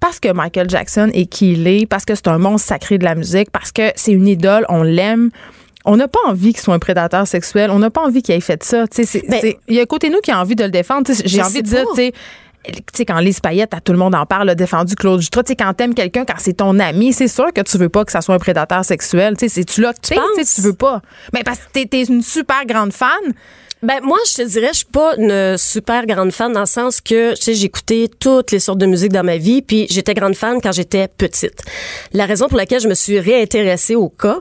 parce 0.00 0.20
que 0.20 0.32
Michael 0.32 0.68
Jackson 0.70 1.10
est 1.12 1.26
qui 1.26 1.52
il 1.52 1.66
est, 1.66 1.86
parce 1.86 2.04
que 2.04 2.14
c'est 2.14 2.28
un 2.28 2.38
monstre 2.38 2.68
sacré 2.68 2.98
de 2.98 3.04
la 3.04 3.14
musique, 3.14 3.50
parce 3.50 3.72
que 3.72 3.90
c'est 3.96 4.12
une 4.12 4.28
idole, 4.28 4.64
on 4.68 4.82
l'aime. 4.82 5.30
On 5.84 5.96
n'a 5.96 6.08
pas 6.08 6.18
envie 6.26 6.52
qu'il 6.52 6.60
soit 6.62 6.74
un 6.74 6.78
prédateur 6.78 7.26
sexuel. 7.26 7.70
On 7.70 7.78
n'a 7.78 7.88
pas 7.90 8.02
envie 8.02 8.20
qu'il 8.22 8.34
ait 8.34 8.40
fait 8.40 8.62
ça. 8.62 8.84
Ben- 9.28 9.40
il 9.68 9.74
y 9.76 9.78
a 9.78 9.82
un 9.82 9.86
côté 9.86 10.08
de 10.08 10.14
nous 10.14 10.20
qui 10.20 10.30
a 10.30 10.38
envie 10.38 10.54
de 10.54 10.64
le 10.64 10.70
défendre. 10.70 11.10
J'ai 11.24 11.40
envie 11.42 11.62
de 11.62 11.68
dire, 11.68 11.84
tu 11.94 12.02
sais, 12.02 12.12
tu 12.66 12.72
sais, 12.92 13.04
quand 13.06 13.18
Lise 13.20 13.40
Payette, 13.40 13.72
à 13.72 13.80
tout 13.80 13.92
le 13.92 13.98
monde 13.98 14.14
en 14.14 14.26
parle, 14.26 14.50
a 14.50 14.54
défendu 14.54 14.94
Claude 14.96 15.20
Jutras. 15.20 15.44
Tu 15.44 15.52
sais, 15.52 15.56
quand 15.56 15.72
t'aimes 15.72 15.94
quelqu'un, 15.94 16.24
quand 16.26 16.34
c'est 16.38 16.54
ton 16.54 16.78
ami, 16.78 17.12
c'est 17.12 17.28
sûr 17.28 17.52
que 17.54 17.62
tu 17.62 17.78
veux 17.78 17.88
pas 17.88 18.04
que 18.04 18.12
ça 18.12 18.20
soit 18.20 18.34
un 18.34 18.38
prédateur 18.38 18.84
sexuel. 18.84 19.36
Tu 19.38 19.48
sais, 19.48 19.54
c'est-tu 19.54 19.80
là 19.80 19.94
que 19.94 20.00
tu 20.00 20.14
tu 20.56 20.60
veux 20.60 20.74
pas. 20.74 21.00
Mais 21.32 21.42
parce 21.42 21.58
que 21.58 21.64
t'es, 21.72 21.86
t'es 21.86 22.02
une 22.02 22.22
super 22.22 22.66
grande 22.66 22.92
fan. 22.92 23.08
Ben 23.82 24.00
moi, 24.02 24.18
je 24.28 24.42
te 24.42 24.48
dirais, 24.48 24.70
je 24.72 24.78
suis 24.78 24.86
pas 24.86 25.14
une 25.18 25.56
super 25.56 26.04
grande 26.06 26.32
fan 26.32 26.52
dans 26.52 26.60
le 26.60 26.66
sens 26.66 27.00
que, 27.00 27.34
tu 27.36 27.42
sais, 27.42 27.54
j'écoutais 27.54 28.06
toutes 28.18 28.50
les 28.50 28.58
sortes 28.58 28.78
de 28.78 28.86
musique 28.86 29.12
dans 29.12 29.22
ma 29.22 29.36
vie, 29.36 29.62
puis 29.62 29.86
j'étais 29.88 30.14
grande 30.14 30.34
fan 30.34 30.60
quand 30.60 30.72
j'étais 30.72 31.06
petite. 31.06 31.60
La 32.12 32.26
raison 32.26 32.48
pour 32.48 32.56
laquelle 32.58 32.80
je 32.80 32.88
me 32.88 32.94
suis 32.94 33.20
réintéressée 33.20 33.94
au 33.94 34.08
cas, 34.08 34.38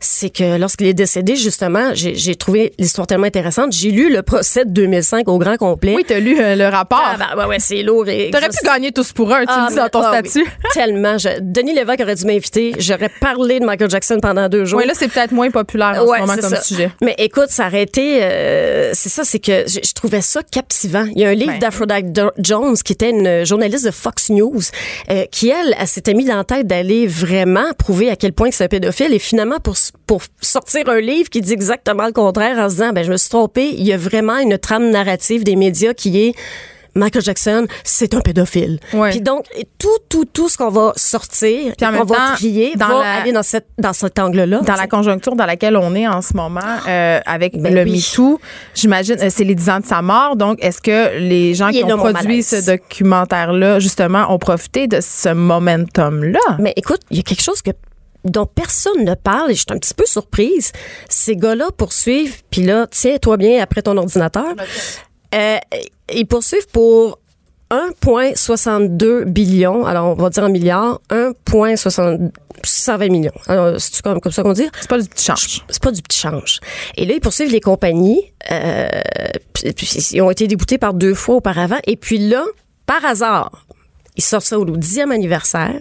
c'est 0.00 0.30
que 0.30 0.58
lorsqu'il 0.58 0.88
est 0.88 0.94
décédé, 0.94 1.36
justement, 1.36 1.90
j'ai 1.94 2.34
trouvé 2.34 2.72
l'histoire 2.78 3.06
tellement 3.06 3.28
intéressante. 3.28 3.72
J'ai 3.72 3.90
lu 3.92 4.12
le 4.12 4.22
procès 4.22 4.64
de 4.64 4.70
2005 4.70 5.28
au 5.28 5.38
grand 5.38 5.56
complet. 5.56 5.94
Oui, 5.94 6.04
t'as 6.06 6.18
lu 6.18 6.40
euh, 6.40 6.56
le 6.56 6.66
rapport. 6.66 7.00
Ah, 7.04 7.16
ben, 7.16 7.42
ouais, 7.42 7.48
ouais, 7.48 7.58
c'est 7.60 7.82
lourd. 7.84 8.04
T'aurais 8.06 8.48
pu 8.48 8.64
gagner 8.64 8.90
tous 8.90 9.12
pour 9.12 9.32
un, 9.32 9.42
tu 9.42 9.46
Ah, 9.50 9.66
dis 9.68 9.76
dans 9.76 9.88
ton 9.88 10.02
ah 10.02 10.18
statut. 10.20 10.42
oui, 10.44 10.50
tellement. 10.74 11.16
Je- 11.16 11.38
Denis 11.40 11.74
Lévesque 11.74 12.00
aurait 12.00 12.16
dû 12.16 12.24
m'inviter. 12.24 12.72
J'aurais 12.78 13.10
parlé 13.20 13.60
de 13.60 13.64
Michael 13.64 13.88
Jackson 13.90 14.18
pendant 14.20 14.48
deux 14.48 14.64
jours. 14.64 14.80
Oui, 14.80 14.86
là, 14.86 14.94
c'est 14.96 15.06
peut-être 15.08 15.30
moins 15.32 15.50
populaire 15.50 16.02
en 16.02 16.06
Ouais, 16.06 16.16
ce 16.18 16.22
moment 16.22 16.36
comme 16.36 16.50
ça. 16.50 16.60
sujet. 16.62 16.90
Mais 17.02 17.14
écoute, 17.18 17.50
ça 17.50 17.68
aurait 17.68 17.82
été, 17.82 18.18
euh, 18.22 18.79
c'est 18.92 19.08
ça, 19.08 19.24
c'est 19.24 19.38
que 19.38 19.64
je, 19.66 19.80
je 19.82 19.92
trouvais 19.94 20.20
ça 20.20 20.42
captivant. 20.42 21.06
Il 21.14 21.20
y 21.20 21.24
a 21.24 21.28
un 21.28 21.34
livre 21.34 21.52
Ben. 21.52 21.58
d'Aphrodite 21.58 22.20
Jones 22.38 22.76
qui 22.76 22.92
était 22.92 23.10
une 23.10 23.44
journaliste 23.44 23.84
de 23.84 23.90
Fox 23.90 24.30
News 24.30 24.60
euh, 25.10 25.24
qui 25.30 25.48
elle, 25.48 25.74
elle 25.78 25.86
s'était 25.86 26.14
mis 26.14 26.24
dans 26.24 26.36
la 26.36 26.44
tête 26.44 26.66
d'aller 26.66 27.06
vraiment 27.06 27.72
prouver 27.78 28.10
à 28.10 28.16
quel 28.16 28.32
point 28.32 28.50
c'est 28.50 28.64
un 28.64 28.68
pédophile 28.68 29.12
et 29.12 29.18
finalement 29.18 29.58
pour 29.58 29.76
pour 30.06 30.22
sortir 30.40 30.88
un 30.88 31.00
livre 31.00 31.30
qui 31.30 31.40
dit 31.40 31.52
exactement 31.52 32.06
le 32.06 32.12
contraire 32.12 32.58
en 32.58 32.68
se 32.68 32.74
disant 32.74 32.92
ben 32.92 33.04
je 33.04 33.12
me 33.12 33.16
suis 33.16 33.30
trompée, 33.30 33.70
il 33.72 33.84
y 33.84 33.92
a 33.92 33.96
vraiment 33.96 34.38
une 34.38 34.58
trame 34.58 34.90
narrative 34.90 35.44
des 35.44 35.56
médias 35.56 35.94
qui 35.94 36.20
est 36.20 36.34
Michael 36.94 37.22
Jackson, 37.22 37.66
c'est 37.84 38.14
un 38.14 38.20
pédophile. 38.20 38.78
Ouais. 38.92 39.10
Puis 39.10 39.20
donc 39.20 39.46
tout 39.78 39.88
tout 40.08 40.24
tout 40.24 40.48
ce 40.48 40.56
qu'on 40.56 40.70
va 40.70 40.92
sortir, 40.96 41.74
qu'on 41.78 42.04
va 42.04 42.32
trier, 42.36 42.74
dans 42.76 42.88
va 42.88 43.02
la- 43.02 43.14
aller 43.14 43.32
dans 43.32 43.42
cette 43.42 43.66
dans 43.78 43.92
cet 43.92 44.18
angle-là. 44.18 44.60
Dans 44.60 44.74
la 44.74 44.86
conjoncture 44.86 45.36
dans 45.36 45.46
laquelle 45.46 45.76
on 45.76 45.94
est 45.94 46.06
en 46.08 46.22
ce 46.22 46.34
moment, 46.34 46.60
euh, 46.88 47.20
avec 47.26 47.60
Ben 47.60 47.74
le 47.74 47.82
oui. 47.82 47.92
MeToo, 47.96 48.40
j'imagine, 48.74 49.16
euh, 49.20 49.28
c'est 49.30 49.44
les 49.44 49.54
10 49.54 49.70
ans 49.70 49.80
de 49.80 49.86
sa 49.86 50.02
mort. 50.02 50.36
Donc, 50.36 50.58
est-ce 50.62 50.80
que 50.80 51.18
les 51.18 51.54
gens 51.54 51.68
Il 51.68 51.84
qui 51.84 51.92
ont 51.92 51.98
produit 51.98 52.42
ce 52.42 52.64
documentaire-là, 52.66 53.78
justement, 53.80 54.32
ont 54.32 54.38
profité 54.38 54.86
de 54.86 55.00
ce 55.00 55.28
momentum-là? 55.32 56.56
Mais 56.58 56.72
écoute, 56.76 57.00
il 57.10 57.16
y 57.16 57.20
a 57.20 57.22
quelque 57.22 57.42
chose 57.42 57.62
que 57.62 57.70
dont 58.24 58.44
personne 58.46 59.04
ne 59.04 59.14
parle 59.14 59.50
et 59.50 59.54
je 59.54 59.60
suis 59.60 59.66
un 59.70 59.78
petit 59.78 59.94
peu 59.94 60.04
surprise. 60.04 60.72
Ces 61.08 61.36
gars-là 61.36 61.68
poursuivent, 61.76 62.42
puis 62.50 62.62
là, 62.62 62.86
tiens-toi 62.90 63.36
bien 63.38 63.62
après 63.62 63.80
ton 63.82 63.96
ordinateur. 63.96 64.44
Euh, 65.34 65.56
ils 66.14 66.26
poursuivent 66.26 66.68
pour 66.68 67.18
1,62 67.70 69.24
billion, 69.24 69.86
alors 69.86 70.08
on 70.08 70.14
va 70.14 70.30
dire 70.30 70.42
en 70.42 70.48
milliards, 70.48 71.00
1,620 71.10 73.08
millions. 73.08 73.30
Alors, 73.46 73.80
c'est 73.80 74.02
comme, 74.02 74.20
comme 74.20 74.32
ça 74.32 74.42
qu'on 74.42 74.52
dit? 74.52 74.68
C'est 74.80 74.90
pas 74.90 74.98
du 74.98 75.08
petit 75.08 75.24
change. 75.24 75.64
c'est 75.68 75.82
pas 75.82 75.92
du 75.92 76.02
petit 76.02 76.18
change. 76.18 76.58
Et 76.96 77.06
là, 77.06 77.14
ils 77.14 77.20
poursuivent 77.20 77.52
les 77.52 77.60
compagnies. 77.60 78.32
Euh, 78.50 78.88
ils 80.12 80.20
ont 80.20 80.30
été 80.30 80.48
déboutés 80.48 80.78
par 80.78 80.94
deux 80.94 81.14
fois 81.14 81.36
auparavant. 81.36 81.78
Et 81.86 81.96
puis 81.96 82.18
là, 82.18 82.44
par 82.86 83.04
hasard, 83.04 83.66
ils 84.16 84.22
sortent 84.22 84.46
ça 84.46 84.58
au 84.58 84.64
10e 84.64 85.12
anniversaire. 85.12 85.78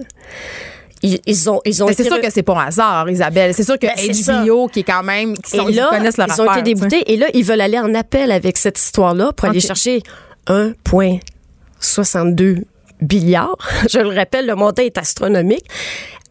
Ils, 1.01 1.19
ils 1.25 1.49
ont, 1.49 1.61
ils 1.65 1.81
ont 1.83 1.87
c'est 1.87 2.03
sûr 2.03 2.17
re- 2.17 2.21
que 2.21 2.29
c'est 2.29 2.43
pas 2.43 2.61
un 2.61 2.67
hasard, 2.67 3.09
Isabelle. 3.09 3.53
C'est 3.53 3.63
sûr 3.63 3.79
que 3.79 3.87
Ben. 3.87 4.45
HBO, 4.45 4.67
qui 4.67 4.81
est 4.81 4.83
quand 4.83 5.01
même, 5.03 5.35
qui 5.37 5.51
sont, 5.51 5.69
et 5.69 5.71
ils 5.71 5.81
connaissent 5.89 6.17
leur 6.17 6.27
ils 6.27 6.41
ont 6.41 6.51
été 6.51 6.61
déboutés. 6.61 7.09
Et 7.11 7.15
là, 7.17 7.27
ils 7.33 7.43
veulent 7.45 7.61
aller 7.61 7.79
en 7.79 7.95
appel 7.95 8.31
avec 8.31 8.57
cette 8.57 8.77
histoire-là 8.77 9.31
pour 9.33 9.47
aller 9.47 9.61
chercher 9.61 10.03
1,62 10.47 12.63
milliards. 13.11 13.57
Je 13.89 13.99
le 13.99 14.13
rappelle, 14.15 14.45
le 14.45 14.55
montant 14.55 14.81
est 14.81 14.97
astronomique. 14.97 15.65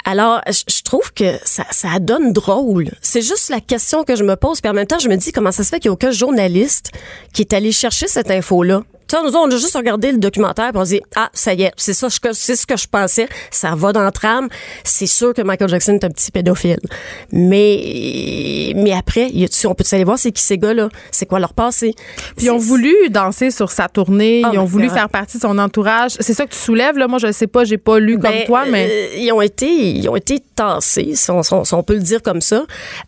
Alors, 0.05 0.41
je 0.47 0.63
je 0.69 0.83
trouve 0.83 1.13
que 1.13 1.35
ça, 1.45 1.65
ça 1.71 1.99
donne 2.01 2.33
drôle. 2.33 2.89
C'est 3.03 3.21
juste 3.21 3.51
la 3.51 3.61
question 3.61 4.05
que 4.05 4.17
je 4.17 4.25
me 4.25 4.37
pose. 4.37 4.61
Puis 4.63 4.71
en 4.71 4.73
même 4.73 4.87
temps, 4.87 4.99
je 4.99 5.09
me 5.09 5.17
dis 5.17 5.33
comment 5.33 5.53
ça 5.53 5.65
se 5.65 5.69
fait 5.69 5.81
qu'il 5.81 5.91
n'y 5.91 5.93
a 5.93 5.95
aucun 5.95 6.13
journaliste 6.13 6.93
qui 7.35 7.43
est 7.43 7.53
allé 7.53 7.73
chercher 7.73 8.07
cette 8.07 8.31
info-là. 8.31 8.83
Sais, 9.11 9.17
nous, 9.23 9.35
on 9.35 9.47
a 9.51 9.57
juste 9.57 9.75
regardé 9.77 10.13
le 10.13 10.19
documentaire 10.19 10.71
et 10.75 10.77
on 10.79 10.83
dit 10.83 11.01
Ah, 11.17 11.31
ça 11.33 11.55
y 11.55 11.63
est, 11.63 11.73
c'est 11.77 11.95
ça, 11.95 12.09
c'est 12.33 12.57
ce 12.57 12.67
que 12.67 12.77
je 12.77 12.87
pensais. 12.87 13.29
Ça 13.51 13.75
va 13.75 13.93
dans 13.93 14.03
la 14.03 14.11
trame. 14.13 14.49
C'est 14.85 15.07
sûr 15.07 15.33
que 15.35 15.43
Michael 15.43 15.69
Jackson 15.71 15.95
est 15.95 16.05
un 16.05 16.11
petit 16.11 16.31
pédophile. 16.31 16.79
Mais, 17.33 18.73
mais 18.77 18.93
après, 18.93 19.29
y 19.31 19.45
a- 19.45 19.67
on 19.69 19.75
peut 19.75 19.85
aller 19.93 20.05
voir 20.05 20.19
c'est 20.19 20.33
qui 20.33 20.43
ces 20.43 20.59
gars-là? 20.59 20.89
C'est 21.11 21.27
quoi 21.27 21.39
leur 21.41 21.55
passé? 21.55 21.95
Puis 22.37 22.47
ils 22.47 22.51
ont 22.51 22.59
voulu 22.59 22.95
danser 23.11 23.51
sur 23.51 23.71
sa 23.71 23.89
tournée, 23.89 24.43
Oh 24.45 24.51
ils 24.53 24.59
ont 24.59 24.65
voulu 24.65 24.89
faire 24.91 25.09
partie 25.09 25.39
de 25.39 25.43
son 25.43 25.59
entourage. 25.59 26.13
C'est 26.21 26.35
ça 26.35 26.45
que 26.47 26.53
tu 26.53 26.59
soulèves, 26.59 26.97
là? 26.99 27.09
Moi, 27.09 27.19
je 27.19 27.33
sais 27.33 27.47
pas, 27.47 27.65
j'ai 27.65 27.79
pas 27.79 27.99
lu 27.99 28.19
comme 28.19 28.31
Ben, 28.31 28.45
toi, 28.47 28.65
mais. 28.71 28.89
euh, 28.91 29.07
ils 29.17 29.33
ont 29.33 29.41
été, 29.41 29.67
ils 29.67 30.09
ont 30.09 30.17
été 30.17 30.41
tassés, 30.55 31.13
si 31.15 31.31
on, 31.31 31.43
si 31.43 31.53
on- 31.55 31.65
si 31.65 31.75
on 31.75 31.83
peut 31.83 31.95
le 31.95 32.01
dire 32.01 32.23
comme 32.23 32.41
ça. 32.41 32.65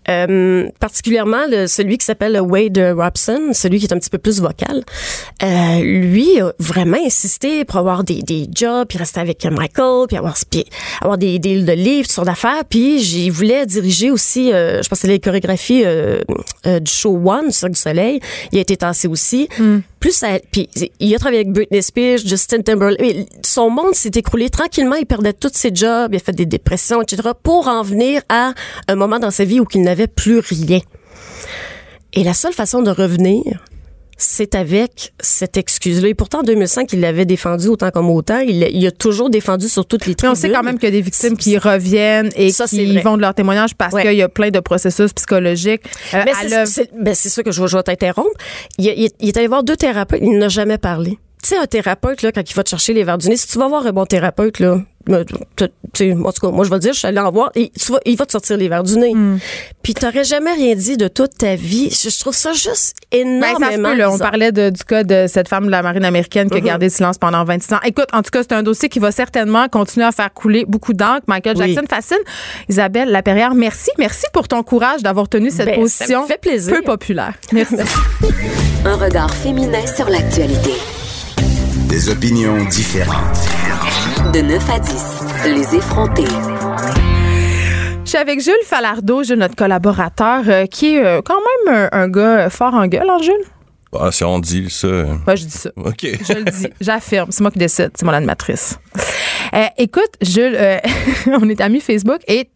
Euh, 0.09 0.67
particulièrement 0.79 1.47
le- 1.49 1.67
celui 1.67 1.99
qui 1.99 2.07
s'appelle 2.07 2.41
Wade 2.41 2.79
Robson, 2.97 3.51
celui 3.53 3.79
qui 3.79 3.87
est 3.87 3.93
un 3.93 3.99
petit 3.99 4.11
peu 4.11 4.19
plus 4.19 4.41
vocal. 4.41 4.83
Euh, 5.43 5.81
lui 5.91 6.41
a 6.41 6.53
vraiment 6.59 6.99
insisté 7.05 7.65
pour 7.65 7.77
avoir 7.77 8.05
des, 8.05 8.23
des 8.23 8.49
jobs, 8.53 8.87
puis 8.89 8.99
rester 8.99 9.21
avec 9.21 9.45
Michael, 9.45 10.07
puis 10.09 10.17
avoir, 10.17 10.35
puis 10.51 10.65
avoir 11.01 11.19
des 11.19 11.39
deals 11.39 11.65
de 11.65 11.73
livres, 11.73 12.07
toutes 12.07 12.13
sortes 12.13 12.27
d'affaires. 12.27 12.65
Puis 12.69 13.01
j'y 13.01 13.31
voulais 13.31 13.67
diriger 13.67 14.11
aussi, 14.11 14.53
euh, 14.53 14.83
je 14.83 14.89
pense 14.89 15.01
que 15.01 15.07
les 15.07 15.21
chorégraphies 15.21 15.85
euh, 15.85 16.21
euh, 16.67 16.81
du 16.81 16.91
show 16.91 17.21
One, 17.25 17.51
Cirque 17.51 17.73
du 17.73 17.81
Soleil. 17.81 18.21
Il 18.53 18.59
a 18.59 18.61
été 18.61 18.77
tassé 18.77 19.09
aussi. 19.09 19.49
Plus 19.99 20.13
ça, 20.13 20.29
puis 20.51 20.69
il 20.99 21.15
a 21.15 21.19
travaillé 21.19 21.41
avec 21.41 21.53
Britney 21.53 21.83
Spears, 21.83 22.19
Justin 22.25 22.63
Timberlake. 22.63 23.01
Mais 23.01 23.27
Son 23.45 23.69
monde 23.69 23.95
s'est 23.95 24.13
écroulé 24.15 24.49
tranquillement. 24.49 24.97
Il 24.97 25.05
perdait 25.05 25.35
tous 25.35 25.51
ses 25.53 25.75
jobs, 25.75 26.13
il 26.13 26.17
a 26.17 26.21
fait 26.21 26.33
des 26.33 26.47
dépressions, 26.47 27.03
etc. 27.03 27.31
Pour 27.43 27.69
en 27.69 27.83
venir 27.83 28.23
à 28.31 28.55
un 28.89 28.95
moment 28.95 29.19
dans 29.19 29.31
sa 29.31 29.45
vie 29.45 29.61
où 29.61 29.67
il 29.75 29.83
n'avait 29.83 30.07
plus 30.07 30.39
rien. 30.39 30.81
Et 32.13 32.25
la 32.25 32.35
seule 32.35 32.55
façon 32.55 32.83
de 32.83 32.91
revenir, 32.91 33.63
c'est 34.23 34.55
avec 34.55 35.13
cette 35.19 35.57
excuse-là. 35.57 36.09
Et 36.09 36.15
pourtant, 36.15 36.41
en 36.41 36.43
2005, 36.43 36.93
il 36.93 37.01
l'avait 37.01 37.25
défendu 37.25 37.69
autant 37.69 37.91
comme 37.91 38.11
autant. 38.11 38.39
Il, 38.41 38.63
il 38.71 38.87
a 38.87 38.91
toujours 38.91 39.31
défendu 39.31 39.69
sur 39.69 39.87
toutes 39.87 40.05
les 40.07 40.11
Mais 40.13 40.15
tribunes. 40.17 40.33
on 40.33 40.35
sait 40.41 40.51
quand 40.51 40.63
même 40.63 40.79
qu'il 40.79 40.89
y 40.89 40.93
a 40.93 40.95
des 40.95 41.01
victimes 41.01 41.37
qui 41.37 41.57
reviennent 41.59 42.31
et 42.37 42.53
Ça, 42.53 42.67
qui 42.67 42.99
vont 43.01 43.17
de 43.17 43.23
leur 43.23 43.35
témoignage 43.35 43.75
parce 43.75 43.95
Ouais. 43.95 44.03
qu'il 44.03 44.15
y 44.15 44.23
a 44.23 44.29
plein 44.29 44.51
de 44.51 44.61
processus 44.61 45.13
psychologiques. 45.13 45.83
Euh, 46.15 46.23
Mais 46.25 46.67
c'est- 46.67 46.91
ben, 46.95 47.15
c'est 47.15 47.29
ça 47.31 47.43
que 47.43 47.51
je, 47.51 47.61
vais- 47.63 47.69
je 47.69 47.77
vais 47.77 47.83
t'interrompre. 47.83 48.31
Il, 48.79 48.87
il- 48.87 49.11
il 49.21 49.29
est 49.29 49.37
allé 49.39 49.47
voir 49.49 49.65
deux 49.65 49.77
thérapeutes, 49.77 50.21
il 50.23 50.37
n'a 50.39 50.49
jamais 50.49 50.79
parlé. 50.79 51.19
Tu 51.43 51.49
sais, 51.49 51.57
un 51.57 51.65
thérapeute, 51.67 52.21
là, 52.21 52.33
quand 52.33 52.43
il 52.49 52.55
va 52.55 52.63
te 52.63 52.69
chercher 52.69 52.93
les 52.93 53.03
verres 53.03 53.17
du 53.17 53.29
nez, 53.31 53.37
si 53.39 53.47
tu 53.49 53.59
vas 53.59 53.67
voir 53.69 53.87
un 53.87 53.93
bon 53.93 54.05
thérapeute, 54.05 54.59
là, 54.59 54.79
en 55.09 55.25
tout 55.25 56.41
cas, 56.41 56.51
moi, 56.51 56.65
je 56.65 56.69
vais 56.71 56.77
le 56.77 56.81
dire, 56.81 56.93
je 56.93 56.99
suis 56.99 57.09
allée 57.09 57.19
en 57.19 57.31
voir, 57.33 57.51
et 57.55 57.71
tu 57.79 57.93
vas- 57.93 58.01
il 58.05 58.17
va 58.17 58.27
te 58.27 58.33
sortir 58.33 58.57
les 58.57 58.69
verres 58.69 58.83
du 58.83 58.97
nez. 58.99 59.15
Hmm. 59.15 59.39
Puis 59.83 59.95
t'aurais 59.95 60.25
jamais 60.25 60.53
rien 60.53 60.75
dit 60.75 60.97
de 60.97 61.09
toute 61.09 61.39
ta 61.39 61.55
vie. 61.57 61.91
Je, 61.91 62.11
je 62.11 62.21
trouve 62.21 62.35
ça 62.35 62.53
juste 62.53 62.97
Ben, 63.11 63.21
énormément 63.21 63.59
ça 63.71 63.73
se 63.73 63.81
peut, 63.81 63.95
là. 63.97 64.11
On 64.13 64.19
parlait 64.19 64.53
de- 64.53 64.71
du 64.71 64.85
cas 64.85 65.03
de 65.05 65.27
cette 65.27 65.49
femme 65.49 65.67
de 65.67 65.71
la 65.71 65.83
marine 65.83 66.05
américaine 66.05 66.49
qui 66.51 66.57
a 66.59 66.61
Mhm. 66.61 66.67
gardé 66.67 66.87
le 66.87 66.91
silence 66.91 67.19
pendant 67.19 67.43
26 67.45 67.73
ans. 67.75 67.81
Écoute, 67.85 68.09
en 68.13 68.23
tout 68.23 68.31
cas, 68.31 68.43
c'est 68.43 68.53
un 68.53 68.63
dossier 68.63 68.89
qui 68.89 68.99
va 68.99 69.11
certainement 69.11 69.69
continuer 69.69 70.07
à 70.07 70.13
faire 70.13 70.33
couler 70.33 70.65
beaucoup 70.69 70.93
d'encre. 70.93 71.23
Michael 71.27 71.57
Oui. 71.57 71.73
Jackson 71.75 71.87
fascine. 71.89 72.19
Isabelle 72.69 73.11
Laperrière, 73.11 73.55
merci. 73.55 73.91
Merci 73.99 74.27
pour 74.33 74.49
ton 74.49 74.63
courage 74.63 75.03
d'avoir 75.03 75.29
tenu 75.29 75.51
cette 75.51 75.67
Ben, 75.67 75.75
ça 75.75 75.81
position 75.81 76.23
me 76.23 76.27
fait 76.29 76.41
plaisir. 76.41 76.75
peu 76.77 76.83
populaire. 76.83 77.35
Merci. 77.53 77.77
Un 78.85 78.97
regard 78.97 79.33
féminin 79.35 79.87
sur 79.87 80.09
l'actualité. 80.09 80.73
Des 82.01 82.09
opinions 82.09 82.65
différentes. 82.65 83.37
De 84.33 84.41
9 84.41 84.71
à 84.71 84.79
10, 84.79 84.95
les 85.55 85.77
effrontés. 85.77 86.25
Je 88.05 88.09
suis 88.09 88.17
avec 88.17 88.41
Jules 88.41 88.55
Falardeau, 88.65 89.23
Jules, 89.23 89.37
notre 89.37 89.55
collaborateur, 89.55 90.45
euh, 90.49 90.65
qui 90.65 90.95
est 90.95 91.05
euh, 91.05 91.21
quand 91.23 91.37
même 91.67 91.89
un, 91.93 92.01
un 92.05 92.09
gars 92.09 92.49
fort 92.49 92.73
en 92.73 92.87
gueule, 92.87 93.11
hein, 93.11 93.19
Jules? 93.21 93.45
Ah, 93.93 94.11
si 94.13 94.25
on 94.25 94.39
dit 94.39 94.71
ça. 94.71 94.87
Ouais, 95.27 95.37
je 95.37 95.45
dis 95.45 95.51
ça. 95.51 95.71
OK. 95.77 96.01
Je 96.03 96.33
le 96.33 96.45
dis, 96.45 96.69
j'affirme. 96.81 97.31
C'est 97.33 97.43
moi 97.43 97.51
qui 97.51 97.59
décide, 97.59 97.91
c'est 97.95 98.05
moi 98.05 98.13
l'animatrice. 98.13 98.79
Euh, 99.53 99.67
écoute, 99.77 100.11
Jules, 100.23 100.55
euh, 100.57 100.79
on 101.27 101.49
est 101.49 101.61
amis 101.61 101.81
Facebook 101.81 102.21
et 102.29 102.49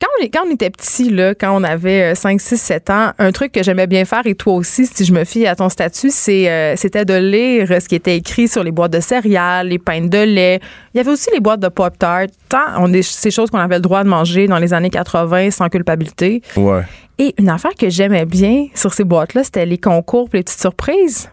quand 0.00 0.08
on, 0.20 0.24
est- 0.24 0.28
quand 0.28 0.40
on 0.46 0.50
était 0.52 0.70
petit, 0.70 1.10
là, 1.10 1.34
quand 1.34 1.54
on 1.58 1.62
avait 1.64 2.12
euh, 2.12 2.14
5, 2.14 2.40
6, 2.40 2.56
7 2.56 2.90
ans, 2.90 3.12
un 3.18 3.32
truc 3.32 3.52
que 3.52 3.62
j'aimais 3.62 3.86
bien 3.86 4.04
faire, 4.04 4.22
et 4.26 4.34
toi 4.34 4.54
aussi, 4.54 4.86
si 4.86 5.04
je 5.04 5.12
me 5.12 5.24
fie 5.24 5.46
à 5.46 5.54
ton 5.56 5.68
statut, 5.68 6.10
c'est, 6.10 6.50
euh, 6.50 6.74
c'était 6.76 7.04
de 7.04 7.14
lire 7.14 7.68
ce 7.80 7.88
qui 7.88 7.94
était 7.94 8.16
écrit 8.16 8.48
sur 8.48 8.62
les 8.64 8.70
boîtes 8.72 8.92
de 8.92 9.00
céréales, 9.00 9.68
les 9.68 9.78
pains 9.78 10.00
de 10.06 10.18
lait. 10.18 10.60
Il 10.94 10.98
y 10.98 11.00
avait 11.00 11.10
aussi 11.10 11.30
les 11.32 11.40
boîtes 11.40 11.60
de 11.60 11.68
Pop-Tart. 11.68 12.26
Tant 12.48 12.58
on 12.78 12.92
est, 12.92 13.02
ces 13.02 13.30
choses 13.30 13.50
qu'on 13.50 13.58
avait 13.58 13.76
le 13.76 13.80
droit 13.82 14.04
de 14.04 14.08
manger 14.08 14.46
dans 14.46 14.58
les 14.58 14.72
années 14.74 14.90
80 14.90 15.50
sans 15.50 15.68
culpabilité. 15.68 16.42
Ouais. 16.56 16.82
Et 17.18 17.34
une 17.38 17.48
affaire 17.48 17.74
que 17.78 17.88
j'aimais 17.90 18.24
bien 18.24 18.66
sur 18.74 18.92
ces 18.94 19.04
boîtes-là, 19.04 19.44
c'était 19.44 19.66
les 19.66 19.78
concours 19.78 20.28
et 20.32 20.38
les 20.38 20.42
petites 20.42 20.60
surprises. 20.60 21.30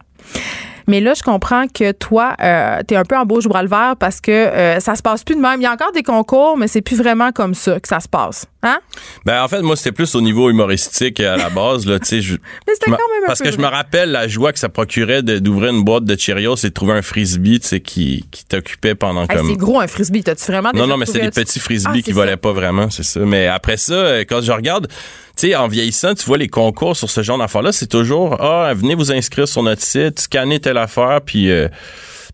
Mais 0.90 1.00
là, 1.00 1.14
je 1.14 1.24
comprends 1.24 1.66
que 1.68 1.92
toi, 1.94 2.36
euh, 2.42 2.80
t'es 2.86 2.96
un 2.98 3.06
peu 3.06 3.16
en 3.16 3.26
bouche 3.26 3.46
bras 3.46 3.64
le 3.64 3.70
vert 3.70 3.94
parce 4.00 4.20
que 4.20 4.32
euh, 4.32 4.80
ça 4.80 4.96
se 4.96 5.02
passe 5.02 5.24
plus 5.24 5.36
de 5.36 5.40
même. 5.42 5.62
Il 5.62 5.64
y 5.64 5.68
a 5.68 5.72
encore 5.72 5.92
des 5.94 6.04
concours, 6.04 6.58
mais 6.58 6.68
c'est 6.68 6.82
plus 6.82 6.98
vraiment 6.98 7.32
comme 7.32 7.54
ça 7.54 7.80
que 7.80 7.88
ça 7.88 8.00
se 8.00 8.08
passe. 8.08 8.46
Hein? 8.62 8.80
Ben, 9.26 9.42
en 9.42 9.48
fait, 9.48 9.62
moi, 9.62 9.78
c'était 9.78 9.94
plus 9.94 10.14
au 10.16 10.22
niveau 10.22 10.50
humoristique 10.50 11.22
à 11.22 11.38
la 11.38 11.50
base, 11.50 11.86
là, 11.86 11.98
tu 12.00 12.22
je- 12.22 12.34
Mais 12.68 12.74
c'était 12.74 12.92
quand 12.92 12.98
même 12.98 13.24
un 13.24 13.28
Parce 13.28 13.40
peu 13.40 13.46
que 13.46 13.52
je 13.52 13.58
me 13.58 13.68
rappelle 13.68 14.12
la 14.12 14.28
joie 14.28 14.52
que 14.52 14.60
ça 14.60 14.68
procurait 14.68 15.22
de- 15.24 15.40
d'ouvrir 15.40 15.72
une 15.72 15.84
boîte 15.84 16.04
de 16.04 16.18
Cheerios 16.20 16.56
et 16.58 16.68
de 16.70 16.74
trouver 16.74 16.94
un 16.94 17.02
frisbee, 17.02 17.60
tu 17.62 17.80
qui, 17.80 18.26
qui 18.32 18.46
t'occupait 18.46 18.96
pendant 18.96 19.22
Hey, 19.22 19.28
comme. 19.38 19.48
c'est 19.50 19.56
gros 19.56 19.80
un 19.80 19.88
frisbee. 19.88 20.24
T'as-tu 20.24 20.52
vraiment 20.52 20.72
Non, 20.74 20.88
non, 20.88 20.98
mais 20.98 21.06
c'était 21.06 21.22
des 21.22 21.32
petits 21.32 21.60
frisbees 21.60 21.90
Ah, 21.94 21.98
qui 21.98 22.04
c'est 22.04 22.12
volaient 22.12 22.32
ça. 22.32 22.38
pas 22.38 22.52
vraiment, 22.52 22.90
c'est 22.90 23.04
ça. 23.04 23.20
Mais 23.22 23.48
après 23.48 23.78
ça, 23.78 23.94
euh, 23.94 24.20
quand 24.28 24.42
je 24.42 24.52
regarde, 24.52 24.88
tu 24.90 24.96
sais, 25.40 25.56
en 25.56 25.68
vieillissant, 25.68 26.14
tu 26.14 26.26
vois 26.26 26.38
les 26.38 26.48
concours 26.48 26.96
sur 26.96 27.10
ce 27.10 27.22
genre 27.24 27.38
d'affaires-là, 27.38 27.72
c'est 27.72 27.88
toujours, 27.88 28.42
ah, 28.42 28.74
venez 28.76 28.96
vous 28.96 29.12
inscrire 29.12 29.48
sur 29.48 29.64
notre 29.64 29.82
site, 29.82 30.20
scannez 30.20 30.60
telle 30.60 30.78
affaire, 30.78 31.22
puis... 31.26 31.50
euh, 31.50 31.68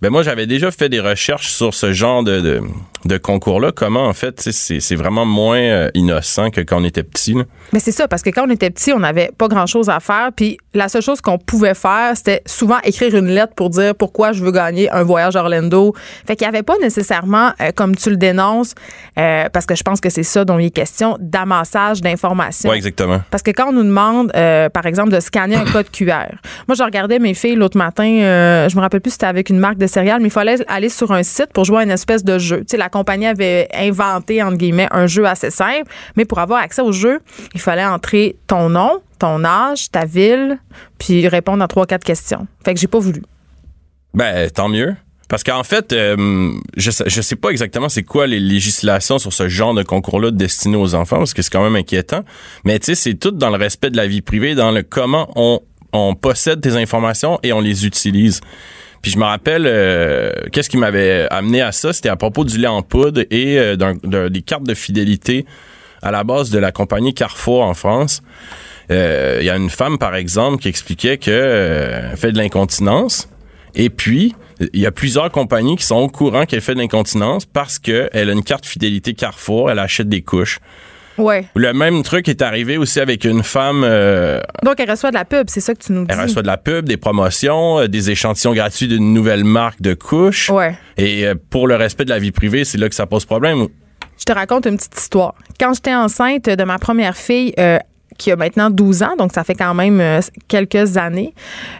ben 0.01 0.09
moi, 0.09 0.23
j'avais 0.23 0.45
déjà 0.45 0.71
fait 0.71 0.89
des 0.89 0.99
recherches 0.99 1.51
sur 1.51 1.73
ce 1.73 1.93
genre 1.93 2.23
de, 2.23 2.41
de, 2.41 2.61
de 3.05 3.17
concours-là. 3.17 3.71
Comment, 3.71 4.05
en 4.05 4.13
fait, 4.13 4.41
c'est 4.41 4.95
vraiment 4.95 5.25
moins 5.25 5.57
euh, 5.57 5.89
innocent 5.93 6.51
que 6.51 6.61
quand 6.61 6.81
on 6.81 6.83
était 6.83 7.03
petit. 7.03 7.33
là. 7.33 7.43
Mais 7.71 7.79
c'est 7.79 7.93
ça, 7.93 8.07
parce 8.07 8.21
que 8.21 8.29
quand 8.29 8.45
on 8.45 8.49
était 8.49 8.69
petit, 8.69 8.91
on 8.91 8.99
n'avait 8.99 9.31
pas 9.37 9.47
grand-chose 9.47 9.89
à 9.89 9.99
faire. 10.01 10.31
Puis 10.35 10.57
la 10.73 10.89
seule 10.89 11.01
chose 11.01 11.21
qu'on 11.21 11.37
pouvait 11.37 11.73
faire, 11.73 12.11
c'était 12.15 12.41
souvent 12.45 12.77
écrire 12.83 13.15
une 13.15 13.27
lettre 13.27 13.53
pour 13.55 13.69
dire 13.69 13.95
pourquoi 13.95 14.33
je 14.33 14.43
veux 14.43 14.51
gagner 14.51 14.91
un 14.91 15.03
voyage 15.03 15.35
à 15.37 15.41
Orlando. 15.41 15.93
Fait 16.27 16.35
qu'il 16.35 16.45
n'y 16.45 16.53
avait 16.53 16.63
pas 16.63 16.77
nécessairement, 16.81 17.51
euh, 17.61 17.71
comme 17.73 17.95
tu 17.95 18.09
le 18.09 18.17
dénonces, 18.17 18.75
euh, 19.17 19.47
parce 19.53 19.65
que 19.65 19.75
je 19.75 19.83
pense 19.83 20.01
que 20.01 20.09
c'est 20.09 20.23
ça 20.23 20.43
dont 20.43 20.59
il 20.59 20.65
est 20.65 20.71
question, 20.71 21.17
d'amassage 21.21 22.01
d'informations. 22.01 22.69
Ouais, 22.69 22.75
exactement. 22.77 23.21
Parce 23.31 23.43
que 23.43 23.51
quand 23.51 23.69
on 23.69 23.73
nous 23.73 23.83
demande, 23.83 24.31
par 24.33 24.85
exemple, 24.85 25.09
de 25.11 25.19
scanner 25.19 25.55
un 25.55 25.65
code 25.71 25.89
QR, 25.89 26.35
moi, 26.67 26.75
je 26.75 26.83
regardais 26.83 27.19
mes 27.19 27.33
filles 27.33 27.55
l'autre 27.55 27.77
matin, 27.77 28.05
je 28.05 28.75
me 28.75 28.81
rappelle 28.81 29.01
plus 29.01 29.11
si 29.11 29.15
c'était 29.15 29.25
avec 29.27 29.49
une 29.49 29.59
marque 29.59 29.77
de 29.77 29.84
céréales, 29.87 30.21
mais 30.21 30.27
il 30.27 30.31
fallait 30.31 30.57
aller 30.67 30.89
sur 30.89 31.11
un 31.11 31.23
site 31.23 31.51
pour 31.53 31.65
jouer 31.65 31.79
à 31.79 31.83
une 31.83 31.91
espèce 31.91 32.23
de 32.23 32.37
jeu. 32.37 32.59
Tu 32.59 32.65
sais, 32.71 32.77
la 32.77 32.89
compagnie 32.89 33.27
avait 33.27 33.67
inventé, 33.73 34.41
entre 34.41 34.57
guillemets, 34.57 34.87
un 34.91 35.07
jeu 35.07 35.25
assez 35.25 35.49
simple, 35.49 35.89
mais 36.15 36.25
pour 36.25 36.39
avoir 36.39 36.61
accès 36.61 36.81
au 36.81 36.91
jeu, 36.91 37.19
il 37.53 37.61
fallait 37.61 37.85
entrer 37.85 38.35
ton 38.47 38.69
nom, 38.69 39.01
ton 39.19 39.43
âge, 39.43 39.91
ta 39.91 40.05
ville, 40.05 40.59
puis 40.97 41.27
répondre 41.27 41.63
à 41.63 41.67
trois, 41.67 41.85
quatre 41.85 42.03
questions. 42.03 42.47
Fait 42.63 42.73
que 42.73 42.79
j'ai 42.79 42.87
pas 42.87 42.99
voulu. 42.99 43.21
Ben, 44.13 44.49
tant 44.49 44.69
mieux. 44.69 44.95
Parce 45.27 45.43
qu'en 45.43 45.63
fait, 45.63 45.91
euh, 45.91 46.51
je, 46.77 46.91
je 47.05 47.21
sais 47.21 47.35
pas 47.35 47.49
exactement 47.49 47.89
c'est 47.89 48.03
quoi 48.03 48.27
les 48.27 48.39
législations 48.39 49.17
sur 49.17 49.33
ce 49.33 49.49
genre 49.49 49.73
de 49.73 49.81
concours-là 49.81 50.31
destinés 50.31 50.77
aux 50.77 50.93
enfants, 50.93 51.17
parce 51.17 51.33
que 51.33 51.41
c'est 51.41 51.51
quand 51.51 51.63
même 51.63 51.75
inquiétant. 51.75 52.23
Mais 52.63 52.77
tu 52.79 52.85
sais, 52.85 52.95
c'est 52.95 53.15
tout 53.15 53.31
dans 53.31 53.49
le 53.49 53.57
respect 53.57 53.89
de 53.89 53.97
la 53.97 54.07
vie 54.07 54.21
privée, 54.21 54.53
dans 54.53 54.71
le 54.71 54.83
comment 54.83 55.31
on, 55.35 55.61
on 55.93 56.13
possède 56.13 56.61
tes 56.61 56.75
informations 56.75 57.39
et 57.41 57.53
on 57.53 57.59
les 57.59 57.87
utilise. 57.87 58.41
Puis 59.05 59.11
je 59.11 59.19
me 59.19 59.23
rappelle, 59.23 59.65
euh, 59.67 60.31
qu'est-ce 60.51 60.67
qui 60.67 60.77
m'avait 60.77 61.27
amené 61.29 61.61
à 61.61 61.71
ça, 61.71 61.93
c'était 61.93 62.09
à 62.09 62.15
propos 62.15 62.43
du 62.43 62.57
lait 62.57 62.65
en 62.65 62.81
poudre 62.81 63.21
et 63.29 63.59
euh, 63.59 64.29
des 64.29 64.41
cartes 64.41 64.63
de 64.63 64.73
fidélité 64.73 65.45
à 66.01 66.09
la 66.09 66.23
base 66.23 66.49
de 66.49 66.57
la 66.57 66.71
compagnie 66.71 67.13
Carrefour 67.13 67.61
en 67.61 67.75
France. 67.75 68.23
Euh, 68.89 69.37
Il 69.41 69.45
y 69.45 69.51
a 69.51 69.57
une 69.57 69.69
femme, 69.69 69.99
par 69.99 70.15
exemple, 70.15 70.57
qui 70.57 70.69
expliquait 70.69 71.19
que 71.19 71.29
euh, 71.29 72.09
elle 72.13 72.17
fait 72.17 72.31
de 72.31 72.39
l'incontinence. 72.39 73.29
Et 73.75 73.91
puis, 73.91 74.33
il 74.73 74.79
y 74.79 74.87
a 74.87 74.91
plusieurs 74.91 75.29
compagnies 75.29 75.75
qui 75.75 75.85
sont 75.85 75.97
au 75.97 76.09
courant 76.09 76.47
qu'elle 76.47 76.61
fait 76.61 76.73
de 76.73 76.79
l'incontinence 76.79 77.45
parce 77.45 77.77
qu'elle 77.77 78.09
a 78.11 78.31
une 78.31 78.43
carte 78.43 78.65
fidélité 78.65 79.13
Carrefour, 79.13 79.69
elle 79.69 79.77
achète 79.77 80.09
des 80.09 80.23
couches. 80.23 80.57
Ouais. 81.17 81.45
Le 81.55 81.73
même 81.73 82.03
truc 82.03 82.27
est 82.27 82.41
arrivé 82.41 82.77
aussi 82.77 82.99
avec 82.99 83.23
une 83.23 83.43
femme, 83.43 83.83
euh, 83.83 84.39
Donc, 84.63 84.79
elle 84.79 84.89
reçoit 84.89 85.09
de 85.11 85.15
la 85.15 85.25
pub, 85.25 85.49
c'est 85.49 85.61
ça 85.61 85.73
que 85.73 85.79
tu 85.83 85.91
nous 85.91 86.05
dis. 86.05 86.07
elle 86.13 86.19
reçoit 86.21 86.41
de 86.41 86.47
la 86.47 86.57
pub, 86.57 86.87
des 86.87 86.97
promotions, 86.97 87.79
euh, 87.79 87.87
des 87.87 88.09
échantillons 88.11 88.53
gratuits 88.53 88.87
d'une 88.87 89.13
nouvelle 89.13 89.43
marque 89.43 89.81
de 89.81 89.93
couches. 89.93 90.49
Ouais. 90.49 90.75
Et 90.97 91.25
euh, 91.25 91.35
pour 91.49 91.67
le 91.67 91.75
respect 91.75 92.05
de 92.05 92.09
la 92.09 92.19
vie 92.19 92.31
privée, 92.31 92.65
c'est 92.65 92.77
là 92.77 92.89
que 92.89 92.95
ça 92.95 93.05
pose 93.05 93.25
problème. 93.25 93.67
Je 94.17 94.23
te 94.23 94.31
raconte 94.31 94.65
une 94.65 94.77
petite 94.77 94.97
histoire. 94.97 95.35
Quand 95.59 95.73
j'étais 95.73 95.93
enceinte 95.93 96.45
de 96.49 96.63
ma 96.63 96.79
première 96.79 97.17
fille, 97.17 97.53
qui 98.17 98.31
a 98.31 98.35
maintenant 98.35 98.69
12 98.69 99.03
ans, 99.03 99.15
donc 99.17 99.31
ça 99.33 99.43
fait 99.43 99.55
quand 99.55 99.73
même 99.73 99.99
euh, 99.99 100.19
quelques 100.47 100.97
années, 100.97 101.33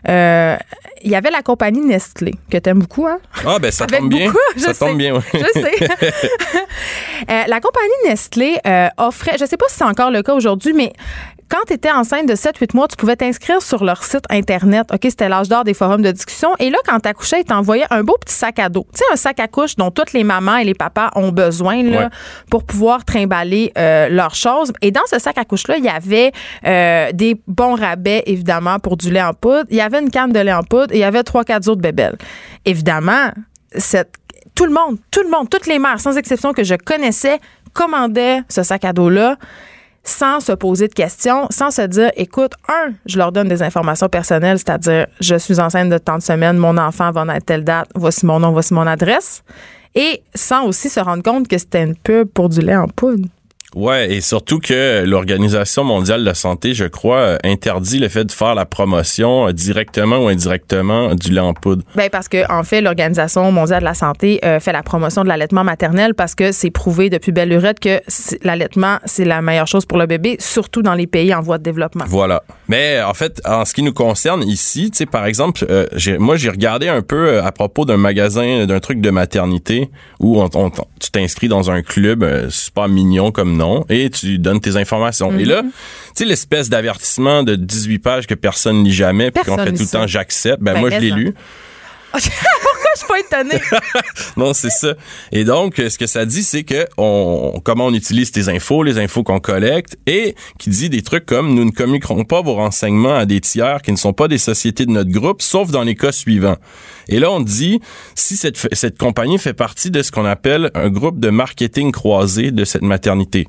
euh, 0.10 0.56
il 1.04 1.12
y 1.12 1.16
avait 1.16 1.30
la 1.32 1.42
compagnie 1.42 1.82
Nestlé, 1.82 2.34
que 2.50 2.58
t'aimes 2.58 2.80
beaucoup, 2.80 3.06
hein? 3.08 3.20
Ah, 3.46 3.60
ben 3.60 3.72
ça 3.72 3.84
Avec 3.90 4.00
tombe 4.00 4.10
bien. 4.10 4.32
je 4.56 4.62
ça 4.62 4.74
sais. 4.74 4.86
tombe 4.86 4.98
bien, 4.98 5.14
ouais. 5.16 5.22
Je 5.34 5.60
sais. 5.62 5.88
Euh, 7.30 7.44
la 7.48 7.60
compagnie 7.60 7.90
Nestlé 8.08 8.58
euh, 8.68 8.88
offrait, 8.98 9.38
je 9.40 9.46
sais 9.46 9.58
pas 9.58 9.66
si 9.70 9.78
c'est 9.78 9.84
encore 9.86 10.12
le 10.12 10.22
cas 10.22 10.34
aujourd'hui, 10.34 10.74
mais 10.74 10.92
quand 11.50 11.64
tu 11.68 11.74
étais 11.74 11.92
enceinte 11.92 12.28
de 12.28 12.34
7-8 12.36 12.76
mois, 12.76 12.88
tu 12.88 12.96
pouvais 12.96 13.16
t'inscrire 13.16 13.62
sur 13.62 13.84
leur 13.84 14.04
site 14.04 14.24
Internet. 14.30 14.88
OK, 14.94 15.00
c'était 15.04 15.30
l'âge 15.30 15.48
d'or 15.48 15.64
des 15.64 15.74
forums 15.74 16.02
de 16.02 16.12
discussion. 16.12 16.50
Et 16.60 16.70
là, 16.70 16.78
quand 16.86 17.00
tu 17.00 17.08
accouchais, 17.10 17.42
ils 17.42 17.46
t'envoyaient 17.46 17.86
un 17.92 18.04
beau 18.04 18.16
petit 18.20 18.34
sac 18.34 18.58
à 18.60 18.70
dos. 18.70 18.88
Tu 18.94 19.00
sais, 19.00 19.04
un 19.14 19.16
sac 19.16 19.40
à 19.40 19.48
couche 19.48 19.76
dont 19.76 19.92
toutes 19.92 20.14
les 20.14 20.24
mamans 20.24 20.58
et 20.58 20.64
les 20.64 20.74
papas 20.74 21.12
ont 21.16 21.32
besoin 21.32 21.84
là, 21.84 22.00
Ouais. 22.00 22.08
pour 22.50 22.64
pouvoir 22.64 23.06
trimballer 23.06 23.72
euh, 23.78 24.10
leurs 24.10 24.36
choses. 24.36 24.74
Et 24.82 24.92
dans 24.92 25.06
ce 25.06 25.20
sac 25.20 25.38
à 25.38 25.46
couche-là, 25.46 25.78
il 25.78 25.84
y 25.86 25.90
avait 25.90 26.32
euh, 26.66 27.12
des 27.14 27.40
bons 27.48 27.76
rabais, 27.76 28.24
évidemment, 28.26 28.80
pour 28.80 28.98
du 28.98 29.12
lait 29.12 29.22
en 29.22 29.34
poudre. 29.34 29.66
Il 29.70 29.78
y 29.78 29.82
avait 29.82 30.00
une 30.02 30.10
canne 30.10 30.32
de 30.32 30.40
lait 30.40 30.54
en 30.54 30.64
poudre 30.64 30.94
et 30.94 30.98
il 30.98 31.02
y 31.02 31.04
avait 31.04 31.22
3-4 31.22 31.70
autres 31.70 31.82
bébelles. 31.82 32.18
Évidemment, 32.66 33.32
cette 33.78 34.14
tout 34.56 34.66
le 34.66 34.72
monde, 34.72 34.98
tout 35.12 35.22
le 35.22 35.30
monde, 35.30 35.50
toutes 35.50 35.68
les 35.68 35.80
mères, 35.80 36.00
sans 36.00 36.16
exception 36.18 36.54
que 36.54 36.64
je 36.64 36.76
connaissais, 36.76 37.40
commandaient 37.74 38.42
ce 38.48 38.64
sac 38.64 38.86
à 38.86 38.94
dos-là. 38.94 39.36
Sans 40.06 40.40
se 40.40 40.52
poser 40.54 40.88
de 40.88 40.94
questions, 40.94 41.48
sans 41.50 41.72
se 41.72 41.82
dire, 41.82 42.12
écoute, 42.16 42.54
un, 42.70 42.94
je 43.06 43.18
leur 43.18 43.32
donne 43.32 43.50
des 43.50 43.62
informations 43.62 44.08
personnelles, 44.08 44.60
c'est-à-dire, 44.60 45.08
je 45.20 45.36
suis 45.36 45.60
enceinte 45.60 45.90
de 45.90 45.98
tant 45.98 46.18
de 46.18 46.24
semaines, 46.24 46.58
mon 46.58 46.78
enfant 46.78 47.12
va 47.12 47.26
naître 47.26 47.46
telle 47.46 47.64
date, 47.64 47.90
voici 47.96 48.26
mon 48.26 48.40
nom, 48.40 48.52
voici 48.52 48.74
mon 48.74 48.88
adresse. 48.88 49.44
Et 49.96 50.22
sans 50.36 50.66
aussi 50.66 50.90
se 50.90 51.00
rendre 51.00 51.24
compte 51.24 51.48
que 51.48 51.58
c'était 51.58 51.84
une 51.84 51.96
pub 51.96 52.28
pour 52.30 52.50
du 52.50 52.62
lait 52.62 52.76
en 52.76 52.88
poudre. 52.88 53.28
Ouais, 53.74 54.14
et 54.14 54.22
surtout 54.22 54.60
que 54.60 55.04
l'Organisation 55.06 55.84
mondiale 55.84 56.22
de 56.22 56.26
la 56.26 56.34
santé, 56.34 56.74
je 56.74 56.86
crois, 56.86 57.18
euh, 57.18 57.38
interdit 57.44 58.00
le 58.00 58.08
fait 58.08 58.24
de 58.24 58.32
faire 58.32 58.56
la 58.56 58.66
promotion 58.66 59.48
euh, 59.48 59.52
directement 59.52 60.20
ou 60.20 60.28
indirectement 60.30 61.14
du 61.16 61.32
lait 61.32 61.42
en 61.42 61.54
poudre. 61.54 61.84
Ben 61.96 62.10
parce 62.10 62.30
que 62.30 62.50
en 62.52 62.64
fait, 62.64 62.80
l'Organisation 62.80 63.52
mondiale 63.52 63.82
de 63.82 63.86
la 63.86 63.94
santé 63.94 64.40
euh, 64.46 64.60
fait 64.62 64.72
la 64.72 64.84
promotion 64.84 65.24
de 65.24 65.28
l'allaitement 65.28 65.64
maternel 65.66 66.14
parce 66.14 66.36
que 66.36 66.52
c'est 66.54 66.72
prouvé 66.72 67.10
depuis 67.10 67.32
belle 67.34 67.50
lurette 67.50 67.80
que 67.82 68.00
l'allaitement 68.44 69.00
c'est 69.06 69.26
la 69.26 69.42
meilleure 69.42 69.68
chose 69.68 69.86
pour 69.86 69.98
le 69.98 70.06
bébé, 70.06 70.38
surtout 70.40 70.82
dans 70.82 70.94
les 70.94 71.08
pays 71.08 71.34
en 71.34 71.42
voie 71.42 71.58
de 71.58 71.64
développement. 71.64 72.06
Voilà. 72.08 72.44
Mais 72.68 73.02
en 73.02 73.14
fait, 73.14 73.42
en 73.46 73.66
ce 73.66 73.74
qui 73.74 73.84
nous 73.84 73.94
concerne 73.94 74.44
ici, 74.44 74.90
tu 74.92 74.98
sais, 75.00 75.06
par 75.06 75.26
exemple, 75.26 75.66
euh, 75.70 75.86
moi 76.20 76.38
j'ai 76.38 76.50
regardé 76.50 76.88
un 76.88 77.02
peu 77.02 77.40
à 77.42 77.52
propos 77.52 77.86
d'un 77.86 77.98
magasin, 77.98 78.66
d'un 78.66 78.80
truc 78.80 79.02
de 79.02 79.10
maternité 79.10 79.90
où 80.20 80.40
on, 80.42 80.50
on- 80.54 80.70
tu 81.00 81.12
t'inscris 81.12 81.48
dans 81.50 81.70
un 81.72 81.82
club 81.82 82.24
euh, 82.24 82.50
super 82.50 82.88
mignon 82.88 83.32
comme 83.32 83.55
nom 83.56 83.86
et 83.90 84.10
tu 84.10 84.38
donnes 84.38 84.62
tes 84.62 84.76
informations. 84.78 85.36
Et 85.38 85.46
là, 85.46 85.62
Mm-hmm. 85.64 85.66
tu 85.66 85.72
sais, 86.16 86.26
l'espèce 86.26 86.70
d'avertissement 86.70 87.44
de 87.44 87.56
18 87.56 88.00
pages 88.00 88.28
que 88.28 88.34
personne 88.36 88.84
lit 88.84 88.94
jamais, 88.94 89.32
puis 89.32 89.44
qu'on 89.44 89.58
fait 89.58 89.72
tout 89.74 89.84
le 89.84 89.88
temps 89.92 90.08
j'accepte. 90.08 90.62
Ben, 90.62 90.74
Ben, 90.74 90.80
moi 90.82 90.90
je 90.90 90.98
l'ai 91.00 91.12
lu. 91.12 91.34
Je 92.96 93.00
suis 93.00 93.08
pas 93.08 93.20
étonnée 93.20 93.62
Non, 94.38 94.54
c'est 94.54 94.70
ça. 94.70 94.94
Et 95.32 95.44
donc, 95.44 95.80
euh, 95.80 95.90
ce 95.90 95.98
que 95.98 96.08
ça 96.08 96.26
dit, 96.26 96.44
c'est 96.44 96.64
que 96.64 96.88
on, 96.98 97.60
comment 97.64 97.88
on 97.88 97.94
utilise 97.94 98.32
tes 98.32 98.50
infos, 98.50 98.84
les 98.84 98.98
infos 98.98 99.24
qu'on 99.24 99.40
collecte, 99.40 99.98
et 100.08 100.36
qui 100.58 100.70
dit 100.70 100.90
des 100.90 101.02
trucs 101.02 101.26
comme 101.26 101.54
nous 101.54 101.66
ne 101.66 101.72
communiquerons 101.72 102.24
pas 102.24 102.42
vos 102.42 102.56
renseignements 102.56 103.16
à 103.16 103.26
des 103.26 103.42
tiers 103.42 103.82
qui 103.82 103.92
ne 103.92 103.98
sont 103.98 104.14
pas 104.14 104.28
des 104.28 104.38
sociétés 104.38 104.86
de 104.86 104.92
notre 104.92 105.12
groupe, 105.12 105.42
sauf 105.42 105.72
dans 105.72 105.84
les 105.84 105.96
cas 105.96 106.12
suivants. 106.12 106.58
Et 107.08 107.20
là, 107.20 107.32
on 107.32 107.42
dit 107.42 107.80
si 108.16 108.36
cette, 108.36 108.58
cette 108.74 108.98
compagnie 108.98 109.38
fait 109.38 109.54
partie 109.54 109.92
de 109.92 110.02
ce 110.02 110.12
qu'on 110.12 110.26
appelle 110.26 110.72
un 110.74 110.90
groupe 110.90 111.20
de 111.20 111.30
marketing 111.30 111.92
croisé 111.92 112.52
de 112.52 112.66
cette 112.66 112.82
maternité. 112.82 113.48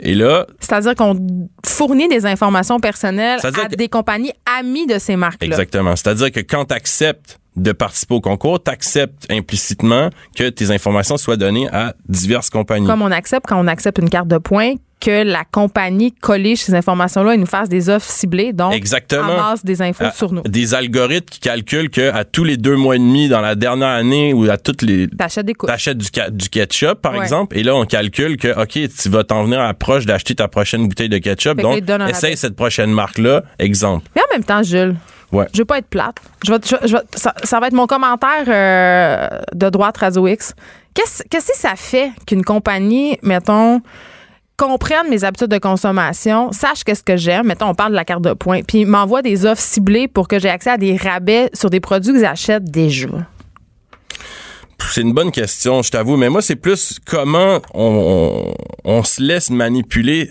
Et 0.00 0.14
là, 0.14 0.46
C'est-à-dire 0.60 0.94
qu'on 0.94 1.16
fournit 1.64 2.08
des 2.08 2.26
informations 2.26 2.80
personnelles 2.80 3.40
à 3.42 3.68
des 3.68 3.88
compagnies 3.88 4.32
amies 4.58 4.86
de 4.86 4.98
ces 4.98 5.16
marques-là. 5.16 5.46
exactement. 5.46 5.96
C'est-à-dire 5.96 6.30
que 6.30 6.40
quand 6.40 6.66
tu 6.66 6.74
acceptes 6.74 7.38
de 7.56 7.72
participer 7.72 8.14
au 8.14 8.20
concours, 8.20 8.62
tu 8.62 8.70
acceptes 8.70 9.26
implicitement 9.30 10.10
que 10.36 10.48
tes 10.48 10.70
informations 10.70 11.16
soient 11.16 11.36
données 11.36 11.68
à 11.72 11.94
diverses 12.08 12.50
compagnies. 12.50 12.86
Comme 12.86 13.02
on 13.02 13.10
accepte 13.10 13.46
quand 13.46 13.58
on 13.62 13.66
accepte 13.66 13.98
une 13.98 14.10
carte 14.10 14.28
de 14.28 14.38
points 14.38 14.74
que 14.98 15.22
la 15.22 15.44
compagnie 15.44 16.10
collée 16.12 16.56
ces 16.56 16.74
informations-là 16.74 17.34
et 17.34 17.36
nous 17.36 17.44
fasse 17.46 17.68
des 17.68 17.90
offres 17.90 18.10
ciblées, 18.10 18.54
donc 18.54 18.72
Exactement. 18.72 19.24
amasse 19.24 19.62
des 19.62 19.82
infos 19.82 20.04
à- 20.04 20.10
sur 20.10 20.32
nous. 20.32 20.40
Des 20.42 20.72
algorithmes 20.74 21.26
qui 21.30 21.38
calculent 21.38 21.90
que 21.90 22.10
à 22.12 22.24
tous 22.24 22.44
les 22.44 22.56
deux 22.56 22.76
mois 22.76 22.96
et 22.96 22.98
demi 22.98 23.28
dans 23.28 23.42
la 23.42 23.54
dernière 23.54 23.88
année 23.90 24.32
ou 24.32 24.48
à 24.50 24.56
toutes 24.56 24.80
les 24.80 25.06
T'achètes 25.08 25.44
des 25.46 25.52
t'achètes 25.54 25.98
du, 25.98 26.08
du 26.32 26.48
ketchup 26.48 27.02
par 27.02 27.12
Ouais. 27.12 27.20
exemple 27.20 27.58
et 27.58 27.62
là 27.62 27.76
on 27.76 27.84
calcule 27.84 28.38
que 28.38 28.58
ok 28.60 28.88
tu 28.98 29.08
vas 29.10 29.22
t'en 29.22 29.44
venir 29.44 29.60
à 29.60 29.74
proche 29.74 30.06
d'acheter 30.06 30.34
ta 30.34 30.48
prochaine 30.48 30.88
bouteille 30.88 31.10
de 31.10 31.18
ketchup 31.18 31.56
Fait 31.56 31.62
donc 31.62 31.82
essaye 32.08 32.36
cette 32.38 32.56
prochaine 32.56 32.90
marque 32.90 33.18
là 33.18 33.42
exemple 33.58 34.08
Mais 34.16 34.22
en 34.22 34.32
même 34.34 34.44
temps, 34.44 34.62
Jules, 34.62 34.96
Ouais. 35.36 35.46
je 35.52 35.58
veux 35.58 35.64
pas 35.64 35.78
être 35.78 35.88
plate. 35.88 36.16
Je 36.44 36.52
vais, 36.52 36.58
je- 36.64 36.86
je 36.88 36.96
vais- 36.96 37.02
ça, 37.14 37.34
ça 37.44 37.60
va 37.60 37.66
être 37.68 37.72
mon 37.74 37.86
commentaire 37.86 38.44
euh, 38.48 39.28
de 39.54 39.68
droite 39.70 39.96
Radio 39.98 40.26
X. 40.26 40.54
Qu'est-ce 40.94 41.22
que 41.24 41.54
ça 41.56 41.74
fait 41.76 42.10
qu'une 42.26 42.44
compagnie, 42.44 43.18
mettons, 43.22 43.80
comprenne 44.56 45.10
mes 45.10 45.22
habitudes 45.24 45.48
de 45.48 45.58
consommation, 45.58 46.50
sache 46.52 46.82
qu'est-ce 46.84 47.02
que 47.02 47.16
j'aime, 47.18 47.46
mettons, 47.48 47.68
on 47.68 47.74
parle 47.74 47.90
de 47.90 47.96
la 47.96 48.06
carte 48.06 48.22
de 48.22 48.32
points, 48.32 48.62
puis 48.62 48.86
m'envoie 48.86 49.20
des 49.20 49.44
offres 49.44 49.60
ciblées 49.60 50.08
pour 50.08 50.28
que 50.28 50.38
j'ai 50.38 50.48
accès 50.48 50.70
à 50.70 50.78
des 50.78 50.96
rabais 50.96 51.50
sur 51.52 51.68
des 51.68 51.80
produits 51.80 52.14
que 52.14 52.20
j'achète 52.20 52.64
déjà. 52.64 53.08
c'est 54.90 55.02
une 55.02 55.12
bonne 55.12 55.30
question 55.32 55.82
je 55.82 55.90
t'avoue 55.90 56.16
mais 56.16 56.28
moi 56.28 56.40
c'est 56.42 56.56
plus 56.56 56.98
comment 57.04 57.60
on, 57.74 58.54
on, 58.84 58.90
on 58.98 59.04
se 59.04 59.20
laisse 59.22 59.50
manipuler 59.50 60.30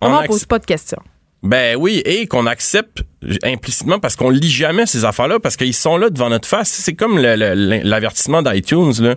Comment 0.00 0.18
on 0.18 0.20
acc- 0.20 0.26
pose 0.28 0.44
pas 0.44 0.58
de 0.58 0.66
questions? 0.66 1.00
Ben 1.44 1.76
oui, 1.78 2.02
et 2.06 2.26
qu'on 2.26 2.46
accepte 2.46 3.02
implicitement 3.42 3.98
parce 3.98 4.16
qu'on 4.16 4.30
lit 4.30 4.50
jamais 4.50 4.86
ces 4.86 5.04
affaires-là 5.04 5.38
parce 5.38 5.56
qu'ils 5.56 5.74
sont 5.74 5.96
là 5.98 6.10
devant 6.10 6.30
notre 6.30 6.48
face. 6.48 6.70
C'est 6.70 6.94
comme 6.94 7.18
l'avertissement 7.18 8.42
d'iTunes 8.42 8.92
là. 9.00 9.14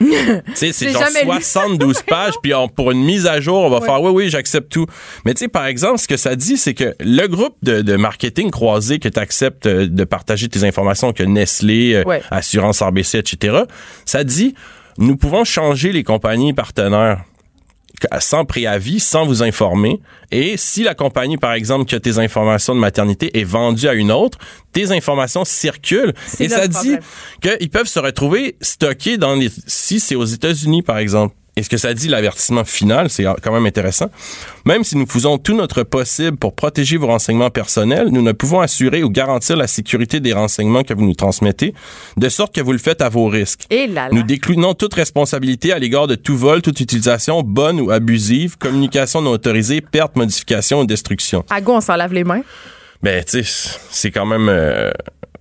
c'est 0.54 0.72
genre 0.92 1.02
jamais 1.04 1.24
lu. 1.24 1.42
72 1.42 2.02
pages, 2.06 2.34
puis 2.40 2.54
on- 2.54 2.68
pour 2.68 2.92
une 2.92 3.02
mise 3.04 3.26
à 3.26 3.40
jour, 3.40 3.56
on 3.62 3.68
va 3.70 3.80
faire 3.80 4.00
oui, 4.00 4.10
oui, 4.12 4.30
j'accepte 4.30 4.70
tout. 4.70 4.86
Mais 5.24 5.34
tu 5.34 5.40
sais, 5.40 5.48
par 5.48 5.66
exemple, 5.66 5.98
ce 5.98 6.06
que 6.06 6.16
ça 6.16 6.36
dit, 6.36 6.56
c'est 6.56 6.74
que 6.74 6.94
le 7.00 7.26
groupe 7.26 7.56
de, 7.62 7.80
de 7.82 7.96
marketing 7.96 8.50
croisé 8.52 9.00
que 9.00 9.08
tu 9.08 9.18
acceptes 9.18 9.66
de 9.66 10.04
partager 10.04 10.48
tes 10.48 10.62
informations, 10.64 11.12
que 11.12 11.24
Nestlé, 11.24 11.94
euh, 11.94 12.04
Ouais. 12.04 12.22
Assurance 12.30 12.80
RBC, 12.80 13.18
etc., 13.18 13.62
ça 14.04 14.22
dit, 14.22 14.54
nous 14.98 15.16
pouvons 15.16 15.42
changer 15.44 15.90
les 15.90 16.04
compagnies 16.04 16.52
partenaires 16.52 17.24
sans 18.20 18.44
préavis, 18.44 19.00
sans 19.00 19.26
vous 19.26 19.42
informer. 19.42 20.00
Et 20.30 20.56
si 20.56 20.82
la 20.82 20.94
compagnie, 20.94 21.36
par 21.36 21.52
exemple, 21.52 21.84
qui 21.84 21.94
a 21.94 22.00
tes 22.00 22.18
informations 22.18 22.74
de 22.74 22.80
maternité 22.80 23.38
est 23.38 23.44
vendue 23.44 23.88
à 23.88 23.94
une 23.94 24.12
autre, 24.12 24.38
tes 24.72 24.92
informations 24.92 25.44
circulent. 25.44 26.14
Et 26.38 26.48
ça 26.48 26.68
dit 26.68 26.96
qu'ils 27.40 27.70
peuvent 27.70 27.86
se 27.88 27.98
retrouver 27.98 28.56
stockés 28.60 29.16
dans 29.16 29.34
les... 29.34 29.50
Si 29.66 30.00
c'est 30.00 30.14
aux 30.14 30.24
États-Unis, 30.24 30.82
par 30.82 30.98
exemple. 30.98 31.34
Et 31.58 31.64
ce 31.64 31.68
que 31.68 31.76
ça 31.76 31.92
dit, 31.92 32.06
l'avertissement 32.06 32.64
final, 32.64 33.10
c'est 33.10 33.24
quand 33.42 33.52
même 33.52 33.66
intéressant. 33.66 34.06
Même 34.64 34.84
si 34.84 34.96
nous 34.96 35.06
faisons 35.06 35.38
tout 35.38 35.56
notre 35.56 35.82
possible 35.82 36.36
pour 36.36 36.54
protéger 36.54 36.96
vos 36.96 37.08
renseignements 37.08 37.50
personnels, 37.50 38.10
nous 38.12 38.22
ne 38.22 38.30
pouvons 38.30 38.60
assurer 38.60 39.02
ou 39.02 39.10
garantir 39.10 39.56
la 39.56 39.66
sécurité 39.66 40.20
des 40.20 40.32
renseignements 40.32 40.84
que 40.84 40.94
vous 40.94 41.04
nous 41.04 41.16
transmettez, 41.16 41.74
de 42.16 42.28
sorte 42.28 42.54
que 42.54 42.60
vous 42.60 42.70
le 42.70 42.78
faites 42.78 43.02
à 43.02 43.08
vos 43.08 43.26
risques. 43.26 43.64
Et 43.70 43.88
là, 43.88 44.08
là. 44.08 44.10
Nous 44.12 44.22
déclinons 44.22 44.74
toute 44.74 44.94
responsabilité 44.94 45.72
à 45.72 45.80
l'égard 45.80 46.06
de 46.06 46.14
tout 46.14 46.36
vol, 46.36 46.62
toute 46.62 46.78
utilisation 46.78 47.42
bonne 47.42 47.80
ou 47.80 47.90
abusive, 47.90 48.56
communication 48.56 49.20
non 49.20 49.32
autorisée, 49.32 49.80
perte, 49.80 50.14
modification 50.14 50.82
ou 50.82 50.86
destruction. 50.86 51.44
À 51.50 51.60
go, 51.60 51.72
on 51.72 51.80
s'en 51.80 51.96
lave 51.96 52.12
les 52.12 52.22
mains? 52.22 52.42
Ben, 53.02 53.24
tu 53.24 53.42
sais, 53.42 53.78
c'est 53.90 54.12
quand 54.12 54.26
même 54.26 54.48
euh, 54.48 54.92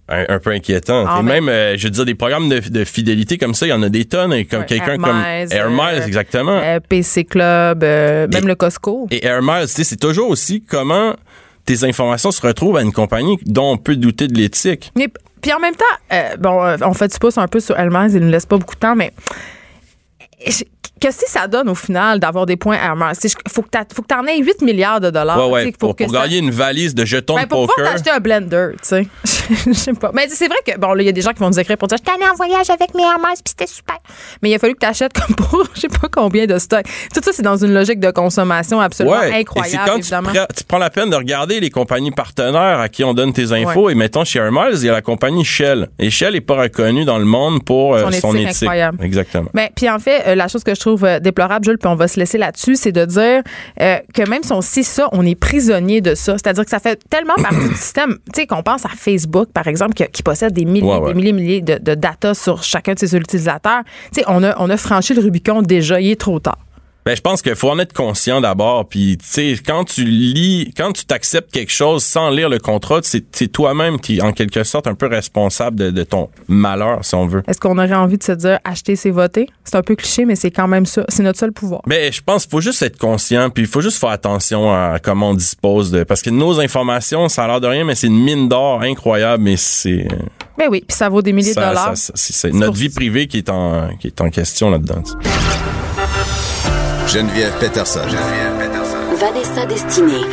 un, 0.10 0.26
un 0.28 0.40
peu 0.40 0.52
inquiétant. 0.52 1.06
Ah, 1.08 1.20
Et 1.20 1.24
même, 1.24 1.50
euh, 1.50 1.78
je 1.78 1.84
veux 1.86 1.90
dire, 1.90 2.06
des 2.06 2.16
programmes 2.16 2.50
de, 2.50 2.60
de 2.60 2.86
fidélité 2.86 3.38
comme 3.38 3.54
ça, 3.54 3.66
il 3.66 3.70
y 3.70 3.74
en 3.74 3.84
a 3.84 3.90
des 3.90 4.06
tonnes. 4.06 4.34
Et 4.34 4.46
comme 4.46 4.62
Ouais, 4.62 4.66
quelqu'un 4.66 4.94
Hermès, 4.94 5.50
comme 5.50 5.58
Air 5.58 5.70
Miles, 5.70 6.02
euh, 6.02 6.06
exactement. 6.06 6.60
Euh, 6.64 6.80
PC 6.80 7.26
Club, 7.26 7.84
même 7.84 8.48
le 8.48 8.56
Costco. 8.56 9.08
Et 9.12 9.26
Air 9.26 9.42
Miles, 9.42 9.68
tu 9.68 9.74
sais, 9.74 9.84
c'est 9.84 10.00
toujours 10.00 10.30
aussi 10.30 10.62
comment 10.62 11.16
tes 11.66 11.84
informations 11.84 12.32
se 12.32 12.42
retrouvent 12.42 12.78
à 12.78 12.82
une 12.82 12.94
compagnie 12.94 13.38
dont 13.46 13.72
on 13.74 13.78
peut 13.78 13.98
douter 13.98 14.28
de 14.28 14.38
l'éthique. 14.38 14.92
Mais 14.96 15.10
puis 15.42 15.54
en 15.54 15.60
même 15.60 15.76
temps, 15.76 15.86
euh, 16.14 16.36
bon, 16.38 16.62
on 16.82 16.94
fait 16.94 17.12
du 17.12 17.20
pouce 17.20 17.38
un 17.38 17.48
peu 17.48 17.60
sur 17.60 17.78
Hermès, 17.78 18.14
il 18.14 18.22
nous 18.22 18.32
laisse 18.32 18.46
pas 18.46 18.58
beaucoup 18.58 18.76
de 18.76 18.80
temps, 18.80 18.96
mais 18.96 19.12
qu'est-ce 21.00 21.22
que 21.26 21.30
ça 21.30 21.48
donne 21.48 21.70
au 21.70 21.76
final 21.76 22.20
d'avoir 22.20 22.46
des 22.46 22.58
points 22.58 22.76
Hermès? 22.76 23.18
Il 23.24 23.30
faut 23.52 23.62
que 23.62 23.68
tu 23.70 24.14
en 24.16 24.26
aies 24.26 24.40
8 24.40 24.62
milliards 24.62 25.00
de 25.00 25.10
dollars. 25.10 25.38
ouais, 25.48 25.54
ouais. 25.54 25.64
tu 25.66 25.72
sais, 25.72 25.78
Pour, 25.80 25.96
que 25.96 26.04
pour 26.04 26.14
ça- 26.14 26.22
gagner 26.24 26.38
une 26.40 26.52
valise 26.52 26.94
de 26.96 27.06
jetons 27.06 27.36
Ben, 27.36 27.44
de 27.44 27.48
pour 27.48 27.62
pouvoir 27.62 27.76
poker. 27.78 27.92
t'acheter 27.94 28.12
un 28.12 28.20
blender, 28.20 28.70
tu 28.82 28.88
sais. 28.88 29.08
Je 29.68 29.74
sais 29.74 29.94
pas. 29.94 30.12
Mais 30.14 30.28
c'est 30.30 30.48
vrai 30.48 30.58
que, 30.66 30.78
bon, 30.78 30.94
là, 30.94 31.02
il 31.04 31.06
y 31.06 31.10
a 31.10 31.14
des 31.14 31.22
gens 31.22 31.32
qui 31.32 31.40
vont 31.40 31.48
nous 31.50 31.60
écrire 31.60 31.78
pour 31.78 31.88
dire, 31.88 31.98
je 31.98 32.04
t'en 32.04 32.18
ai 32.24 32.30
en 32.30 32.36
voyage 32.36 32.70
avec 32.70 32.94
mes 32.94 33.04
Hermès, 33.04 33.42
puis 33.42 33.54
c'était 33.58 33.68
super. 33.68 33.96
Mais 34.42 34.50
il 34.50 34.56
a 34.56 34.60
fallu 34.60 34.74
que 34.74 34.80
tu 34.80 34.86
achètes 34.86 35.14
comme 35.14 35.36
pour, 35.36 35.64
je 35.74 35.82
sais 35.82 35.88
pas 35.88 36.08
combien 36.12 36.46
de 36.46 36.58
stock. 36.60 36.84
Tout 37.14 37.22
ça, 37.24 37.32
c'est 37.34 37.44
dans 37.44 37.56
une 37.58 37.74
logique 37.74 38.00
de 38.00 38.12
consommation 38.12 38.80
absolument 38.82 39.18
Ouais. 39.18 39.32
Et 39.32 39.36
incroyable, 39.36 39.84
quand 39.86 40.00
tu, 40.00 40.10
prends- 40.10 40.46
tu 40.56 40.64
prends 40.68 40.78
la 40.78 40.90
peine 40.90 41.10
de 41.10 41.16
regarder 41.16 41.60
les 41.60 41.70
compagnies 41.70 42.12
partenaires 42.12 42.80
à 42.80 42.90
qui 42.90 43.04
on 43.04 43.14
donne 43.14 43.32
tes 43.34 43.52
infos. 43.54 43.90
Et 43.90 43.96
mettons, 43.96 44.26
chez 44.26 44.42
Miles, 44.52 44.76
il 44.76 44.86
y 44.86 44.90
a 44.90 44.94
la 44.94 45.02
compagnie 45.02 45.46
Shell. 45.46 45.88
Et 46.00 46.10
Shell 46.10 46.36
est 46.36 46.42
pas 46.42 46.56
reconnue 46.56 47.06
dans 47.06 47.18
le 47.20 47.26
monde 47.26 47.64
pour 47.64 47.96
euh, 47.96 48.12
Son 48.12 48.32
son, 48.32 48.36
éthique 48.36 48.64
incroyable. 48.64 49.04
Exactement. 49.04 49.50
Ben, 49.54 49.70
puis 49.76 49.90
en 49.90 50.00
fait, 50.00 50.24
euh, 50.28 50.36
la 50.36 50.48
chose 50.48 50.64
que 50.64 50.76
je 50.76 50.80
trouve 50.80 50.87
euh, 50.96 51.20
déplorable, 51.20 51.66
Jules, 51.66 51.78
puis 51.78 51.90
on 51.90 51.96
va 51.96 52.08
se 52.08 52.20
laisser 52.20 52.38
là-dessus, 52.38 52.76
c'est 52.76 52.92
de 52.92 53.06
dire 53.06 53.42
euh, 53.82 53.98
que 54.14 54.30
même 54.30 54.44
si 54.44 54.52
on 54.54 54.62
sait 54.62 54.84
ça, 54.84 55.10
on 55.12 55.26
est 55.26 55.36
prisonnier 55.36 56.02
de 56.02 56.16
ça. 56.16 56.34
C'est-à-dire 56.38 56.64
que 56.64 56.70
ça 56.70 56.80
fait 56.80 57.00
tellement 57.10 57.36
partie 57.36 57.68
du 57.70 57.76
système. 57.76 58.18
Tu 58.34 58.42
sais, 58.42 58.48
qu'on 58.48 58.64
pense 58.64 58.86
à 58.86 58.90
Facebook, 58.90 59.50
par 59.54 59.68
exemple, 59.68 59.94
qui, 59.94 60.06
qui 60.08 60.24
possède 60.24 60.54
des 60.54 60.66
milliers, 60.66 60.88
Ouais, 60.88 60.98
ouais. 61.00 61.08
des 61.10 61.14
milliers, 61.16 61.34
milliers 61.34 61.62
de, 61.62 61.78
de 61.78 61.96
data 61.96 62.34
sur 62.34 62.64
chacun 62.64 62.94
de 62.94 63.00
ses 63.00 63.16
utilisateurs. 63.16 63.82
Tu 64.14 64.20
sais, 64.22 64.26
on 64.28 64.44
a, 64.44 64.56
on 64.60 64.70
a 64.70 64.78
franchi 64.78 65.14
le 65.14 65.22
Rubicon 65.22 65.62
déjà. 65.62 66.00
Il 66.00 66.12
est 66.12 66.20
trop 66.20 66.40
tard. 66.40 66.58
Ben, 67.08 67.16
je 67.16 67.22
pense 67.22 67.42
qu'il 67.42 67.56
faut 67.56 67.70
en 67.70 67.80
être 67.80 67.94
conscient 67.94 68.42
d'abord. 68.42 68.86
Puis, 68.90 69.16
tu 69.18 69.26
sais, 69.26 69.56
quand 69.66 69.86
tu 69.86 70.04
lis, 70.04 70.74
quand 70.76 70.92
tu 70.92 71.06
t'acceptes 71.06 71.50
quelque 71.54 71.72
chose 71.72 72.04
sans 72.04 72.30
lire 72.30 72.50
le 72.50 72.60
contrat, 72.60 73.00
c'est 73.02 73.48
toi-même 73.48 73.98
qui, 73.98 74.22
en 74.22 74.34
quelque 74.34 74.66
sorte, 74.66 74.88
un 74.88 74.94
peu 74.94 75.08
responsable 75.08 75.78
de, 75.78 75.90
de 75.90 76.04
ton 76.04 76.28
malheur, 76.50 77.06
si 77.06 77.16
on 77.16 77.26
veut. 77.26 77.44
Est-ce 77.48 77.62
qu'on 77.62 77.78
aurait 77.78 77.94
envie 77.94 78.18
de 78.18 78.24
se 78.24 78.34
dire 78.34 78.60
acheter, 78.66 78.98
c'est 78.98 79.12
voter? 79.12 79.48
C'est 79.64 79.78
un 79.78 79.84
peu 79.84 79.96
cliché, 79.96 80.26
mais 80.26 80.36
c'est 80.36 80.52
quand 80.52 80.68
même 80.68 80.86
ça. 80.86 81.06
C'est 81.08 81.24
notre 81.24 81.40
seul 81.40 81.54
pouvoir. 81.54 81.82
Ben, 81.88 82.12
je 82.12 82.20
pense 82.20 82.44
qu'il 82.44 82.52
faut 82.52 82.60
juste 82.60 82.82
être 82.82 82.98
conscient, 82.98 83.50
puis 83.52 83.64
il 83.64 83.70
faut 83.70 83.80
juste 83.80 84.02
faire 84.02 84.10
attention 84.10 84.70
à 84.70 85.00
comment 85.02 85.30
on 85.30 85.34
dispose 85.34 85.92
de. 85.92 86.04
Parce 86.04 86.22
que 86.22 86.30
nos 86.30 86.60
informations, 86.60 87.30
ça 87.30 87.46
a 87.46 87.48
l'air 87.48 87.62
de 87.62 87.68
rien, 87.68 87.86
mais 87.86 87.96
c'est 87.96 88.08
une 88.08 88.22
mine 88.22 88.50
d'or 88.50 88.82
incroyable, 88.82 89.44
mais 89.44 89.56
c'est. 89.56 90.10
Ben 90.58 90.68
oui, 90.70 90.84
puis 90.86 90.98
ça 90.98 91.08
vaut 91.08 91.22
des 91.22 91.32
milliers 91.32 91.54
ça- 91.54 91.62
de 91.62 91.68
dollars. 91.68 91.94
c'est 91.96 92.52
notre 92.52 92.74
vie 92.74 92.90
privée 92.90 93.28
qui 93.28 93.38
est 93.38 93.50
en, 93.50 93.96
qui 93.98 94.08
est 94.08 94.20
en 94.20 94.30
question 94.30 94.70
là-dedans. 94.70 95.04
Tu 97.08 97.14
sais. 97.14 97.20
Geneviève 97.20 97.54
Peterson. 97.60 98.02
Vanessa 99.18 99.66
Destinée. 99.66 100.26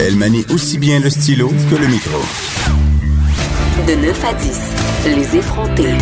Elle 0.00 0.16
manie 0.16 0.44
aussi 0.52 0.78
bien 0.78 1.00
le 1.00 1.10
stylo 1.10 1.48
que 1.70 1.76
le 1.76 1.86
micro. 1.86 2.18
De 3.86 3.94
9 3.94 4.24
à 4.24 4.34
10, 4.34 5.16
les 5.16 5.36
effrontés. 5.36 5.94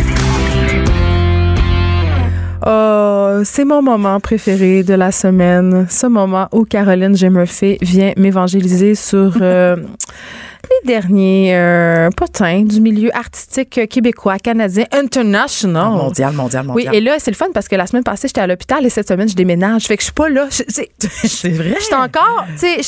Oh, 2.65 3.41
c'est 3.43 3.65
mon 3.65 3.81
moment 3.81 4.19
préféré 4.19 4.83
de 4.83 4.93
la 4.93 5.11
semaine. 5.11 5.87
Ce 5.89 6.07
moment 6.07 6.47
où 6.51 6.63
Caroline 6.65 7.15
J. 7.15 7.29
Murphy 7.29 7.77
vient 7.81 8.13
m'évangéliser 8.17 8.95
sur 8.95 9.33
euh, 9.41 9.75
les 10.81 10.87
derniers 10.87 11.55
euh, 11.55 12.09
potins 12.15 12.61
du 12.63 12.79
milieu 12.81 13.15
artistique 13.15 13.87
québécois, 13.89 14.37
canadien, 14.39 14.85
international. 14.91 15.91
Mondial, 15.91 16.33
mondial, 16.33 16.65
Oui, 16.69 16.85
mondial. 16.85 16.95
et 16.95 17.01
là, 17.01 17.15
c'est 17.19 17.31
le 17.31 17.35
fun 17.35 17.47
parce 17.53 17.67
que 17.67 17.75
la 17.75 17.87
semaine 17.87 18.03
passée, 18.03 18.27
j'étais 18.27 18.41
à 18.41 18.47
l'hôpital 18.47 18.85
et 18.85 18.89
cette 18.89 19.07
semaine, 19.07 19.27
je 19.29 19.35
déménage. 19.35 19.85
Fait 19.85 19.97
que 19.97 20.01
je 20.01 20.05
suis 20.05 20.13
pas 20.13 20.29
là. 20.29 20.47
C'est- 20.49 21.49
vrai. 21.49 21.75
J'étais 21.81 21.95
encore, 21.95 22.45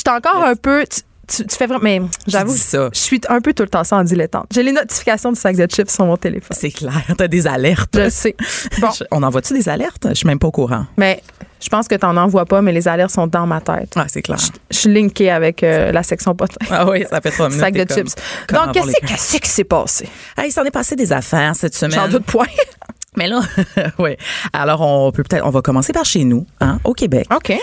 encore 0.10 0.44
un 0.44 0.56
peu. 0.56 0.84
Tu- 1.28 1.46
tu 1.46 1.56
fais 1.56 1.66
vraiment. 1.68 1.84
Mais 1.84 2.02
j'avoue, 2.28 2.56
je 2.56 2.90
suis 2.94 3.22
un 3.30 3.42
peu 3.42 3.54
tout 3.54 3.64
le 3.64 3.70
temps 3.70 3.84
ça 3.84 3.98
en 3.98 4.04
dilettante. 4.04 4.48
J'ai 4.54 4.64
les 4.64 4.72
notifications 4.72 5.32
du 5.32 5.40
sac 5.40 5.56
de 5.56 5.66
chips 5.68 5.90
sur 5.92 6.06
mon 6.06 6.18
téléphone. 6.18 6.56
C'est 6.60 6.72
clair, 6.72 6.94
t'as 7.18 7.28
des 7.28 7.48
alertes. 7.48 7.98
Je 7.98 8.10
sais. 8.10 8.36
Bon, 8.80 8.90
On 9.12 9.24
envoie-tu 9.24 9.54
des 9.54 9.70
alertes? 9.70 10.08
Je 10.10 10.14
suis 10.16 10.28
même 10.28 10.40
pas 10.40 10.48
au 10.48 10.52
courant. 10.52 10.86
mais 10.98 11.22
je 11.62 11.70
pense 11.70 11.88
que 11.88 11.96
t'en 11.96 12.18
envoies 12.18 12.46
pas, 12.46 12.62
mais 12.62 12.74
les 12.74 12.90
alertes 12.90 13.12
sont 13.12 13.26
dans 13.28 13.48
ma 13.48 13.62
tête. 13.62 13.94
Ah, 13.96 14.04
c'est 14.10 14.22
clair. 14.22 14.38
Je 14.70 14.78
suis 14.78 14.94
linkée 14.94 15.32
avec 15.32 15.64
euh, 15.64 15.94
la 15.94 16.04
section 16.04 16.36
potin. 16.36 16.58
Ah 16.70 16.90
oui, 16.90 17.06
ça 17.10 17.22
fait 17.22 17.32
trois 17.32 17.48
minutes. 17.50 17.62
Sac 17.64 17.74
de 17.74 17.84
comme, 17.86 17.98
chips. 17.98 18.16
Donc, 18.52 18.74
qu'est-ce 18.74 19.38
qui 19.38 19.50
s'est 19.50 19.64
passé? 19.64 20.10
Hey, 20.38 20.50
il 20.50 20.52
s'en 20.52 20.66
est 20.66 20.72
passé 20.72 20.98
des 20.98 21.14
affaires 21.14 21.56
cette 21.56 21.74
semaine. 21.74 21.96
J'en 22.00 22.10
doute 22.10 22.26
point. 22.26 22.48
Mais 23.16 23.28
là, 23.28 23.42
oui. 24.00 24.18
Alors, 24.52 24.82
on 24.82 25.12
peut 25.14 25.24
peut-être, 25.24 25.46
on 25.46 25.52
va 25.52 25.62
commencer 25.62 25.94
par 25.94 26.04
chez 26.04 26.24
nous, 26.26 26.46
hein, 26.60 26.80
au 26.84 26.94
Québec. 26.94 27.28
OK. 27.34 27.54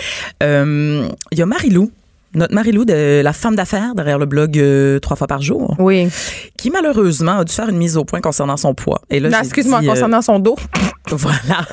Euh, 0.41 1.07
Il 1.31 1.37
y 1.37 1.41
a 1.41 1.45
Marie-Lou, 1.45 1.91
notre 2.33 2.53
Marie-Lou, 2.53 2.85
de 2.85 3.21
la 3.21 3.33
femme 3.33 3.55
d'affaires 3.55 3.93
derrière 3.95 4.17
le 4.19 4.25
blog 4.25 4.57
euh, 4.57 4.99
Trois 4.99 5.15
fois 5.17 5.27
par 5.27 5.41
jour, 5.41 5.75
Oui. 5.79 6.07
qui 6.57 6.69
malheureusement 6.71 7.39
a 7.39 7.43
dû 7.43 7.53
faire 7.53 7.69
une 7.69 7.77
mise 7.77 7.97
au 7.97 8.05
point 8.05 8.21
concernant 8.21 8.57
son 8.57 8.73
poids. 8.73 9.01
Et 9.09 9.19
là, 9.19 9.29
Non, 9.29 9.39
Excuse-moi, 9.39 9.79
dit, 9.81 9.87
euh, 9.87 9.91
concernant 9.91 10.21
son 10.21 10.39
dos. 10.39 10.55
Voilà. 11.11 11.65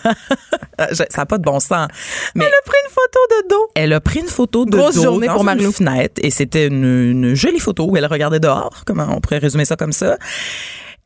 Ça 0.95 1.05
n'a 1.19 1.27
pas 1.27 1.39
de 1.39 1.43
bon 1.45 1.61
sens. 1.61 1.89
Mais 2.35 2.45
Elle 2.45 2.51
a 2.53 2.63
pris 2.65 2.77
une 2.85 2.91
photo 2.91 3.19
de 3.31 3.49
dos. 3.49 3.69
elle 3.75 3.93
a 3.93 4.01
pris 4.01 4.21
une 4.21 4.27
photo 4.27 4.65
de 4.65 4.71
Grosse 4.77 4.95
dos 4.97 5.03
journée 5.03 5.27
dans 5.27 5.35
pour 5.35 5.43
une 5.43 5.47
Marie-Lou. 5.47 5.71
fenêtre 5.73 6.15
et 6.23 6.31
c'était 6.31 6.67
une, 6.69 6.85
une 6.85 7.35
jolie 7.35 7.61
photo 7.61 7.87
où 7.89 7.97
elle 7.97 8.07
regardait 8.07 8.41
dehors. 8.41 8.83
Comment 8.87 9.07
on 9.15 9.21
pourrait 9.21 9.39
résumer 9.39 9.65
ça 9.65 9.77
comme 9.77 9.93
ça? 9.93 10.17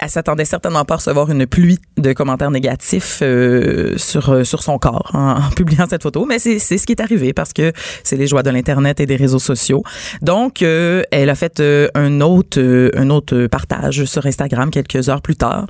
Elle 0.03 0.11
s'attendait 0.11 0.45
certainement 0.45 0.85
pas 0.85 0.95
à 0.95 0.97
recevoir 0.97 1.31
une 1.31 1.47
pluie 1.47 1.79
de 1.97 2.13
commentaires 2.13 2.51
négatifs 2.51 3.21
euh, 3.23 3.97
sur 3.99 4.31
euh, 4.31 4.43
sur 4.43 4.65
son 4.65 4.77
corps 4.77 5.09
en, 5.15 5.37
publiant 5.57 5.87
cette 5.89 6.03
photo, 6.03 6.27
mais 6.27 6.41
c'est 6.41 6.59
c'est 6.59 6.77
ce 6.77 6.87
qui 6.87 6.93
est 6.93 7.01
arrivé 7.01 7.33
parce 7.33 7.53
que 7.53 7.73
c'est 8.03 8.17
les 8.17 8.27
joies 8.27 8.43
de 8.43 8.51
l'internet 8.51 8.99
et 8.99 9.07
des 9.07 9.15
réseaux 9.15 9.39
sociaux. 9.39 9.85
Donc 10.21 10.63
euh, 10.63 11.05
elle 11.13 11.31
a 11.31 11.37
fait 11.37 11.61
euh, 11.61 11.87
un 11.95 12.21
autre 12.21 12.59
euh, 12.59 12.91
un 12.97 13.11
autre 13.11 13.47
partage 13.47 14.05
sur 14.05 14.27
Instagram 14.27 14.73
quelques 14.73 15.09
heures 15.09 15.23
plus 15.23 15.37
tard 15.37 15.69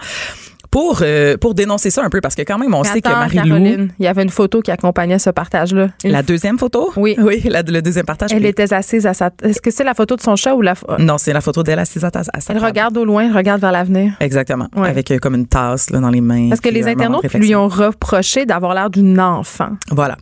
pour 0.73 1.01
euh, 1.03 1.37
pour 1.37 1.55
dénoncer 1.55 1.91
ça 1.91 2.03
un 2.03 2.09
peu 2.11 2.20
parce 2.20 2.35
que 2.35 2.43
quand 2.43 2.59
même 2.59 2.75
on 2.75 2.83
sait 2.83 3.01
que 3.01 3.09
Marie-Lou 3.09 3.57
il 3.99 4.05
y 4.05 4.09
avait 4.09 4.23
une 4.25 4.31
photo 4.31 4.61
qui 4.62 4.70
accompagnait 4.73 5.18
ce 5.20 5.31
partage-là. 5.31 5.89
La 6.03 6.23
deuxième 6.23 6.59
photo? 6.59 6.91
Oui. 6.97 7.14
oui 7.18 7.43
la, 7.45 7.62
le 7.62 7.81
deuxième 7.83 8.07
partage 8.07 8.33
Elle 8.33 8.43
oui. 8.43 8.49
était 8.49 8.73
assise 8.73 9.07
à 9.07 9.12
sa. 9.14 9.31
Est-ce 9.43 9.61
que 9.61 9.70
c'est 9.70 9.85
la 9.85 9.93
photo 9.95 10.16
de 10.16 10.23
son 10.23 10.35
chat 10.35 10.55
ou 10.55 10.62
la. 10.62 10.75
non 10.99 11.18
c'est 11.18 11.33
la 11.35 11.43
photo 11.43 11.62
d'elle 11.62 11.79
assise 11.79 12.05
à, 12.05 12.11
ta- 12.11 12.20
à 12.20 12.41
sa 12.41 12.53
Elle 12.55 12.59
table. 12.59 12.64
regarde 12.66 12.97
au 12.97 13.05
loin, 13.05 13.25
elle 13.27 13.37
regarde 13.37 13.61
vers 13.61 13.70
l'avenir. 13.70 14.14
Exactement. 14.20 14.68
Ouais. 14.75 14.89
Avec 14.89 15.11
euh, 15.11 15.18
comme 15.18 15.35
une 15.35 15.47
tasse 15.47 15.91
là, 15.91 16.01
dans 16.01 16.09
les 16.11 16.23
mains. 16.23 16.49
Parce 16.49 16.62
que 16.62 16.70
les 16.70 16.89
internautes 16.89 17.31
lui 17.35 17.55
ont 17.55 17.68
reproché 17.68 18.47
d'avoir 18.47 18.73
l'air 18.75 18.89
d'une 18.89 19.20
enfant. 19.20 19.70
Voilà. 19.91 20.16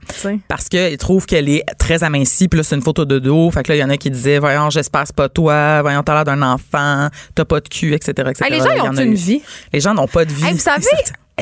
Parce 0.49 0.69
qu'ils 0.69 0.99
trouvent 0.99 1.27
qu'elle 1.27 1.49
est 1.49 1.63
très 1.79 2.03
amincie. 2.03 2.49
Puis 2.49 2.59
là, 2.59 2.65
c'est 2.65 2.75
une 2.75 2.83
photo 2.83 3.05
de 3.05 3.21
dos. 3.21 3.51
Fait 3.53 3.63
que 3.63 3.71
là, 3.71 3.77
il 3.77 3.81
y 3.81 3.85
en 3.85 3.91
a 3.91 3.97
qui 3.97 4.11
disaient, 4.11 4.39
voyons, 4.41 4.69
j'espère 4.71 5.05
c'est 5.07 5.15
pas 5.15 5.29
toi. 5.29 5.81
Voyons, 5.83 6.03
t'as 6.03 6.15
l'air 6.15 6.25
d'un 6.25 6.43
enfant. 6.43 7.09
T'as 7.37 7.45
pas 7.45 7.61
de 7.61 7.69
cul, 7.69 7.95
etc., 7.95 8.11
etc. 8.31 8.45
Hey, 8.47 8.51
les 8.51 8.59
gens, 8.59 8.71
ils 8.75 8.89
ont 8.89 9.03
une 9.05 9.15
vie. 9.15 9.43
Les 9.73 9.79
gens 9.81 9.95
n'ont 9.95 10.09
pas 10.09 10.25
de 10.25 10.33
vie. 10.33 10.40
Hey, 10.43 10.53
vous 10.53 10.59
savez, 10.59 10.87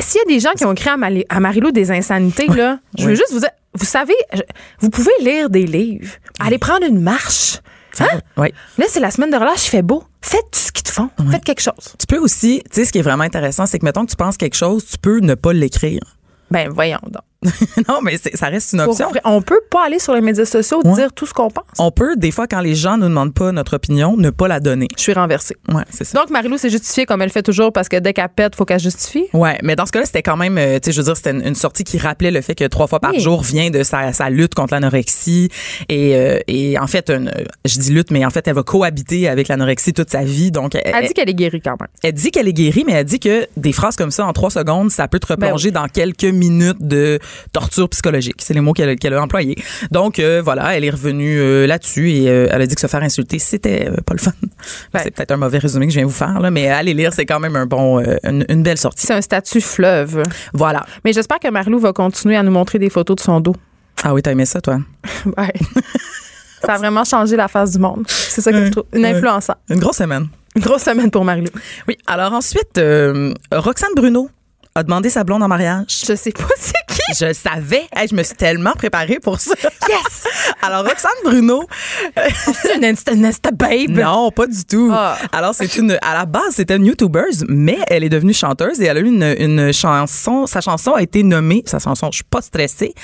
s'il 0.00 0.20
y 0.20 0.22
a 0.22 0.34
des 0.34 0.40
gens 0.40 0.52
qui 0.52 0.64
ont 0.64 0.72
écrit 0.72 0.90
à, 0.90 1.40
Marilou 1.40 1.70
des 1.70 1.90
insanités, 1.90 2.46
là, 2.46 2.78
je 2.96 3.06
veux 3.06 3.14
juste 3.14 3.32
vous 3.32 3.40
dire, 3.40 3.50
vous 3.74 3.84
savez, 3.84 4.14
vous 4.80 4.90
pouvez 4.90 5.12
lire 5.20 5.50
des 5.50 5.66
livres, 5.66 6.12
aller 6.40 6.58
prendre 6.58 6.84
une 6.86 7.00
marche. 7.00 7.58
Hein? 8.00 8.20
Oui. 8.36 8.52
Là, 8.76 8.84
c'est 8.88 9.00
la 9.00 9.10
semaine 9.10 9.30
de 9.30 9.36
relâche, 9.36 9.66
il 9.66 9.70
fait 9.70 9.82
beau. 9.82 10.04
Faites 10.20 10.54
ce 10.54 10.70
qu'ils 10.70 10.84
te 10.84 10.90
font. 10.90 11.10
Faites 11.30 11.44
quelque 11.44 11.62
chose. 11.62 11.94
Tu 11.98 12.06
peux 12.06 12.18
aussi, 12.18 12.62
tu 12.70 12.74
sais, 12.74 12.84
ce 12.84 12.92
qui 12.92 12.98
est 12.98 13.02
vraiment 13.02 13.24
intéressant, 13.24 13.66
c'est 13.66 13.78
que 13.78 13.84
mettons 13.84 14.04
que 14.04 14.10
tu 14.10 14.16
penses 14.16 14.36
quelque 14.36 14.56
chose, 14.56 14.84
tu 14.84 14.98
peux 14.98 15.18
ne 15.18 15.34
pas 15.34 15.52
l'écrire. 15.52 16.00
Ben, 16.50 16.68
voyons 16.68 17.00
donc. 17.02 17.22
non, 17.88 18.00
mais 18.02 18.16
ça 18.34 18.46
reste 18.48 18.72
une 18.72 18.80
option. 18.80 19.08
on 19.24 19.42
peut 19.42 19.60
pas 19.70 19.86
aller 19.86 19.98
sur 20.00 20.12
les 20.14 20.20
médias 20.20 20.44
sociaux 20.44 20.80
Ouais. 20.84 20.94
dire 20.94 21.12
tout 21.12 21.24
ce 21.26 21.32
qu'on 21.32 21.50
pense. 21.50 21.64
On 21.78 21.90
peut, 21.92 22.16
des 22.16 22.30
fois, 22.32 22.46
quand 22.48 22.60
les 22.60 22.74
gens 22.74 22.96
nous 22.96 23.08
demandent 23.08 23.32
pas 23.34 23.52
notre 23.52 23.76
opinion, 23.76 24.16
ne 24.16 24.30
pas 24.30 24.48
la 24.48 24.58
donner. 24.60 24.88
Je 24.96 25.02
suis 25.02 25.12
renversée. 25.12 25.56
Ouais, 25.72 25.82
c'est 25.90 26.04
ça. 26.04 26.18
Donc, 26.18 26.30
Marilou 26.30 26.58
s'est 26.58 26.70
justifiée 26.70 27.06
comme 27.06 27.22
elle 27.22 27.30
fait 27.30 27.42
toujours 27.44 27.72
parce 27.72 27.88
que 27.88 27.96
dès 27.96 28.12
qu'elle 28.12 28.28
pète, 28.28 28.56
faut 28.56 28.64
qu'elle 28.64 28.80
justifie? 28.80 29.26
Ouais, 29.34 29.58
mais 29.62 29.76
dans 29.76 29.86
ce 29.86 29.92
cas-là, 29.92 30.04
c'était 30.06 30.22
quand 30.22 30.36
même, 30.36 30.58
euh, 30.58 30.74
tu 30.80 30.86
sais, 30.86 30.92
je 30.92 30.98
veux 31.00 31.04
dire, 31.04 31.16
c'était 31.16 31.30
une, 31.30 31.46
une 31.46 31.54
sortie 31.54 31.84
qui 31.84 31.98
rappelait 31.98 32.30
le 32.32 32.40
fait 32.40 32.54
que 32.56 32.64
trois 32.64 32.86
fois 32.88 32.98
par 33.00 33.12
Oui. 33.12 33.20
jour 33.20 33.42
vient 33.42 33.70
de 33.70 33.82
sa, 33.84 34.12
sa 34.12 34.30
lutte 34.30 34.54
contre 34.54 34.74
l'anorexie 34.74 35.48
et, 35.88 36.16
euh, 36.16 36.38
et 36.48 36.78
en 36.78 36.86
fait, 36.88 37.08
une- 37.10 37.32
je 37.64 37.78
dis 37.78 37.92
lutte, 37.92 38.10
mais 38.10 38.24
en 38.24 38.30
fait, 38.30 38.46
elle 38.48 38.54
va 38.54 38.62
cohabiter 38.64 39.28
avec 39.28 39.46
l'anorexie 39.48 39.92
toute 39.92 40.10
sa 40.10 40.22
vie. 40.24 40.50
Donc, 40.50 40.74
elle, 40.74 40.82
Elle 40.92 41.06
dit 41.06 41.14
qu'elle 41.14 41.30
est 41.30 41.34
guérie 41.34 41.60
quand 41.60 41.76
même. 41.80 41.88
elle 42.02 42.12
dit 42.14 42.30
qu'elle 42.32 42.48
est 42.48 42.52
guérie, 42.52 42.84
mais 42.86 42.94
elle 42.94 43.04
dit 43.04 43.20
que 43.20 43.46
des 43.56 43.72
phrases 43.72 43.94
comme 43.96 44.10
ça 44.10 44.26
en 44.26 44.32
trois 44.32 44.50
secondes, 44.50 44.90
ça 44.90 45.06
peut 45.08 45.18
te 45.20 45.26
Ben 45.28 45.34
replonger 45.46 45.70
dans 45.70 45.86
quelques 45.86 46.24
minutes 46.24 46.78
de 46.80 47.18
torture 47.52 47.88
psychologique. 47.88 48.36
C'est 48.38 48.54
les 48.54 48.60
mots 48.60 48.72
qu'elle 48.72 49.14
a 49.14 49.22
employés. 49.22 49.56
Donc 49.90 50.18
euh, 50.18 50.40
voilà, 50.42 50.76
elle 50.76 50.84
est 50.84 50.90
revenue 50.90 51.38
euh, 51.38 51.66
là-dessus 51.66 52.10
et 52.10 52.28
euh, 52.28 52.48
elle 52.50 52.62
a 52.62 52.66
dit 52.66 52.74
que 52.74 52.80
se 52.80 52.86
faire 52.86 53.02
insulter, 53.02 53.38
c'était 53.38 53.90
pas 54.06 54.14
le 54.14 54.20
fun. 54.20 54.32
C'est 54.94 55.14
peut-être 55.14 55.30
un 55.30 55.36
mauvais 55.36 55.58
résumé 55.58 55.86
que 55.86 55.92
je 55.92 55.98
viens 55.98 56.06
vous 56.06 56.12
faire 56.12 56.40
là, 56.40 56.50
mais 56.50 56.68
allez 56.68 56.92
lire, 56.92 57.12
c'est 57.12 57.26
quand 57.26 57.38
même 57.38 57.54
un 57.54 57.66
bon, 57.66 58.00
une, 58.24 58.44
une 58.48 58.62
belle 58.62 58.78
sortie. 58.78 59.06
C'est 59.06 59.14
un 59.14 59.20
statut 59.20 59.60
fleuve. 59.60 60.22
Voilà. 60.52 60.84
Mais 61.04 61.12
j'espère 61.12 61.38
que 61.38 61.48
Marilou 61.48 61.78
va 61.78 61.92
continuer 61.92 62.36
à 62.36 62.42
nous 62.42 62.50
montrer 62.50 62.78
des 62.78 62.90
photos 62.90 63.16
de 63.16 63.20
son 63.20 63.40
dos. 63.40 63.54
Ah 64.02 64.14
oui, 64.14 64.22
t'as 64.22 64.32
aimé 64.32 64.44
ça, 64.44 64.60
toi? 64.60 64.78
Ouais. 65.36 65.52
Ça 66.64 66.74
a 66.74 66.78
vraiment 66.78 67.04
changé 67.04 67.36
la 67.36 67.48
face 67.48 67.72
du 67.72 67.78
monde. 67.78 68.04
C'est 68.08 68.40
ça 68.40 68.50
que 68.50 68.64
je 68.64 68.70
trouve. 68.70 68.84
Une 68.92 69.04
influençante. 69.04 69.58
Une 69.68 69.78
grosse 69.78 69.98
semaine. 69.98 70.28
Une 70.56 70.62
grosse 70.62 70.82
semaine 70.82 71.10
pour 71.10 71.24
Marilou. 71.24 71.50
Oui. 71.86 71.96
Alors 72.06 72.32
ensuite, 72.32 72.78
euh, 72.78 73.32
Roxane 73.52 73.92
Bruno 73.94 74.28
a 74.78 74.82
demandé 74.82 75.10
sa 75.10 75.24
blonde 75.24 75.42
en 75.42 75.48
mariage. 75.48 76.04
Je 76.06 76.14
sais 76.14 76.32
pas 76.32 76.44
c'est 76.58 76.72
qui. 76.88 77.00
Je 77.18 77.32
savais. 77.32 77.86
Hey, 77.94 78.08
je 78.08 78.14
me 78.14 78.22
suis 78.22 78.36
tellement 78.36 78.72
préparée 78.72 79.18
pour 79.20 79.40
ça. 79.40 79.54
Yes! 79.88 80.24
Alors, 80.62 80.84
Roxane 80.84 81.10
Bruno, 81.24 81.64
C'est 82.62 82.76
une 82.76 82.84
insta, 82.84 83.12
une 83.12 83.24
insta 83.24 83.50
babe. 83.50 83.90
non, 83.90 84.30
pas 84.30 84.46
du 84.46 84.64
tout. 84.64 84.90
Ah. 84.92 85.16
Alors, 85.32 85.54
c'est 85.54 85.76
une, 85.76 85.98
à 86.02 86.14
la 86.14 86.26
base, 86.26 86.54
c'était 86.54 86.76
une 86.76 86.86
YouTuber, 86.86 87.24
mais 87.48 87.78
elle 87.88 88.04
est 88.04 88.08
devenue 88.08 88.32
chanteuse 88.34 88.80
et 88.80 88.84
elle 88.86 88.98
a 88.98 89.00
eu 89.00 89.06
une, 89.06 89.34
une 89.38 89.72
chanson. 89.72 90.46
Sa 90.46 90.60
chanson 90.60 90.92
a 90.92 91.02
été 91.02 91.22
nommée, 91.22 91.62
sa 91.66 91.78
chanson, 91.78 92.08
je 92.12 92.16
suis 92.16 92.24
pas 92.24 92.42
stressée, 92.42 92.94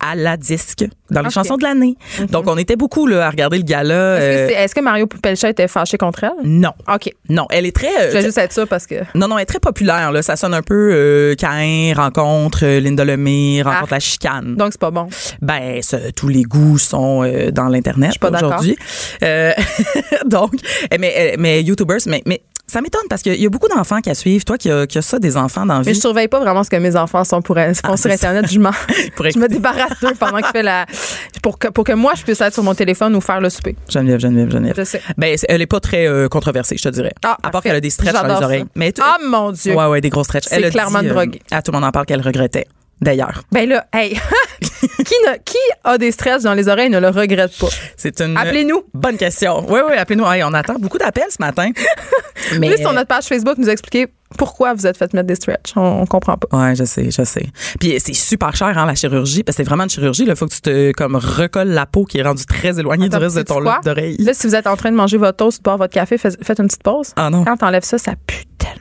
à 0.00 0.14
la 0.14 0.36
disque, 0.36 0.84
dans 1.12 1.20
les 1.20 1.26
Ok. 1.28 1.32
chansons 1.32 1.56
de 1.56 1.62
l'année. 1.62 1.96
Donc, 2.30 2.44
on 2.48 2.56
était 2.58 2.76
beaucoup, 2.76 3.06
là, 3.06 3.26
à 3.26 3.30
regarder 3.30 3.58
le 3.58 3.64
gala. 3.64 4.18
Est-ce 4.18 4.24
que, 4.52 4.58
euh, 4.58 4.64
est-ce 4.64 4.74
que 4.74 4.80
Mario 4.80 5.06
Pelcha 5.06 5.48
était 5.50 5.68
fâché 5.68 5.96
contre 5.98 6.24
elle? 6.24 6.32
non. 6.44 6.72
OK. 6.92 7.10
Non, 7.28 7.46
elle 7.50 7.66
est 7.66 7.74
très. 7.74 7.86
euh, 7.88 8.08
Je 8.10 8.16
vais 8.18 8.22
juste 8.22 8.38
être 8.38 8.52
sûre 8.52 8.66
parce 8.68 8.86
que. 8.86 8.96
Non, 9.14 9.28
non, 9.28 9.36
elle 9.38 9.42
est 9.42 9.46
très 9.46 9.60
populaire. 9.60 10.10
Là. 10.12 10.22
Ça 10.22 10.36
sonne 10.36 10.54
un 10.54 10.62
peu 10.62 10.90
euh, 10.92 11.34
Cain, 11.36 11.92
rencontre 11.96 12.60
euh, 12.64 12.80
Linda 12.80 13.04
Lemay, 13.04 13.62
rencontre 13.62 13.88
Ah. 13.92 13.94
la 13.96 14.00
chicane. 14.00 14.56
Donc, 14.56 14.72
c'est 14.72 14.80
pas 14.80 14.90
bon. 14.90 15.08
Ben, 15.40 15.80
tous 16.16 16.28
les 16.28 16.42
goûts 16.42 16.78
sont 16.78 17.22
euh, 17.24 17.50
dans 17.50 17.68
l'internet 17.68 18.12
aujourd'hui. 18.22 18.76
Euh, 19.22 19.52
donc, 20.26 20.52
eh, 20.90 20.98
mais 20.98 21.14
euh, 21.18 21.36
mais 21.38 21.62
YouTubers, 21.62 21.98
mais 22.06 22.22
mais 22.26 22.42
ça 22.72 22.80
m'étonne 22.80 23.02
parce 23.08 23.22
qu'il 23.22 23.34
y 23.40 23.46
a 23.46 23.48
beaucoup 23.50 23.68
d'enfants 23.68 24.00
qui 24.00 24.08
la 24.08 24.14
suivent. 24.14 24.44
Toi 24.44 24.56
qui 24.58 24.70
as 24.70 24.86
qui 24.86 24.98
as 24.98 25.02
ça 25.02 25.18
des 25.18 25.36
enfants 25.36 25.66
dans 25.66 25.74
la 25.74 25.80
Mais 25.80 25.86
vie, 25.92 25.94
je 25.94 26.00
surveille 26.00 26.28
pas 26.28 26.40
vraiment 26.40 26.64
ce 26.64 26.70
que 26.70 26.76
mes 26.76 26.96
enfants 26.96 27.22
sont 27.24 27.42
pour, 27.42 27.56
font 27.56 27.72
Ah, 27.84 27.96
sur. 27.96 28.10
Internet. 28.10 28.46
Je, 28.46 28.52
je 29.34 29.38
me 29.38 29.46
débarrasse 29.48 30.00
d'eux 30.00 30.14
pendant 30.18 30.38
que 30.40 30.46
je 30.46 30.50
fais 30.52 30.62
la. 30.62 30.86
Pour 31.42 31.58
que, 31.58 31.68
pour 31.68 31.84
que 31.84 31.92
moi, 31.92 32.12
je 32.16 32.22
puisse 32.22 32.40
être 32.40 32.54
sur 32.54 32.62
mon 32.62 32.74
téléphone 32.74 33.14
ou 33.14 33.20
faire 33.20 33.40
le 33.40 33.50
souper. 33.50 33.76
Geneviève, 33.88 34.20
Geneviève, 34.20 34.50
Geneviève. 34.50 34.74
Je 34.76 34.84
sais. 34.84 35.02
Ben, 35.18 35.36
elle 35.48 35.60
est 35.62 35.66
pas 35.66 35.80
très 35.80 36.06
euh, 36.06 36.28
controversée, 36.28 36.76
je 36.78 36.82
te 36.84 36.88
dirais. 36.88 37.12
Ah, 37.24 37.36
à 37.42 37.50
part 37.50 37.62
qu'elle 37.62 37.76
a 37.76 37.80
des 37.80 37.90
stretches 37.90 38.12
dans 38.12 38.26
les 38.26 38.44
oreilles. 38.44 38.60
ça. 38.60 38.66
Mais 38.76 38.92
Ah, 39.00 39.16
mon 39.26 39.52
Dieu. 39.52 39.74
ouais, 39.74 39.86
ouais, 39.86 40.00
des 40.00 40.08
gros 40.10 40.24
stretches. 40.24 40.44
C'est 40.48 40.56
Elle 40.56 40.64
a 40.64 40.70
clairement 40.70 41.00
dit, 41.00 41.06
une 41.08 41.12
drogue. 41.12 41.38
à 41.50 41.62
tout 41.62 41.72
le 41.72 41.76
monde 41.78 41.84
en 41.86 41.92
parle 41.92 42.06
qu'elle 42.06 42.20
regrettait. 42.22 42.66
D'ailleurs, 43.02 43.42
Ben 43.52 43.68
là, 43.68 43.84
hey, 43.92 44.14
qui, 44.80 45.14
ne- 45.26 45.36
qui 45.44 45.58
a 45.84 45.98
des 45.98 46.12
stress 46.12 46.44
dans 46.44 46.54
les 46.54 46.68
oreilles 46.68 46.88
ne 46.90 47.00
le 47.00 47.08
regrette 47.08 47.56
pas? 47.58 47.68
c'est 47.96 48.20
une 48.20 48.36
Appelez-nous. 48.36 48.84
bonne 48.94 49.16
question. 49.16 49.64
Oui, 49.68 49.80
oui, 49.88 49.96
appelez-nous. 49.96 50.24
Hey, 50.30 50.42
on 50.44 50.52
attend 50.54 50.76
beaucoup 50.78 50.98
d'appels 50.98 51.24
ce 51.30 51.36
matin. 51.40 51.70
Mais 52.58 52.68
Plus 52.70 52.78
sur 52.78 52.92
notre 52.92 53.08
page 53.08 53.24
Facebook, 53.24 53.58
nous 53.58 53.68
expliquer 53.68 54.06
pourquoi 54.38 54.72
vous 54.72 54.86
êtes 54.86 54.96
fait 54.96 55.12
mettre 55.14 55.26
des 55.26 55.34
stretches. 55.34 55.72
On, 55.76 56.02
on 56.02 56.06
comprend 56.06 56.36
pas. 56.38 56.56
Ouais, 56.56 56.74
je 56.74 56.84
sais, 56.84 57.10
je 57.10 57.22
sais. 57.24 57.46
Puis 57.80 57.94
c'est 57.98 58.14
super 58.14 58.54
cher 58.56 58.68
hein, 58.78 58.86
la 58.86 58.94
chirurgie 58.94 59.42
parce 59.42 59.56
que 59.56 59.62
c'est 59.62 59.68
vraiment 59.68 59.82
une 59.84 59.90
chirurgie. 59.90 60.24
Il 60.26 60.34
faut 60.36 60.46
que 60.46 60.54
tu 60.54 60.60
te 60.60 60.92
comme 60.92 61.16
recolles 61.16 61.68
la 61.68 61.86
peau 61.86 62.04
qui 62.04 62.18
est 62.18 62.22
rendue 62.22 62.46
très 62.46 62.78
éloignée 62.78 63.06
Attends, 63.06 63.18
du 63.18 63.24
reste 63.24 63.36
de 63.36 63.42
ton 63.42 63.60
lobe 63.60 63.82
d'oreille. 63.84 64.16
Là, 64.18 64.32
si 64.32 64.46
vous 64.46 64.54
êtes 64.54 64.66
en 64.66 64.76
train 64.76 64.90
de 64.90 64.96
manger 64.96 65.18
votre 65.18 65.36
toast, 65.36 65.58
de 65.58 65.62
boire 65.64 65.76
votre 65.76 65.92
café, 65.92 66.16
faites, 66.18 66.42
faites 66.42 66.58
une 66.60 66.66
petite 66.66 66.82
pause. 66.82 67.12
Ah 67.16 67.30
non. 67.30 67.44
Quand 67.44 67.56
t'enlèves 67.58 67.84
ça, 67.84 67.98
ça 67.98 68.12
pue 68.26 68.44
tellement. 68.58 68.76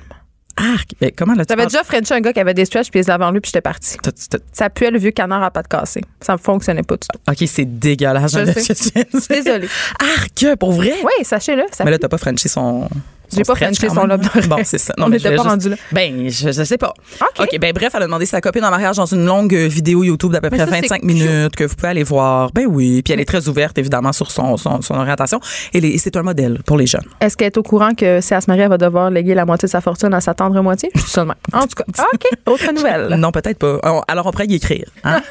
Arc. 0.74 0.92
Ben, 1.02 1.12
comment 1.16 1.34
là, 1.34 1.46
tu 1.46 1.52
J'avais 1.54 1.66
déjà 1.66 1.84
Frenché 1.84 2.14
un 2.14 2.22
gars 2.22 2.34
qui 2.34 2.40
avait 2.40 2.54
des 2.54 2.66
stretches 2.66 2.90
puis 2.92 3.00
il 3.00 3.04
les 3.04 3.10
avait 3.10 3.24
enlevés 3.26 3.42
puis 3.42 3.50
j'étais 3.50 3.62
partie. 3.62 3.98
T'as- 3.98 4.38
Ça 4.54 4.70
puait 4.70 4.92
le 4.92 5.00
vieux 5.00 5.12
canard 5.12 5.44
à 5.44 5.52
pattes 5.52 5.68
cassées. 5.68 6.02
Ça 6.22 6.34
ne 6.34 6.38
fonctionnait 6.38 6.84
pas 6.84 6.96
du 6.96 7.08
tout. 7.08 7.20
OK, 7.30 7.48
c'est 7.48 7.66
dégueulasse. 7.66 8.34
Je 8.34 8.46
sais. 8.60 8.74
de. 8.74 9.34
Désolée. 9.44 9.70
Arc, 10.00 10.56
pour 10.60 10.72
vrai? 10.74 10.94
Oui, 11.04 11.24
sachez-le. 11.26 11.64
Mais 11.84 11.92
là, 11.92 11.98
t'as 11.98 12.08
pas 12.10 12.18
Frenché 12.18 12.48
son. 12.50 12.88
J'ai 13.34 13.44
pas 13.44 13.56
Frenché 13.56 13.90
son 13.90 14.06
lobe. 14.06 14.22
Bon, 14.48 14.58
c'est 14.64 14.78
ça. 14.78 14.94
On 14.98 15.08
mais 15.08 15.18
n'était 15.18 15.36
pas 15.36 15.44
rendu 15.44 15.70
là. 15.70 15.76
Ben, 15.92 16.30
je, 16.30 16.52
je 16.52 16.64
sais 16.64 16.78
pas. 16.78 16.94
OK. 17.22 17.28
OK, 17.52 17.60
ben 17.60 17.72
bref, 17.74 17.92
elle 17.96 18.04
a 18.04 18.06
demandé 18.06 18.26
sa 18.26 18.42
copine 18.42 18.64
en 18.66 18.70
mariage 18.70 18.98
dans 18.98 19.06
une 19.06 19.26
longue 19.26 19.54
euh, 19.56 19.68
vidéo 19.68 20.04
YouTube 20.04 20.32
d'à 20.32 20.42
peu 20.42 20.50
près 20.50 20.60
ça, 20.60 20.66
c'est 20.68 20.82
25 20.82 20.96
cute. 21.02 21.04
minutes 21.06 21.56
que 21.56 21.64
vous 21.64 21.76
pouvez 21.76 21.90
aller 21.90 22.04
voir. 22.04 22.52
Ben 22.54 22.66
oui, 22.68 23.02
puis 23.02 23.14
elle 23.14 23.20
est 23.20 23.26
très 23.26 23.48
ouverte 23.48 23.78
évidemment 23.78 24.14
sur 24.14 24.32
son, 24.32 24.58
son, 24.58 24.82
son 24.82 24.96
orientation 24.96 25.40
et 25.74 25.98
c'est 25.98 26.16
un 26.18 26.24
modèle 26.24 26.62
pour 26.66 26.78
les 26.78 26.88
jeunes. 26.88 27.06
Est-ce 27.20 27.38
qu'elle 27.38 27.48
est 27.48 27.58
au 27.58 27.64
courant 27.64 27.94
que 27.94 28.22
si 28.22 28.34
elle 28.34 28.42
se 28.42 28.50
marie, 28.50 28.62
elle 28.62 28.70
va 28.70 28.78
devoir 28.78 29.10
léguer 29.10 29.34
la 29.36 29.46
moitié 29.46 29.68
de 29.68 29.72
sa 29.72 29.82
fortune 29.82 30.14
à 30.14 30.22
sa 30.22 30.34
tendre 30.34 30.62
moitié? 30.62 30.90
Même. 31.18 31.34
En 31.54 31.62
tout 31.68 31.76
cas. 31.76 31.84
OK. 32.14 32.26
Autre 32.48 32.72
nouvelle. 32.74 33.16
Non, 33.22 33.32
peut-être 33.32 33.60
pas. 33.60 33.78
On- 33.84 34.02
Alors, 34.08 34.26
on 34.26 34.32
pourrait 34.32 34.48
y 34.48 34.56
écrire. 34.56 34.86
hein? 35.04 35.22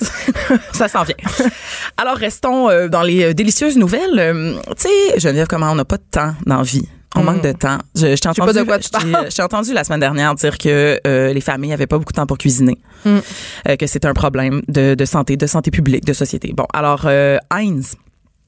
Ça 0.72 0.88
s'en 0.88 1.02
vient. 1.02 1.14
Alors, 1.96 2.16
restons 2.16 2.70
euh, 2.70 2.88
dans 2.88 3.02
les 3.02 3.24
euh, 3.24 3.34
délicieuses 3.34 3.76
nouvelles. 3.76 4.54
Tu 4.78 4.86
sais, 4.88 5.18
Geneviève, 5.18 5.46
comment 5.48 5.70
on 5.70 5.74
n'a 5.74 5.84
pas 5.84 5.96
de 5.96 6.04
temps 6.10 6.34
dans 6.46 6.58
la 6.58 6.62
vie? 6.62 6.88
On 7.16 7.22
manque 7.24 7.42
de 7.42 7.52
temps. 7.52 7.78
Je, 7.94 8.14
je 8.14 8.20
t'ai 8.20 8.28
entendu, 8.28 8.52
je 8.54 9.42
entendu 9.42 9.72
la 9.72 9.84
semaine 9.84 10.00
dernière 10.00 10.34
dire 10.34 10.56
que 10.58 11.00
euh, 11.06 11.32
les 11.32 11.40
familles 11.40 11.72
avaient 11.72 11.86
pas 11.88 11.98
beaucoup 11.98 12.12
de 12.12 12.16
temps 12.16 12.26
pour 12.26 12.38
cuisiner, 12.38 12.78
Hmm. 13.04 13.18
Euh, 13.66 13.76
que 13.76 13.86
c'était 13.86 14.08
un 14.08 14.12
problème 14.14 14.60
de, 14.68 14.94
de 14.94 15.04
santé, 15.06 15.36
de 15.38 15.46
santé 15.46 15.70
publique, 15.70 16.04
de 16.04 16.12
société. 16.12 16.52
Bon, 16.54 16.66
alors 16.74 17.02
euh, 17.06 17.38
Heinz, 17.50 17.96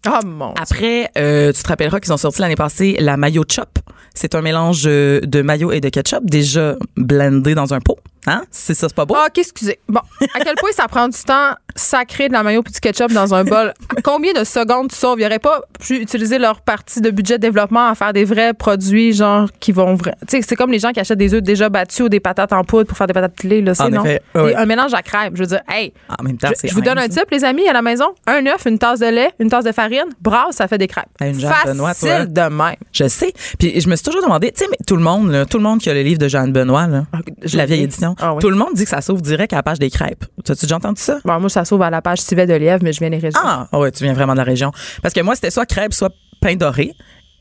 Oh 0.07 0.19
mon. 0.27 0.53
après, 0.55 1.11
euh, 1.17 1.53
tu 1.53 1.63
te 1.63 1.69
rappelleras 1.69 2.01
qu'ils 2.01 2.13
ont 2.13 2.17
sorti 2.19 2.41
l'année 2.43 2.55
passée 2.57 2.97
la 3.01 3.17
mayo 3.17 3.45
chop. 3.49 3.79
C'est 4.15 4.35
un 4.35 4.43
mélange 4.43 4.83
de 4.83 5.43
mayo 5.43 5.73
et 5.73 5.81
de 5.81 5.89
ketchup 5.89 6.25
déjà 6.25 6.77
blendé 6.97 7.55
dans 7.55 7.73
un 7.73 7.81
pot. 7.81 7.99
Hein? 8.27 8.43
C'est 8.51 8.75
ça, 8.75 8.89
c'est 8.89 8.95
pas 8.95 9.05
beau? 9.05 9.15
Ah, 9.17 9.27
OK, 9.29 9.39
excusez. 9.39 9.79
Bon, 9.89 10.01
à 10.35 10.41
quel 10.41 10.55
point 10.57 10.71
ça 10.73 10.87
prend 10.89 11.09
du 11.09 11.19
temps 11.19 11.55
sacré 11.75 12.29
de 12.29 12.33
la 12.35 12.43
mayo 12.43 12.63
puis 12.63 12.73
du 12.73 12.81
ketchup 12.81 13.13
dans 13.13 13.35
un 13.35 13.45
bol? 13.45 13.73
Combien 14.05 14.33
de 14.33 14.45
secondes 14.45 14.91
tu 14.91 14.97
sauves? 14.97 15.19
Ils 15.19 15.25
n'auraient 15.25 15.39
pas 15.39 15.63
pu 15.81 15.97
utiliser 15.97 16.39
leur 16.39 16.61
partie 16.61 17.01
de 17.01 17.11
budget 17.11 17.39
de 17.39 17.43
développement 17.43 17.89
à 17.89 17.95
faire 17.95 18.13
des 18.13 18.25
vrais 18.25 18.55
produits, 18.55 19.13
genre, 19.13 19.49
qui 19.59 19.73
vont... 19.73 19.97
Tu 19.97 20.11
sais, 20.29 20.43
c'est 20.43 20.57
comme 20.57 20.71
les 20.71 20.79
gens 20.79 20.91
qui 20.93 21.01
achètent 21.01 21.19
des 21.19 21.35
œufs 21.35 21.43
déjà 21.43 21.69
battus 21.69 22.07
ou 22.07 22.09
des 22.09 22.21
patates 22.21 22.53
en 22.53 22.63
poudre 22.65 22.87
pour 22.87 22.97
faire 22.97 23.07
des 23.07 23.15
patates 23.15 23.35
pilées, 23.35 23.63
là, 23.63 23.75
c'est 23.75 23.89
non? 23.91 24.05
effet, 24.05 24.23
Un 24.35 24.67
mélange 24.67 24.95
à 24.95 25.03
crème. 25.03 25.35
Je 25.35 25.41
veux 25.41 25.49
dire, 25.49 25.63
hey, 25.69 25.93
En 26.19 26.23
même 26.23 26.37
temps, 26.37 26.49
je, 26.51 26.55
c'est 26.61 26.69
je 26.69 26.75
vous 26.75 26.81
donne 26.81 26.99
un 26.99 27.09
type, 27.09 27.31
les 27.31 27.45
amis, 27.45 27.67
à 27.69 27.73
la 27.73 27.83
maison. 27.83 28.07
Un 28.27 28.47
œuf, 28.47 28.67
une 28.67 28.79
tasse 28.79 29.01
de 29.01 29.07
lait, 29.07 29.33
une 29.41 29.49
tasse 29.49 29.65
de 29.65 29.73
farine, 29.73 30.05
brasse, 30.21 30.57
ça 30.57 30.69
fait 30.69 30.79
des 30.79 30.87
crêpes. 30.87 31.07
Ah, 31.21 31.27
une 31.27 31.41
Jeanne 31.41 31.53
Benoît, 31.65 31.95
toi. 31.95 32.09
Facile 32.09 32.33
de 32.33 32.41
même. 32.43 32.77
Je 32.93 33.09
sais. 33.09 33.33
Puis 33.59 33.81
je 33.81 33.89
me 33.89 33.97
suis 33.97 34.05
toujours 34.05 34.23
demandé, 34.23 34.53
tu 34.53 34.65
sais, 34.65 34.71
mais 34.71 34.79
tout 34.87 34.97
le 34.97 35.03
monde, 35.03 35.31
là, 35.31 35.47
tout 35.47 35.57
le 35.59 35.65
monde 35.65 35.81
qui 35.81 35.91
a 35.91 35.95
le 35.95 36.03
livre 36.03 36.19
de 36.19 36.29
Jeanne 36.29 36.53
Benoît, 36.53 36.87
là, 36.87 37.05
je 37.43 37.57
la 37.57 37.67
vieille 37.67 37.83
édition, 37.83 38.12
Ah 38.21 38.35
oui. 38.35 38.41
tout 38.41 38.51
le 38.51 38.57
monde 38.57 38.75
dit 38.75 38.85
que 38.85 38.91
ça 38.91 39.01
s'ouvre 39.01 39.21
direct 39.23 39.53
à 39.53 39.57
la 39.57 39.63
page 39.63 39.79
des 39.79 39.91
crêpes. 39.91 40.25
T'as-tu 40.45 40.67
déjà 40.67 40.77
entendu 40.77 41.01
ça? 41.01 41.19
Bon, 41.25 41.39
moi, 41.41 41.49
ça 41.49 41.65
sauve 41.65 41.83
à 41.83 41.91
la 41.91 42.03
page 42.03 42.19
Civet 42.21 42.47
de 42.47 42.55
Lièvre, 42.55 42.83
mais 42.83 42.93
je 42.93 42.99
viens 43.01 43.11
des 43.11 43.19
régions. 43.19 43.41
Ah, 43.43 43.69
ouais, 43.73 43.91
tu 43.91 44.05
viens 44.05 44.15
vraiment 44.15 44.33
de 44.33 44.39
la 44.39 44.45
région. 44.45 44.73
Parce 45.03 45.15
que 45.15 45.21
moi, 45.21 45.35
c'était 45.35 45.51
soit 45.51 45.67
crêpes, 45.67 45.95
soit 45.95 46.13
pain 46.41 46.57
doré. 46.57 46.93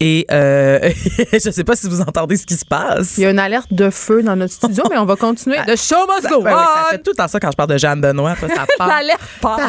Et 0.03 0.25
euh, 0.31 0.79
je 1.33 1.51
sais 1.51 1.63
pas 1.63 1.75
si 1.75 1.87
vous 1.87 2.01
entendez 2.01 2.35
ce 2.35 2.47
qui 2.47 2.55
se 2.55 2.65
passe. 2.65 3.19
Il 3.19 3.23
y 3.23 3.25
a 3.27 3.29
une 3.29 3.37
alerte 3.37 3.71
de 3.71 3.91
feu 3.91 4.23
dans 4.23 4.35
notre 4.35 4.53
studio, 4.53 4.83
mais 4.89 4.97
on 4.97 5.05
va 5.05 5.15
continuer. 5.15 5.57
The 5.67 5.77
show 5.77 6.07
must 6.09 6.27
go 6.27 6.37
Ouais, 6.41 6.45
ouais, 6.45 6.51
ça 6.51 6.85
on. 6.87 6.91
fait 6.91 6.97
tout 7.03 7.11
le 7.11 7.15
temps 7.17 7.27
ça 7.27 7.39
quand 7.39 7.51
je 7.51 7.55
parle 7.55 7.69
de 7.69 7.77
Jeanne 7.77 8.01
Benoît. 8.01 8.35
ça 8.35 8.47
part. 8.79 8.87
L'alerte 8.87 9.21
part. 9.39 9.59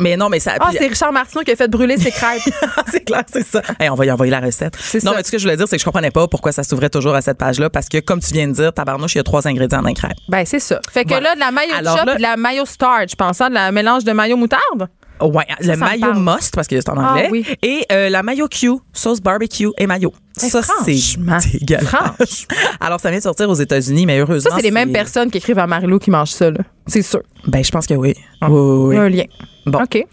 Mais 0.00 0.16
non, 0.16 0.28
mais 0.28 0.40
ça. 0.40 0.54
Ah, 0.58 0.70
c'est 0.76 0.88
Richard 0.88 1.12
Martineau 1.12 1.44
qui 1.44 1.52
a 1.52 1.56
fait 1.56 1.68
brûler 1.68 1.96
ses 1.98 2.10
crêpes. 2.10 2.42
c'est 2.90 3.04
clair, 3.04 3.22
c'est 3.32 3.46
ça. 3.46 3.62
Hey, 3.78 3.88
on 3.88 3.94
va 3.94 4.04
y 4.06 4.10
envoyer 4.10 4.32
la 4.32 4.40
recette. 4.40 4.74
C'est 4.80 5.04
non, 5.04 5.12
ça. 5.12 5.18
mais 5.18 5.22
ce 5.22 5.30
que 5.30 5.38
je 5.38 5.44
voulais 5.44 5.56
dire, 5.56 5.68
c'est 5.68 5.76
que 5.76 5.80
je 5.80 5.84
comprenais 5.84 6.10
pas 6.10 6.26
pourquoi 6.26 6.50
ça 6.50 6.64
s'ouvrait 6.64 6.90
toujours 6.90 7.14
à 7.14 7.22
cette 7.22 7.38
page-là, 7.38 7.70
parce 7.70 7.88
que 7.88 7.98
comme 8.00 8.18
tu 8.18 8.32
viens 8.34 8.48
de 8.48 8.52
dire, 8.54 8.72
tabarnouche, 8.72 9.14
il 9.14 9.18
y 9.18 9.20
a 9.20 9.24
trois 9.24 9.46
ingrédients 9.46 9.82
dans 9.82 9.88
les 9.88 9.94
crêpes. 9.94 10.16
ben, 10.28 10.44
c'est 10.44 10.58
ça. 10.58 10.80
Fait 10.92 11.04
que 11.04 11.10
Voilà. 11.10 11.28
là, 11.30 11.34
de 11.36 11.40
la 11.40 11.50
mayo 11.52 11.72
Alors 11.78 11.96
chop 11.98 12.06
là- 12.06 12.14
et 12.14 12.16
de 12.16 12.22
la 12.22 12.36
mayo 12.36 12.64
starch, 12.66 13.10
je 13.12 13.14
pense, 13.16 13.40
hein, 13.40 13.50
de 13.50 13.54
la 13.54 13.70
mélange 13.70 14.02
de 14.02 14.10
mayo 14.12 14.36
moutarde? 14.36 14.88
Ouais, 15.20 15.44
le 15.60 15.66
ça 15.66 15.76
mayo 15.76 16.12
must 16.14 16.54
parce 16.54 16.66
que 16.68 16.78
c'est 16.80 16.88
en 16.90 16.96
Ah, 16.98 17.12
anglais 17.12 17.28
oui. 17.30 17.46
et 17.62 17.84
euh, 17.90 18.08
la 18.10 18.22
mayo 18.22 18.48
Q, 18.48 18.72
sauce 18.92 19.20
barbecue 19.20 19.68
et 19.78 19.86
mayo. 19.86 20.12
Eh, 20.42 20.48
ça 20.50 20.60
c'est 20.84 21.18
dégueulasse. 21.58 22.46
Alors 22.80 23.00
ça 23.00 23.08
vient 23.08 23.18
de 23.18 23.22
sortir 23.22 23.48
aux 23.48 23.54
États-Unis, 23.54 24.04
mais 24.06 24.18
heureusement 24.18 24.50
Ça, 24.50 24.56
c'est 24.56 24.62
les 24.62 24.70
mêmes 24.70 24.92
personnes 24.92 25.30
qui 25.30 25.38
écrivent 25.38 25.58
à 25.58 25.66
Marilou 25.66 25.98
qui 25.98 26.10
mangent 26.10 26.30
ça, 26.32 26.50
là. 26.50 26.58
C'est 26.86 27.00
sûr. 27.02 27.22
Ben 27.46 27.64
je 27.64 27.70
pense 27.70 27.86
que 27.86 27.94
oui. 27.94 28.14
Ah. 28.40 28.50
Oui, 28.50 28.58
oui, 28.60 28.94
Il 28.94 28.96
y 28.96 28.98
a 28.98 29.00
oui. 29.00 29.06
un 29.06 29.08
lien. 29.08 29.24
Bon. 29.64 29.82
OK. 29.82 30.04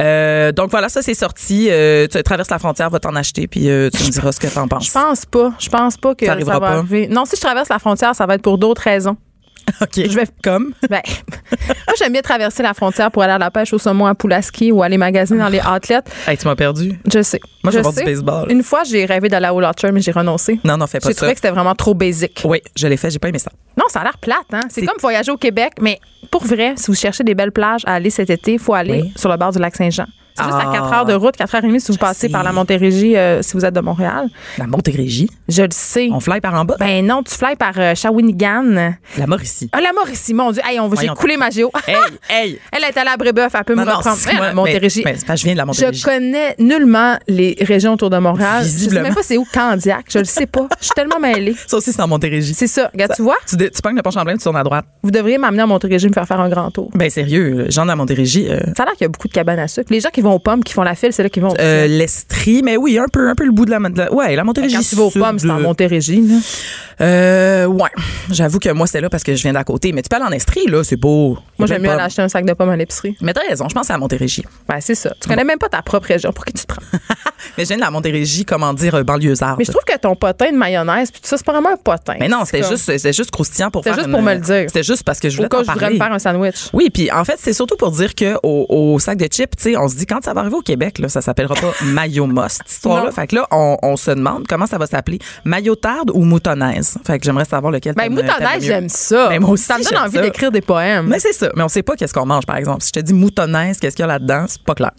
Euh, 0.00 0.52
donc 0.52 0.70
voilà, 0.70 0.88
ça 0.88 1.02
c'est 1.02 1.14
sorti. 1.14 1.66
Euh, 1.70 2.06
tu 2.06 2.22
traverses 2.22 2.50
la 2.50 2.58
frontière, 2.58 2.88
va 2.90 3.00
t'en 3.00 3.14
acheter, 3.16 3.46
puis 3.48 3.68
euh, 3.68 3.90
tu 3.90 4.02
me 4.04 4.08
diras 4.10 4.32
ce 4.32 4.40
que 4.40 4.46
t'en 4.46 4.66
penses. 4.68 4.86
Je 4.86 4.92
pense 4.92 5.26
pas. 5.26 5.52
Je 5.58 5.68
pense 5.68 5.96
pas 5.96 6.14
que 6.14 6.24
Ça 6.24 6.38
ça, 6.38 6.44
va 6.44 6.60
pas. 6.60 6.68
arriver. 6.78 7.08
Non, 7.08 7.24
si 7.24 7.36
je 7.36 7.40
traverse 7.40 7.68
la 7.68 7.78
frontière, 7.78 8.14
ça 8.14 8.24
va 8.26 8.36
être 8.36 8.42
pour 8.42 8.56
d'autres 8.58 8.82
raisons. 8.82 9.16
ok. 9.80 9.90
Je 9.96 10.14
vais 10.16 10.26
comme. 10.42 10.72
Ben, 10.90 11.00
moi, 11.50 11.94
j'aime 11.98 12.12
bien 12.12 12.22
traverser 12.22 12.62
la 12.62 12.74
frontière 12.74 13.10
pour 13.10 13.22
aller 13.22 13.32
à 13.32 13.38
la 13.38 13.50
pêche 13.50 13.72
au 13.72 13.78
saumon 13.78 14.06
à 14.06 14.14
Pulaski 14.14 14.70
ou 14.72 14.82
aller 14.82 14.98
magasiner 14.98 15.38
dans 15.38 15.48
les 15.48 15.60
outlets. 15.60 16.00
Hey, 16.26 16.36
tu 16.36 16.46
m'as 16.46 16.56
perdu. 16.56 16.98
Je 17.12 17.22
sais. 17.22 17.40
Moi, 17.62 17.70
je 17.70 17.78
vais 17.78 17.78
je 17.78 17.82
voir 17.82 17.92
du 17.94 17.98
sais. 18.00 18.04
baseball. 18.04 18.50
Une 18.52 18.62
fois, 18.62 18.82
j'ai 18.84 19.04
rêvé 19.04 19.28
d'aller 19.28 19.46
à 19.46 19.54
Watcher, 19.54 19.90
mais 19.92 20.00
j'ai 20.00 20.12
renoncé. 20.12 20.58
Non, 20.64 20.76
non, 20.76 20.86
fais 20.86 21.00
pas 21.00 21.08
J'ai 21.08 21.14
ça. 21.14 21.18
trouvé 21.18 21.32
que 21.32 21.38
c'était 21.38 21.50
vraiment 21.50 21.74
trop 21.74 21.94
basic. 21.94 22.42
Oui, 22.44 22.60
je 22.76 22.86
l'ai 22.86 22.96
fait, 22.96 23.10
j'ai 23.10 23.18
pas 23.18 23.28
aimé 23.28 23.38
ça. 23.38 23.50
Non, 23.76 23.84
ça 23.88 24.00
a 24.00 24.04
l'air 24.04 24.18
plate, 24.18 24.38
hein? 24.52 24.60
C'est 24.68 24.80
C'est- 24.80 24.86
comme 24.86 24.98
voyager 25.00 25.32
au 25.32 25.36
Québec, 25.36 25.72
mais 25.80 25.98
pour 26.30 26.44
vrai, 26.44 26.74
si 26.76 26.86
vous 26.88 26.94
cherchez 26.94 27.24
des 27.24 27.34
belles 27.34 27.52
plages 27.52 27.82
à 27.86 27.94
aller 27.94 28.10
cet 28.10 28.30
été, 28.30 28.52
il 28.54 28.58
faut 28.58 28.74
aller 28.74 29.02
Oui. 29.02 29.12
sur 29.16 29.30
le 29.30 29.36
bord 29.36 29.52
du 29.52 29.58
lac 29.58 29.74
Saint-Jean. 29.74 30.06
C'est 30.36 30.42
juste 30.42 30.56
à 30.56 30.64
Ah. 30.68 30.72
4 30.72 30.92
heures 30.92 31.04
de 31.04 31.14
route, 31.14 31.36
4 31.36 31.54
heures 31.54 31.64
et 31.64 31.68
demie 31.68 31.80
si 31.80 31.88
vous 31.88 31.94
Je 31.94 31.98
passez 31.98 32.26
sais. 32.26 32.28
par 32.28 32.42
la 32.42 32.50
Montérégie, 32.52 33.16
euh, 33.16 33.40
si 33.42 33.52
vous 33.52 33.64
êtes 33.64 33.74
de 33.74 33.80
Montréal. 33.80 34.26
La 34.58 34.66
Montérégie. 34.66 35.30
Je 35.48 35.62
le 35.62 35.68
sais. 35.70 36.08
On 36.12 36.18
fly 36.18 36.40
par 36.40 36.54
en 36.54 36.64
bas? 36.64 36.74
Ben 36.80 37.06
non, 37.06 37.22
tu 37.22 37.34
fly 37.34 37.54
par 37.56 37.74
euh, 37.78 37.94
Shawinigan. 37.94 38.94
La 39.16 39.26
Mauricie. 39.28 39.68
Ah, 39.72 39.80
la 39.80 39.92
Mauricie, 39.92 40.34
mon 40.34 40.50
Dieu. 40.50 40.62
Hey, 40.66 40.80
on 40.80 40.88
va, 40.88 41.00
j'ai 41.00 41.08
coulé 41.08 41.36
ma 41.36 41.50
géo. 41.50 41.70
Hey, 41.86 41.96
hey. 42.28 42.58
Elle 42.72 42.82
est 42.84 42.96
allée 42.96 43.10
à 43.10 43.16
Brébeuf, 43.16 43.52
elle 43.54 43.64
peut 43.64 43.74
me 43.74 43.84
Non, 43.84 43.92
non, 43.92 43.96
reprendre. 43.98 44.18
moi, 44.34 44.46
la 44.46 44.54
Montérégie. 44.54 45.02
mais- 45.04 45.14
je 45.36 45.42
viens 45.44 45.52
de 45.52 45.58
la 45.58 45.64
Montérégie. 45.66 46.00
Je 46.00 46.04
connais 46.04 46.56
nullement 46.58 47.16
les 47.28 47.56
régions 47.60 47.92
autour 47.92 48.10
de 48.10 48.18
Montréal. 48.18 48.64
Je 48.64 48.68
sais 48.68 49.00
même 49.02 49.14
pas 49.14 49.22
c'est 49.22 49.36
où 49.36 49.46
Candiac. 49.52 50.06
Je 50.10 50.18
le 50.18 50.24
sais 50.24 50.46
pas. 50.46 50.66
Je 50.80 50.86
suis 50.86 50.94
tellement 50.94 51.20
mêlée. 51.20 51.54
Ça 51.66 51.76
aussi, 51.76 51.92
c'est 51.92 52.02
en 52.02 52.08
Montérégie. 52.08 52.54
C'est 52.54 52.66
ça. 52.66 52.90
Regarde, 52.92 53.12
tu 53.14 53.22
vois, 53.22 53.36
Tu, 53.46 53.56
tu 53.56 53.82
pognes 53.82 53.96
le 53.96 54.02
pont 54.02 54.10
Champlain, 54.10 54.32
tu 54.36 54.42
tournes 54.42 54.56
à 54.56 54.62
droite. 54.64 54.84
vous 55.02 55.10
devriez 55.10 55.38
m'amener 55.38 55.62
à 55.62 55.66
Montérégie 55.66 56.08
me 56.08 56.12
faire 56.12 56.26
faire 56.26 56.40
un 56.40 56.48
grand 56.48 56.70
tour. 56.70 56.90
Ben 56.94 57.08
sérieux, 57.10 57.66
Jean 57.68 57.82
de 57.82 57.88
la 57.88 57.96
Montérégie, 57.96 58.48
euh, 58.50 58.58
Ça 58.76 58.82
a 58.82 58.86
l'air 58.86 58.94
qu'il 58.94 59.02
y 59.02 59.04
a 59.04 59.08
beaucoup 59.08 59.28
de 59.28 59.32
cabanes 59.32 59.58
à 59.58 59.68
sucre. 59.68 59.92
Les 59.92 60.00
gens 60.00 60.10
qui 60.10 60.22
vont 60.24 60.32
aux 60.34 60.38
pommes, 60.38 60.64
qui 60.64 60.72
font 60.72 60.82
la 60.82 60.94
file, 60.94 61.12
c'est 61.12 61.22
là 61.22 61.28
qu'ils 61.28 61.42
vont. 61.42 61.54
euh, 61.60 61.86
l'Estrie, 61.86 62.62
mais 62.64 62.76
oui, 62.76 62.98
un 62.98 63.06
peu, 63.12 63.28
un 63.28 63.34
peu 63.34 63.44
le 63.44 63.52
bout 63.52 63.64
de 63.66 63.70
la, 63.70 63.78
de 63.78 63.98
la- 63.98 64.12
ouais, 64.12 64.34
la 64.34 64.44
Montérégie. 64.44 64.74
Quand 64.76 64.82
tu 64.82 64.96
vas 64.96 65.02
aux 65.04 65.10
pommes, 65.10 65.38
c'est 65.38 65.48
en 65.50 65.60
Montérégie. 65.60 66.20
là. 66.22 66.34
Euh, 67.00 67.66
ouais. 67.66 67.90
J'avoue 68.30 68.58
que 68.58 68.70
moi, 68.70 68.86
c'était 68.86 69.00
là 69.00 69.10
parce 69.10 69.22
que 69.24 69.34
je 69.34 69.42
viens 69.42 69.52
d'à 69.52 69.64
côté. 69.64 69.92
Mais 69.92 70.02
tu 70.02 70.08
peux 70.08 70.16
aller 70.16 70.24
en 70.24 70.30
Estrie, 70.32 70.66
là, 70.66 70.84
c'est 70.84 70.96
beau. 70.96 71.38
Moi, 71.58 71.66
j'aime 71.66 71.82
mieux 71.82 71.90
aller 71.90 72.02
acheter 72.02 72.22
un 72.22 72.28
sac 72.28 72.44
de 72.44 72.52
pommes 72.52 72.70
à 72.70 72.76
l'épicerie. 72.76 73.16
Mais 73.20 73.32
t'as 73.32 73.40
raison, 73.48 73.68
je 73.68 73.74
pense 73.74 73.90
à 73.90 73.94
la 73.94 73.98
Montérégie. 73.98 74.44
Ben, 74.68 74.76
c'est 74.80 74.94
ça. 74.94 75.12
Tu 75.20 75.28
connais 75.28 75.44
même 75.44 75.58
pas 75.58 75.68
ta 75.68 75.82
propre 75.82 76.08
région. 76.08 76.32
Pour 76.32 76.44
qui 76.44 76.52
tu 76.52 76.64
te 76.64 76.72
prends? 76.72 76.82
Mais 77.58 77.64
je 77.64 77.68
viens 77.68 77.76
de 77.76 77.82
la 77.82 77.90
Montérégie, 77.90 78.44
comment 78.44 78.72
dire, 78.74 78.94
euh, 78.94 79.02
banlieusarde. 79.02 79.58
Mais 79.58 79.64
je 79.64 79.70
trouve 79.72 79.84
que 79.84 79.96
ton 79.98 80.14
potin 80.16 80.50
de 80.52 80.56
mayonnaise, 80.56 81.10
puis 81.10 81.20
tout 81.20 81.28
ça, 81.28 81.36
c'est 81.36 81.44
pas 81.44 81.52
vraiment 81.52 81.70
un 81.70 81.76
potin. 81.76 82.14
Mais 82.18 82.28
non, 82.28 82.38
C'est 82.40 82.52
c'était 82.58 82.60
comme- 82.62 82.70
juste, 82.70 82.84
c'était 82.84 83.12
juste 83.12 83.30
croustillant 83.30 83.70
pour 83.70 83.82
C'était 83.82 83.90
faire 83.94 84.04
juste 84.04 84.06
une- 84.08 84.12
pour 84.14 84.22
me 84.22 84.34
le 84.34 84.40
dire. 84.40 84.64
C'était 84.68 84.82
juste 84.82 85.02
parce 85.04 85.20
que 85.20 85.28
je 85.28 85.36
voulais 85.36 85.46
où 85.46 85.48
t'en 85.48 85.62
je 85.64 85.70
voudrais 85.70 85.90
me 85.90 85.96
faire 85.96 86.12
un 86.12 86.18
sandwich. 86.18 86.68
Oui, 86.72 86.90
puis 86.90 87.10
en 87.12 87.24
fait, 87.24 87.36
c'est 87.38 87.52
surtout 87.52 87.76
pour 87.76 87.90
dire 87.90 88.14
que 88.14 88.34
au, 88.42 88.66
au 88.68 88.98
sac 88.98 89.18
de 89.18 89.26
chips, 89.26 89.56
tu 89.56 89.62
sais, 89.62 89.76
on 89.76 89.88
se 89.88 89.96
dit 89.96 90.06
quand 90.14 90.24
ça 90.24 90.32
va 90.32 90.42
arriver 90.42 90.56
au 90.56 90.62
Québec, 90.62 90.98
là, 90.98 91.08
ça 91.08 91.20
s'appellera 91.20 91.54
pas 91.54 91.72
mayo 91.84 92.26
most, 92.26 92.58
cette 92.58 92.70
histoire-là. 92.70 93.10
Fait 93.10 93.26
que 93.26 93.36
là, 93.36 93.46
on, 93.50 93.76
on 93.82 93.96
se 93.96 94.10
demande 94.10 94.46
comment 94.48 94.66
ça 94.66 94.78
va 94.78 94.86
s'appeler, 94.86 95.18
maillotarde 95.44 96.10
ou 96.14 96.24
moutonnaise. 96.24 96.96
Fait 97.04 97.18
que 97.18 97.24
j'aimerais 97.24 97.44
savoir 97.44 97.72
lequel. 97.72 97.94
Ben, 97.94 98.10
moutonnaise, 98.10 98.62
j'aime 98.62 98.88
ça. 98.88 99.28
Ben, 99.28 99.40
moi 99.40 99.50
aussi, 99.50 99.64
Ça 99.64 99.78
me 99.78 99.84
donne 99.84 99.98
envie 99.98 100.20
d'écrire 100.20 100.52
des 100.52 100.60
poèmes. 100.60 101.06
Mais 101.08 101.18
c'est 101.18 101.32
ça. 101.32 101.50
Mais 101.56 101.62
on 101.62 101.68
sait 101.68 101.82
pas 101.82 101.96
qu'est-ce 101.96 102.14
qu'on 102.14 102.26
mange, 102.26 102.46
par 102.46 102.56
exemple. 102.56 102.82
Si 102.82 102.88
je 102.94 103.00
te 103.00 103.04
dis 103.04 103.14
moutonnaise, 103.14 103.78
qu'est-ce 103.78 103.96
qu'il 103.96 104.04
y 104.04 104.08
a 104.08 104.12
là-dedans, 104.12 104.44
c'est 104.48 104.62
pas 104.62 104.74
clair. 104.74 104.92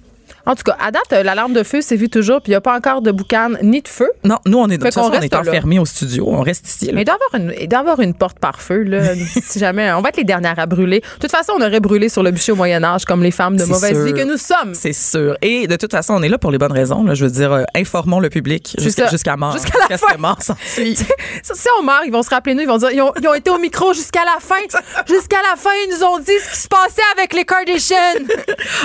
En 0.45 0.55
tout 0.55 0.63
cas, 0.63 0.77
à 0.79 0.91
date, 0.91 1.03
euh, 1.13 1.23
l'alarme 1.23 1.53
de 1.53 1.63
feu 1.63 1.81
s'est 1.81 1.95
vue 1.95 2.09
toujours, 2.09 2.41
puis 2.41 2.51
il 2.51 2.53
n'y 2.53 2.57
a 2.57 2.61
pas 2.61 2.75
encore 2.75 3.01
de 3.01 3.11
boucan 3.11 3.51
ni 3.61 3.81
de 3.81 3.87
feu. 3.87 4.09
Non, 4.23 4.37
nous, 4.45 4.57
on 4.57 4.67
est, 4.69 4.77
qu'on 4.77 5.01
on 5.01 5.11
est 5.13 5.33
enfermés 5.35 5.79
au 5.79 5.85
studio. 5.85 6.25
On 6.27 6.41
reste 6.41 6.67
ici. 6.67 6.85
là. 6.87 6.91
Mais 6.93 7.01
il 7.01 7.05
doit 7.05 7.15
y 7.15 7.35
avoir 7.35 7.41
une, 7.41 7.53
il 7.61 7.67
doit 7.67 7.79
y 7.79 7.81
avoir 7.81 7.99
une 7.99 8.13
porte 8.13 8.39
par 8.39 8.61
feu, 8.61 8.83
là, 8.83 9.15
si 9.43 9.59
jamais. 9.59 9.91
On 9.93 10.01
va 10.01 10.09
être 10.09 10.17
les 10.17 10.23
dernières 10.23 10.59
à 10.59 10.65
brûler. 10.65 10.99
De 10.99 11.19
toute 11.19 11.31
façon, 11.31 11.53
on 11.57 11.61
aurait 11.61 11.79
brûlé 11.79 12.09
sur 12.09 12.23
le 12.23 12.31
bûcher 12.31 12.51
au 12.51 12.55
Moyen-Âge, 12.55 13.05
comme 13.05 13.23
les 13.23 13.31
femmes 13.31 13.57
de 13.57 13.65
mauvaise 13.65 13.91
sûr. 13.91 14.03
vie 14.03 14.13
que 14.13 14.23
nous 14.23 14.37
sommes. 14.37 14.73
C'est 14.73 14.93
sûr. 14.93 15.35
Et 15.41 15.67
de 15.67 15.75
toute 15.75 15.91
façon, 15.91 16.13
on 16.15 16.23
est 16.23 16.29
là 16.29 16.37
pour 16.37 16.51
les 16.51 16.57
bonnes 16.57 16.71
raisons. 16.71 17.03
Là. 17.03 17.13
Je 17.13 17.25
veux 17.25 17.31
dire, 17.31 17.51
euh, 17.51 17.63
informons 17.75 18.19
le 18.19 18.29
public 18.29 18.75
jusqu'à 18.79 19.05
ça. 19.05 19.11
jusqu'à 19.11 19.35
mort. 19.37 19.53
Jusqu'à 19.53 19.79
la 19.89 19.97
fin. 19.97 20.17
mort 20.17 20.39
Si 20.75 21.67
on 21.79 21.83
meurt, 21.83 22.03
ils 22.05 22.11
vont 22.11 22.23
se 22.23 22.29
rappeler 22.29 22.53
nous, 22.53 22.61
ils 22.61 22.67
vont 22.67 22.77
dire 22.77 22.91
ils 22.91 23.01
ont, 23.01 23.11
ils 23.19 23.27
ont 23.27 23.33
été 23.33 23.49
au 23.49 23.57
micro 23.57 23.93
jusqu'à 23.93 24.23
la 24.25 24.39
fin. 24.39 24.55
Jusqu'à 25.07 25.37
la 25.49 25.55
fin, 25.55 25.69
ils 25.85 25.95
nous 25.97 26.03
ont 26.05 26.19
dit 26.19 26.31
ce 26.43 26.51
qui 26.51 26.59
se 26.59 26.67
passait 26.67 27.01
avec 27.17 27.33
les 27.33 27.45
Kardashians. 27.45 27.95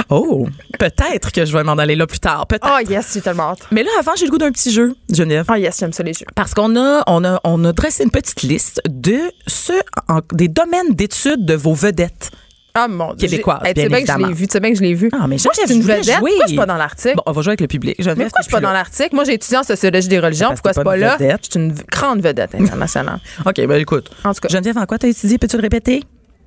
Oh, 0.09 0.47
peut-être 0.79 1.33
que 1.33 1.45
je 1.45 1.50
vais 1.57 1.65
m'en 1.65 1.73
aller 1.73 1.97
là 1.97 2.07
plus 2.07 2.19
tard. 2.21 2.47
Peut-être. 2.47 2.67
Oh 2.71 2.79
yes, 2.89 3.11
j'ai 3.15 3.21
tellement 3.21 3.51
hâte. 3.51 3.61
Mais 3.71 3.83
là, 3.83 3.91
avant, 3.99 4.13
j'ai 4.17 4.25
le 4.27 4.31
goût 4.31 4.39
d'un 4.39 4.53
petit 4.53 4.71
jeu, 4.73 4.95
Geneviève. 5.13 5.47
Oh 5.51 5.55
yes, 5.55 5.79
j'aime 5.81 5.93
ça 5.93 6.03
les 6.03 6.13
jeux. 6.15 6.27
Parce 6.35 6.55
qu'on 6.55 6.77
a, 6.77 7.03
on 7.07 7.25
a, 7.25 7.41
on 7.45 7.65
a 7.65 7.73
dressé 7.73 8.05
une 8.05 8.11
petite 8.11 8.43
liste 8.43 8.81
de 8.89 9.19
ce, 9.47 9.73
en- 10.09 10.21
des 10.33 10.49
domaines 10.49 10.95
d'études 10.95 11.45
de 11.45 11.55
vos 11.55 11.75
vedettes 11.75 12.31
Ah 12.75 12.89
mon 12.89 13.15
dieu. 13.15 13.29
Québécoise, 13.29 13.61
Hey, 13.65 13.75
bien 13.75 13.89
que 13.89 14.07
je 14.13 14.19
l'ai 14.27 14.33
vu, 14.33 14.47
tu 14.47 14.53
sais 14.53 14.61
bien 14.61 14.71
que 14.71 14.77
je 14.79 14.83
l'ai 14.83 14.95
vu. 14.95 15.11
Ah, 15.13 15.27
mais 15.27 15.37
Moi, 15.45 15.53
je 15.67 15.73
une 15.75 15.83
je 15.83 15.87
vedette. 15.87 16.05
jouer. 16.05 16.31
Pourquoi 16.31 16.45
je 16.45 16.49
suis 16.49 16.57
pas 16.57 16.67
dans 16.67 16.77
l'article? 16.77 17.17
Bon, 17.17 17.23
on 17.27 17.33
va 17.33 17.43
jouer 17.43 17.51
avec 17.51 17.61
le 17.61 17.67
public. 17.67 17.97
Mais 17.99 18.05
Geneviève, 18.05 18.27
pourquoi 18.29 18.41
je 18.43 18.45
suis 18.45 18.53
pas 18.53 18.61
dans 18.61 18.73
l'article? 18.73 19.15
Moi, 19.15 19.25
j'ai 19.25 19.35
étudié 19.35 19.59
en 19.59 19.63
sociologie 19.65 20.09
des 20.09 20.19
religions. 20.21 20.49
Que 20.51 20.55
Pourquoi 20.55 20.73
c'est 20.73 20.85
pas 20.85 20.91
pas 20.91 20.97
là? 20.97 21.17
Je 21.19 21.27
suis 21.51 21.59
une 21.61 21.75
grande 21.91 22.21
vedette 22.23 22.55
internationale. 22.55 23.19
OK, 23.47 23.55
ben 23.67 23.73
écoute. 23.81 24.11
En 24.25 24.33
tout 24.35 24.41
cas. 24.41 24.49
Geneviève, 24.49 24.79
en 24.79 24.87
quoi 24.87 24.99
t'as 24.99 25.09
étudié? 25.09 25.39
Peux-tu 25.39 25.57
le 25.57 25.63
répéter? 25.63 26.05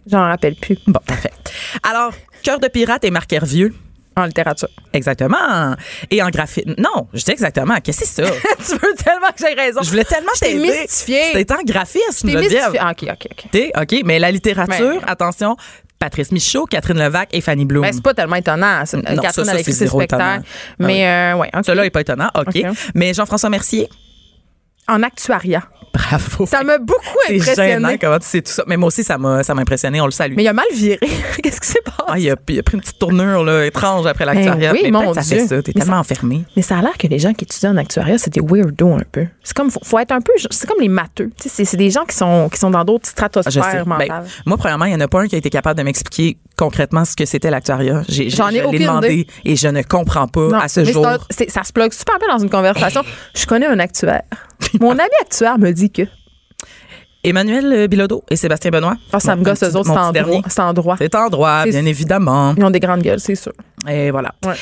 J'en 0.09 0.21
rappelle 0.27 0.55
plus. 0.55 0.77
Bon, 0.87 0.99
parfait. 1.05 1.31
Alors, 1.83 2.11
Cœur 2.41 2.59
de 2.59 2.67
pirate 2.67 3.03
et 3.05 3.11
Marc 3.11 3.31
Hervieux. 3.31 3.73
En 4.15 4.25
littérature. 4.25 4.69
Exactement. 4.93 5.75
Et 6.11 6.21
en 6.21 6.29
graphisme. 6.29 6.75
Non, 6.77 7.07
je 7.13 7.23
dis 7.23 7.31
exactement. 7.31 7.75
Qu'est-ce 7.83 8.01
que 8.01 8.05
c'est 8.05 8.25
ça? 8.25 8.31
tu 8.57 8.71
veux 8.73 8.93
tellement 8.95 9.27
que 9.35 9.39
j'ai 9.39 9.53
raison. 9.53 9.81
Je 9.81 9.89
voulais 9.89 10.03
tellement 10.05 10.29
Je 10.35 10.39
t'ai 10.41 10.45
t'aider. 10.53 10.81
mystifiée. 10.81 11.23
C'était 11.33 11.53
en 11.53 11.63
graphisme, 11.63 12.29
Geneviève. 12.29 12.51
mystifiée. 12.51 12.79
Ah, 12.79 12.91
OK, 12.91 13.03
OK, 13.11 13.27
OK. 13.31 13.51
T'es- 13.51 13.71
OK, 13.75 14.01
mais 14.05 14.19
la 14.19 14.31
littérature, 14.31 14.95
Ouais. 14.97 15.01
attention, 15.07 15.55
Patrice 15.97 16.31
Michaud, 16.31 16.65
Catherine 16.65 16.99
Levac 16.99 17.29
et 17.31 17.41
Fanny 17.41 17.65
Bloom. 17.65 17.81
Ben, 17.83 17.93
c'est 17.93 18.03
pas 18.03 18.13
tellement 18.13 18.35
étonnant. 18.35 18.83
C'est- 18.85 18.97
Non, 18.97 19.03
Catherine 19.21 19.45
ça, 19.45 19.51
ça, 19.53 19.57
c'est 19.57 19.63
ses 19.63 19.71
zéro 19.71 19.99
spectacles. 19.99 20.21
étonnant. 20.23 20.43
Mais, 20.79 21.07
euh, 21.07 21.37
ouais. 21.37 21.49
ok. 21.53 21.63
Cela 21.65 21.85
est 21.85 21.89
pas 21.89 22.01
étonnant. 22.01 22.29
OK. 22.35 22.47
OK. 22.55 22.65
Mais 22.93 23.13
Jean-François 23.13 23.49
Mercier, 23.49 23.89
En 24.87 25.01
actuariat. 25.01 25.63
Bravo. 26.09 26.45
Ça 26.45 26.63
m'a 26.63 26.77
beaucoup 26.77 27.01
C'est 27.27 27.39
gênant 27.39 27.51
impressionné. 27.89 27.97
comment 27.99 28.19
tu 28.19 28.25
sais 28.27 28.41
tout 28.41 28.51
ça. 28.51 28.63
Mais 28.67 28.77
moi 28.77 28.87
aussi, 28.87 29.03
ça 29.03 29.17
m'a 29.17 29.43
ça 29.43 29.53
m'a 29.53 29.61
impressionné. 29.61 30.01
On 30.01 30.05
le 30.05 30.11
salue. 30.11 30.33
Mais 30.35 30.43
il 30.43 30.47
a 30.47 30.53
mal 30.53 30.65
viré. 30.73 30.99
Qu'est-ce 31.43 31.61
qui 31.61 31.67
s'est 31.67 31.81
passé? 31.83 31.97
Ah, 32.07 32.19
il, 32.19 32.29
a, 32.29 32.35
il 32.49 32.59
a 32.59 32.63
pris 32.63 32.75
une 32.75 32.81
petite 32.81 32.99
tournure 32.99 33.43
là, 33.43 33.65
étrange 33.65 34.05
après 34.05 34.25
l'actuariat. 34.25 34.71
Ben 34.73 34.77
oui, 34.83 34.91
mais 34.91 34.91
mon 34.91 35.13
ça 35.13 35.21
Dieu. 35.21 35.39
fait 35.39 35.47
ça. 35.47 35.61
T'es 35.61 35.73
tellement 35.73 35.97
enfermé. 35.97 36.43
Mais 36.55 36.61
ça 36.61 36.77
a 36.77 36.81
l'air 36.81 36.97
que 36.97 37.07
les 37.07 37.19
gens 37.19 37.33
qui 37.33 37.45
étudient 37.45 37.71
en 37.73 37.77
actuariat, 37.77 38.17
c'est 38.17 38.33
des 38.33 38.41
weirdos 38.41 38.93
un 38.93 39.03
peu. 39.11 39.25
C'est 39.43 39.55
comme, 39.55 39.71
faut, 39.71 39.79
faut 39.83 39.99
être 39.99 40.11
un 40.11 40.21
peu, 40.21 40.33
c'est 40.49 40.67
comme 40.67 40.79
les 40.81 40.87
matheux. 40.89 41.31
C'est, 41.37 41.65
c'est 41.65 41.77
des 41.77 41.89
gens 41.91 42.05
qui 42.05 42.15
sont, 42.15 42.49
qui 42.51 42.59
sont 42.59 42.69
dans 42.69 42.83
d'autres 42.83 43.05
Ah, 43.07 43.11
stratosphères. 43.11 43.85
Ben, 43.85 43.97
mentales. 43.97 44.25
moi, 44.45 44.57
premièrement, 44.57 44.85
il 44.85 44.89
n'y 44.89 44.95
en 44.95 44.99
a 45.01 45.07
pas 45.07 45.21
un 45.21 45.27
qui 45.27 45.35
a 45.35 45.37
été 45.37 45.49
capable 45.49 45.77
de 45.77 45.83
m'expliquer 45.83 46.37
concrètement 46.57 47.03
ce 47.05 47.15
que 47.15 47.25
c'était 47.25 47.49
l'actuariat. 47.49 48.03
J'ai, 48.07 48.29
J'en 48.29 48.49
ai 48.49 48.53
je 48.53 48.57
l'ai 48.59 48.63
aucune 48.65 48.79
demandé 48.81 49.13
idée. 49.13 49.27
et 49.45 49.55
je 49.55 49.67
ne 49.67 49.81
comprends 49.81 50.27
pas 50.27 50.47
Non, 50.49 50.59
à 50.59 50.67
ce 50.67 50.83
jour. 50.85 51.05
un- 51.07 51.17
ça 51.47 51.63
se 51.63 51.73
plug 51.73 51.91
super 51.93 52.19
bien 52.19 52.27
dans 52.35 52.41
une 52.43 52.49
conversation. 52.49 53.01
Je 53.35 53.45
connais 53.45 53.65
un 53.65 53.79
actuaire. 53.79 54.21
Mon 54.79 54.91
ami 54.99 55.09
actuaire 55.21 55.57
me 55.57 55.71
dit 55.71 55.89
que. 55.93 56.03
Emmanuel 57.23 57.71
euh, 57.71 57.87
Bilodeau 57.87 58.23
et 58.29 58.35
Sébastien 58.35 58.69
Benoît. 58.71 58.97
Ah, 59.13 59.19
ça 59.19 59.35
me 59.35 59.43
gosse, 59.43 59.63
eux 59.63 59.75
autres, 59.77 59.91
c'est 59.91 60.59
en 60.59 60.73
droit. 60.73 60.97
C'est 60.97 61.15
en 61.15 61.29
droit. 61.29 61.63
Bien 61.63 61.85
évidemment. 61.85 62.53
Ils 62.57 62.65
ont 62.65 62.69
des 62.69 62.81
grandes 62.81 63.01
gueules, 63.01 63.19
c'est 63.19 63.35
sûr. 63.35 63.53
Et 63.89 64.11
voilà. 64.11 64.33
Ouais. 64.45 64.55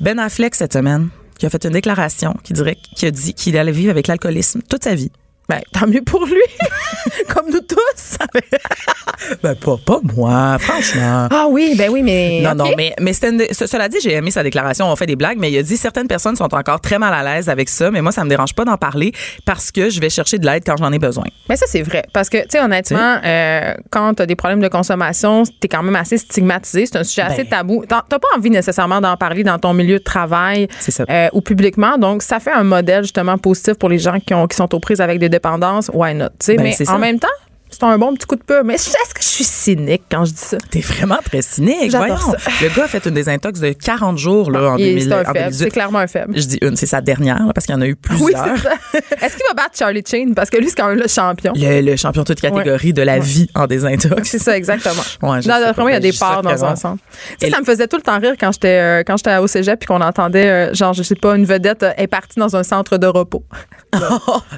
Ben 0.00 0.18
Affleck, 0.18 0.54
cette 0.54 0.72
semaine, 0.72 1.10
qui 1.38 1.44
a 1.44 1.50
fait 1.50 1.64
une 1.64 1.72
déclaration 1.72 2.34
qui 2.42 2.54
dirait 2.54 2.76
qui 2.96 3.06
a 3.06 3.10
dit 3.10 3.34
qu'il 3.34 3.58
allait 3.58 3.72
vivre 3.72 3.90
avec 3.90 4.06
l'alcoolisme 4.06 4.62
toute 4.68 4.84
sa 4.84 4.94
vie. 4.94 5.12
Ben, 5.48 5.60
tant 5.72 5.86
mieux 5.86 6.02
pour 6.02 6.26
lui. 6.26 6.42
Comme 7.28 7.46
nous 7.50 7.60
tous. 7.60 8.18
Ben, 9.42 9.54
pas, 9.56 9.76
pas 9.84 9.98
moi, 10.14 10.56
franchement. 10.60 11.26
Ah 11.30 11.46
oui, 11.50 11.74
ben 11.76 11.90
oui, 11.90 12.02
mais. 12.02 12.40
Non, 12.42 12.54
non, 12.54 12.70
mais, 12.76 12.94
mais 13.00 13.12
une- 13.24 13.42
ce- 13.52 13.66
cela 13.66 13.88
dit, 13.88 13.98
j'ai 14.00 14.12
aimé 14.12 14.30
sa 14.30 14.42
déclaration. 14.44 14.86
On 14.90 14.94
fait 14.96 15.06
des 15.06 15.16
blagues, 15.16 15.38
mais 15.38 15.50
il 15.50 15.58
a 15.58 15.62
dit 15.62 15.76
certaines 15.76 16.06
personnes 16.06 16.36
sont 16.36 16.54
encore 16.54 16.80
très 16.80 16.98
mal 16.98 17.12
à 17.12 17.22
l'aise 17.22 17.48
avec 17.48 17.68
ça, 17.68 17.90
mais 17.90 18.00
moi, 18.00 18.12
ça 18.12 18.22
me 18.24 18.28
dérange 18.30 18.54
pas 18.54 18.64
d'en 18.64 18.76
parler 18.76 19.12
parce 19.44 19.72
que 19.72 19.90
je 19.90 20.00
vais 20.00 20.08
chercher 20.08 20.38
de 20.38 20.46
l'aide 20.46 20.62
quand 20.64 20.76
j'en 20.78 20.92
ai 20.92 20.98
besoin. 21.00 21.24
Mais 21.48 21.56
ça, 21.56 21.66
c'est 21.68 21.82
vrai. 21.82 22.04
Parce 22.12 22.28
que, 22.28 22.38
tu 22.42 22.50
sais, 22.50 22.60
honnêtement, 22.60 23.16
euh, 23.24 23.74
quand 23.90 24.14
tu 24.14 24.22
as 24.22 24.26
des 24.26 24.36
problèmes 24.36 24.60
de 24.60 24.68
consommation, 24.68 25.42
tu 25.42 25.50
es 25.64 25.68
quand 25.68 25.82
même 25.82 25.96
assez 25.96 26.16
stigmatisé. 26.18 26.86
C'est 26.86 26.98
un 26.98 27.04
sujet 27.04 27.22
assez 27.22 27.42
Ben. 27.44 27.50
tabou. 27.50 27.82
Tu 27.82 27.88
pas 27.88 28.18
envie 28.36 28.50
nécessairement 28.50 29.00
d'en 29.00 29.16
parler 29.16 29.42
dans 29.42 29.58
ton 29.58 29.74
milieu 29.74 29.98
de 29.98 30.04
travail 30.04 30.68
ça. 30.78 31.04
euh, 31.10 31.28
ou 31.32 31.40
publiquement. 31.40 31.98
Donc, 31.98 32.22
ça 32.22 32.38
fait 32.38 32.52
un 32.52 32.64
modèle 32.64 33.02
justement 33.02 33.36
positif 33.36 33.74
pour 33.74 33.88
les 33.88 33.98
gens 33.98 34.18
qui, 34.24 34.32
ont, 34.32 34.46
qui 34.46 34.56
sont 34.56 34.72
aux 34.74 34.80
prises 34.80 35.00
avec 35.00 35.18
des 35.18 35.28
dépendances. 35.38 35.90
Why 35.92 36.14
not? 36.14 36.30
Ben, 36.46 36.60
mais 36.60 36.82
en 36.82 36.84
ça. 36.84 36.98
même 36.98 37.18
temps, 37.18 37.28
c'est 37.70 37.82
un 37.84 37.98
bon 37.98 38.14
petit 38.14 38.26
coup 38.26 38.36
de 38.36 38.42
peur. 38.42 38.64
Mais 38.64 38.74
est-ce 38.74 38.90
que 39.14 39.20
je 39.22 39.26
suis 39.26 39.44
cynique 39.44 40.02
quand 40.10 40.24
je 40.24 40.32
dis 40.32 40.38
ça? 40.40 40.56
T'es 40.70 40.80
vraiment 40.80 41.18
très 41.24 41.42
cynique. 41.42 41.92
Le 41.92 42.74
gars 42.76 42.84
a 42.84 42.88
fait 42.88 43.04
une 43.06 43.14
désintox 43.14 43.60
de 43.60 43.72
40 43.72 44.18
jours 44.18 44.50
là, 44.50 44.72
en, 44.72 44.76
Il- 44.76 44.86
2000, 44.94 45.02
C'est 45.04 45.12
un 45.12 45.20
en 45.20 45.24
faible. 45.24 45.34
2018. 45.38 45.64
C'est 45.64 45.70
clairement 45.70 45.98
un 45.98 46.06
faible. 46.06 46.32
Je 46.36 46.46
dis 46.46 46.58
une, 46.62 46.76
c'est 46.76 46.86
sa 46.86 47.00
dernière, 47.00 47.44
là, 47.46 47.52
parce 47.52 47.66
qu'il 47.66 47.74
y 47.74 47.78
en 47.78 47.80
a 47.80 47.86
eu 47.86 47.96
plusieurs. 48.00 48.28
Oui. 48.46 49.00
Est-ce 49.22 49.36
qu'il 49.36 49.46
va 49.48 49.54
battre 49.54 49.76
Charlie 49.78 50.02
Chain? 50.08 50.32
Parce 50.34 50.50
que 50.50 50.56
lui, 50.58 50.68
c'est 50.68 50.76
quand 50.76 50.88
même 50.88 50.98
le 50.98 51.08
champion. 51.08 51.52
le, 51.54 51.80
le 51.82 51.96
champion 51.96 52.22
de 52.22 52.26
toute 52.26 52.40
catégorie 52.40 52.92
de 52.92 53.02
la 53.02 53.14
Ouais. 53.14 53.20
vie 53.20 53.48
en 53.54 53.66
désintox. 53.66 54.28
C'est 54.28 54.38
ça, 54.38 54.56
exactement. 54.56 54.94
Ouais, 55.22 55.40
non, 55.40 55.72
moi, 55.76 55.90
il 55.90 55.94
y 55.94 55.96
a 55.96 56.00
mais 56.00 56.00
des 56.00 56.12
parts 56.12 56.42
dans 56.42 56.64
un 56.64 56.76
sens. 56.76 56.98
Tu 57.00 57.36
sais, 57.40 57.48
Et- 57.48 57.50
ça 57.50 57.60
me 57.60 57.64
faisait 57.64 57.86
tout 57.88 57.96
le 57.96 58.02
temps 58.02 58.18
rire 58.18 58.34
quand 58.38 58.52
j'étais 58.52 58.78
euh, 58.80 59.02
quand 59.06 59.16
j'étais 59.16 59.36
au 59.38 59.46
cégep 59.46 59.78
puis 59.80 59.86
qu'on 59.86 60.00
entendait, 60.00 60.46
euh, 60.48 60.74
genre, 60.74 60.92
je 60.92 61.02
sais 61.02 61.14
pas, 61.16 61.34
une 61.36 61.44
vedette 61.44 61.82
euh, 61.82 61.92
est 61.96 62.06
partie 62.06 62.38
dans 62.38 62.54
un 62.56 62.62
centre 62.62 62.96
de 62.98 63.06
repos. 63.06 63.42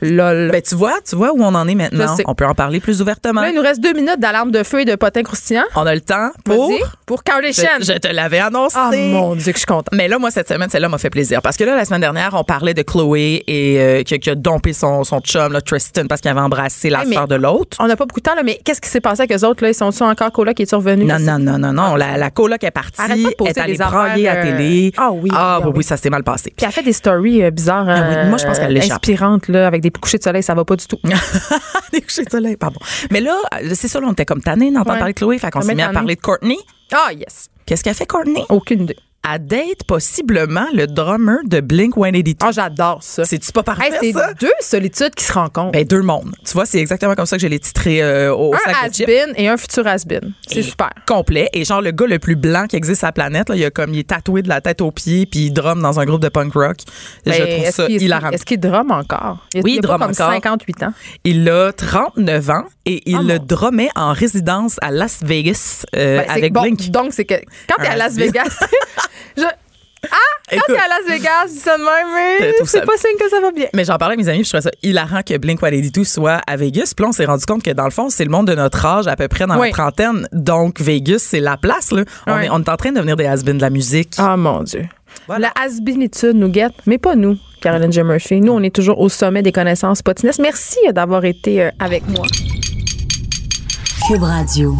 Lol. 0.02 0.50
Ben, 0.52 0.62
tu 0.62 0.74
vois, 0.74 0.94
tu 1.08 1.16
vois 1.16 1.32
où 1.32 1.42
on 1.42 1.54
en 1.54 1.66
est 1.68 1.74
maintenant. 1.74 2.16
On 2.26 2.34
peut 2.34 2.46
en 2.46 2.54
parler 2.54 2.80
plus 2.80 2.99
ouvertement. 3.00 3.40
Là, 3.42 3.50
il 3.50 3.54
nous 3.56 3.62
reste 3.62 3.80
deux 3.80 3.92
minutes 3.92 4.18
d'alarme 4.18 4.50
de 4.50 4.62
feu 4.62 4.80
et 4.80 4.84
de 4.84 4.94
potin 4.94 5.22
croustillant. 5.22 5.64
On 5.76 5.86
a 5.86 5.94
le 5.94 6.00
temps 6.00 6.30
pour. 6.44 6.72
Pour 7.06 7.22
Kardashian. 7.24 7.68
Je, 7.80 7.84
je 7.86 7.98
te 7.98 8.08
l'avais 8.08 8.38
annoncé. 8.38 8.76
Ah, 8.78 8.90
mon 8.94 9.34
Dieu, 9.34 9.46
que 9.52 9.58
je 9.58 9.58
suis 9.58 9.66
contente. 9.66 9.88
Mais 9.92 10.06
là, 10.08 10.18
moi, 10.18 10.30
cette 10.30 10.48
semaine, 10.48 10.70
celle-là 10.70 10.88
m'a 10.88 10.98
fait 10.98 11.10
plaisir. 11.10 11.42
Parce 11.42 11.56
que 11.56 11.64
là, 11.64 11.74
la 11.74 11.84
semaine 11.84 12.00
dernière, 12.00 12.34
on 12.34 12.44
parlait 12.44 12.74
de 12.74 12.82
Chloé 12.82 13.42
et 13.46 13.80
euh, 13.80 14.02
qui, 14.04 14.18
qui 14.20 14.30
a 14.30 14.34
dompé 14.34 14.72
son, 14.72 15.02
son 15.04 15.20
chum, 15.20 15.52
là, 15.52 15.60
Tristan, 15.60 16.06
parce 16.08 16.20
qu'il 16.20 16.30
avait 16.30 16.40
embrassé 16.40 16.88
la 16.90 17.02
Hey, 17.04 17.12
sœur 17.12 17.26
de 17.26 17.34
l'autre. 17.34 17.76
On 17.80 17.86
n'a 17.88 17.96
pas 17.96 18.06
beaucoup 18.06 18.20
de 18.20 18.24
temps, 18.24 18.34
là, 18.36 18.42
mais 18.44 18.60
qu'est-ce 18.64 18.80
qui 18.80 18.88
s'est 18.88 19.00
passé 19.00 19.22
avec 19.22 19.32
eux 19.36 19.44
autres? 19.44 19.64
Là? 19.64 19.70
Ils 19.70 19.74
sont-ils 19.74 20.02
encore 20.04 20.30
coloc 20.32 20.54
qui 20.54 20.62
est 20.62 20.72
revenu? 20.74 21.04
Non, 21.04 21.18
non, 21.18 21.38
non, 21.38 21.58
non, 21.58 21.72
non. 21.72 21.96
La, 21.96 22.16
la 22.16 22.30
coloc 22.30 22.62
est 22.62 22.70
partie. 22.70 23.00
Arrête 23.00 23.22
pas 23.22 23.30
de 23.30 23.34
poster 23.34 23.60
est 23.60 23.62
allée 23.62 23.76
brailler 23.76 24.28
à 24.28 24.32
affaires, 24.32 24.56
télé. 24.56 24.92
euh, 24.96 25.02
ah 25.02 25.10
oui, 25.12 25.30
Ah, 25.32 25.36
ah 25.38 25.58
oui, 25.60 25.66
oui. 25.68 25.72
oui, 25.78 25.84
ça 25.84 25.96
s'est 25.96 26.10
mal 26.10 26.22
passé. 26.22 26.52
Puis 26.56 26.64
elle 26.66 26.72
fait 26.72 26.82
des 26.82 26.92
stories 26.92 27.42
euh, 27.42 27.50
bizarres. 27.50 27.86
Ah 27.88 28.04
oui, 28.22 28.28
moi, 28.28 28.38
je 28.38 28.44
pense 28.44 28.58
qu'elle 28.58 28.72
l'échappe. 28.72 28.92
Inspirantes, 29.02 29.48
là, 29.48 29.66
avec 29.66 29.80
des 29.82 29.90
couchers 29.90 30.18
de 30.18 30.22
soleil, 30.22 30.42
ça 30.42 30.54
va 30.54 30.64
pas 30.64 30.76
du 30.76 30.86
tout. 30.86 30.98
Des 31.92 32.00
couchers 32.02 32.24
de 32.24 32.30
soleil, 32.30 32.56
pardon. 32.56 32.78
Mais 33.10 33.20
là, 33.20 33.36
c'est 33.74 33.88
ça, 33.88 34.00
là, 34.00 34.06
on 34.08 34.12
était 34.12 34.24
comme 34.24 34.42
tannés 34.42 34.70
d'entendre 34.70 34.92
Ouais. 34.92 34.98
parler 34.98 35.12
de 35.14 35.18
Chloé. 35.18 35.38
Fait 35.38 35.50
qu'on 35.50 35.60
s'est 35.62 35.74
mis 35.74 35.82
à 35.82 35.90
parler 35.92 36.16
de 36.16 36.20
Courtney. 36.20 36.58
Ah, 36.92 37.12
yes. 37.12 37.48
Qu'est-ce 37.66 37.84
qu'a 37.84 37.94
fait 37.94 38.06
Courtney? 38.06 38.42
Aucune 38.48 38.82
idée. 38.82 38.96
À 39.22 39.38
date, 39.38 39.84
possiblement, 39.86 40.64
le 40.72 40.86
drummer 40.86 41.36
de 41.44 41.60
Blink 41.60 41.94
182. 41.94 42.36
Ah, 42.42 42.50
j'adore 42.52 43.02
ça. 43.02 43.24
C'est-tu 43.26 43.52
pas 43.52 43.62
parfait, 43.62 43.90
Hey, 43.92 43.92
c'est 44.00 44.12
ça? 44.12 44.32
deux 44.32 44.50
solitudes 44.60 45.14
qui 45.14 45.24
se 45.24 45.32
rencontrent. 45.34 45.72
Ben, 45.72 45.84
deux 45.84 46.00
mondes. 46.00 46.34
Tu 46.46 46.52
vois, 46.54 46.64
c'est 46.64 46.78
exactement 46.78 47.14
comme 47.14 47.26
ça 47.26 47.36
que 47.36 47.42
je 47.42 47.46
l'ai 47.46 47.58
titré 47.60 48.02
euh, 48.02 48.34
au 48.34 48.54
un 48.54 48.58
has-been 48.82 49.34
et 49.36 49.48
un 49.48 49.58
futur 49.58 49.86
has-been. 49.86 50.32
C'est 50.48 50.62
super. 50.62 50.88
Complet. 51.06 51.50
Et 51.52 51.66
genre, 51.66 51.82
le 51.82 51.90
gars 51.90 52.06
le 52.06 52.18
plus 52.18 52.34
blanc 52.34 52.64
qui 52.66 52.76
existe 52.76 53.00
sur 53.00 53.08
la 53.08 53.12
planète, 53.12 53.50
là, 53.50 53.56
il, 53.56 53.64
a 53.64 53.70
comme, 53.70 53.92
il 53.92 53.98
est 54.00 54.08
tatoué 54.08 54.40
de 54.40 54.48
la 54.48 54.62
tête 54.62 54.80
aux 54.80 54.90
pieds, 54.90 55.26
puis 55.26 55.40
il 55.46 55.50
drum 55.52 55.82
dans 55.82 56.00
un 56.00 56.06
groupe 56.06 56.22
de 56.22 56.30
punk 56.30 56.54
rock. 56.54 56.78
je 57.26 57.30
Ben, 57.30 57.46
trouve 57.60 57.70
ça 57.74 57.86
qu'il- 57.86 58.02
hilarant. 58.02 58.30
Est-ce 58.30 58.46
qu'il 58.46 58.58
drum 58.58 58.90
encore? 58.90 59.46
Il 59.54 59.60
Oui, 59.62 59.72
il 59.74 59.78
a 59.78 59.82
pas 59.82 59.88
drum 59.88 60.00
comme 60.00 60.10
encore. 60.12 60.32
58 60.32 60.82
ans. 60.84 60.92
Il 61.24 61.46
a 61.50 61.72
39 61.74 62.48
ans 62.50 62.64
et 62.86 63.02
il 63.04 63.16
Ah, 63.16 63.22
le 63.22 63.38
drummait 63.38 63.90
en 63.96 64.14
résidence 64.14 64.76
à 64.80 64.90
Las 64.90 65.22
Vegas 65.22 65.84
euh, 65.94 66.22
Ben, 66.22 66.30
avec 66.30 66.52
bon, 66.54 66.62
Blink. 66.62 66.90
Donc, 66.90 67.12
c'est 67.12 67.26
que 67.26 67.34
quand 67.68 67.76
t'es 67.82 67.86
à 67.88 67.96
Las. 67.96 68.14
Vegas, 68.14 68.58
je, 69.36 69.42
quand 69.42 70.56
Écoute, 70.56 70.64
t'es 70.68 70.76
à 70.78 70.88
Las 70.88 71.06
Vegas, 71.08 71.46
dis 71.48 71.58
ça 71.58 71.76
de 71.76 71.82
même, 71.82 72.38
Je 72.40 72.44
mais 72.46 72.52
trouve 72.54 72.68
c'est 72.68 72.84
pas 72.86 72.96
signe 72.96 73.16
que 73.20 73.28
ça 73.28 73.38
va 73.40 73.52
bien. 73.52 73.66
Mais 73.74 73.84
j'en 73.84 73.98
parlais 73.98 74.14
avec 74.14 74.24
mes 74.24 74.30
amis, 74.30 74.40
puis 74.40 74.46
je 74.46 74.56
trouvais 74.56 74.62
ça 74.62 74.70
hilarant 74.82 75.20
que 75.22 75.36
Blink 75.36 75.60
182 75.60 76.04
soit 76.04 76.40
à 76.46 76.56
Vegas. 76.56 76.92
Puis 76.96 77.04
là, 77.04 77.10
on 77.10 77.12
s'est 77.12 77.26
rendu 77.26 77.44
compte 77.44 77.62
que 77.62 77.70
dans 77.70 77.84
le 77.84 77.90
fond, 77.90 78.08
c'est 78.08 78.24
le 78.24 78.30
monde 78.30 78.48
de 78.48 78.54
notre 78.54 78.84
âge, 78.84 79.06
à 79.06 79.14
peu 79.14 79.28
près 79.28 79.46
dans 79.46 79.58
Oui. 79.60 79.68
la 79.68 79.72
trentaine. 79.72 80.26
Donc, 80.32 80.80
Vegas, 80.80 81.18
c'est 81.28 81.38
la 81.40 81.56
place. 81.58 81.92
Là. 81.92 82.02
On, 82.26 82.38
est, 82.38 82.48
on 82.50 82.58
est 82.60 82.68
en 82.68 82.76
train 82.76 82.90
de 82.90 82.96
devenir 82.96 83.16
des 83.16 83.26
has 83.26 83.42
de 83.44 83.52
la 83.52 83.70
musique. 83.70 84.14
Ah, 84.18 84.36
mon 84.36 84.62
Dieu. 84.62 84.86
Voilà. 85.28 85.52
La 85.54 85.62
has-beenitude 85.64 86.34
nous 86.34 86.48
guette, 86.48 86.72
mais 86.86 86.98
pas 86.98 87.14
nous, 87.14 87.36
Caroline 87.60 87.92
J. 87.92 88.02
Murphy. 88.02 88.40
Nous, 88.40 88.52
on 88.52 88.62
est 88.62 88.74
toujours 88.74 89.00
au 89.00 89.08
sommet 89.08 89.42
des 89.42 89.52
connaissances 89.52 90.02
potinesses. 90.02 90.38
Merci 90.38 90.78
d'avoir 90.92 91.24
été 91.24 91.62
euh, 91.62 91.70
avec 91.78 92.08
moi. 92.08 92.26
Cube 94.08 94.22
Radio. 94.22 94.74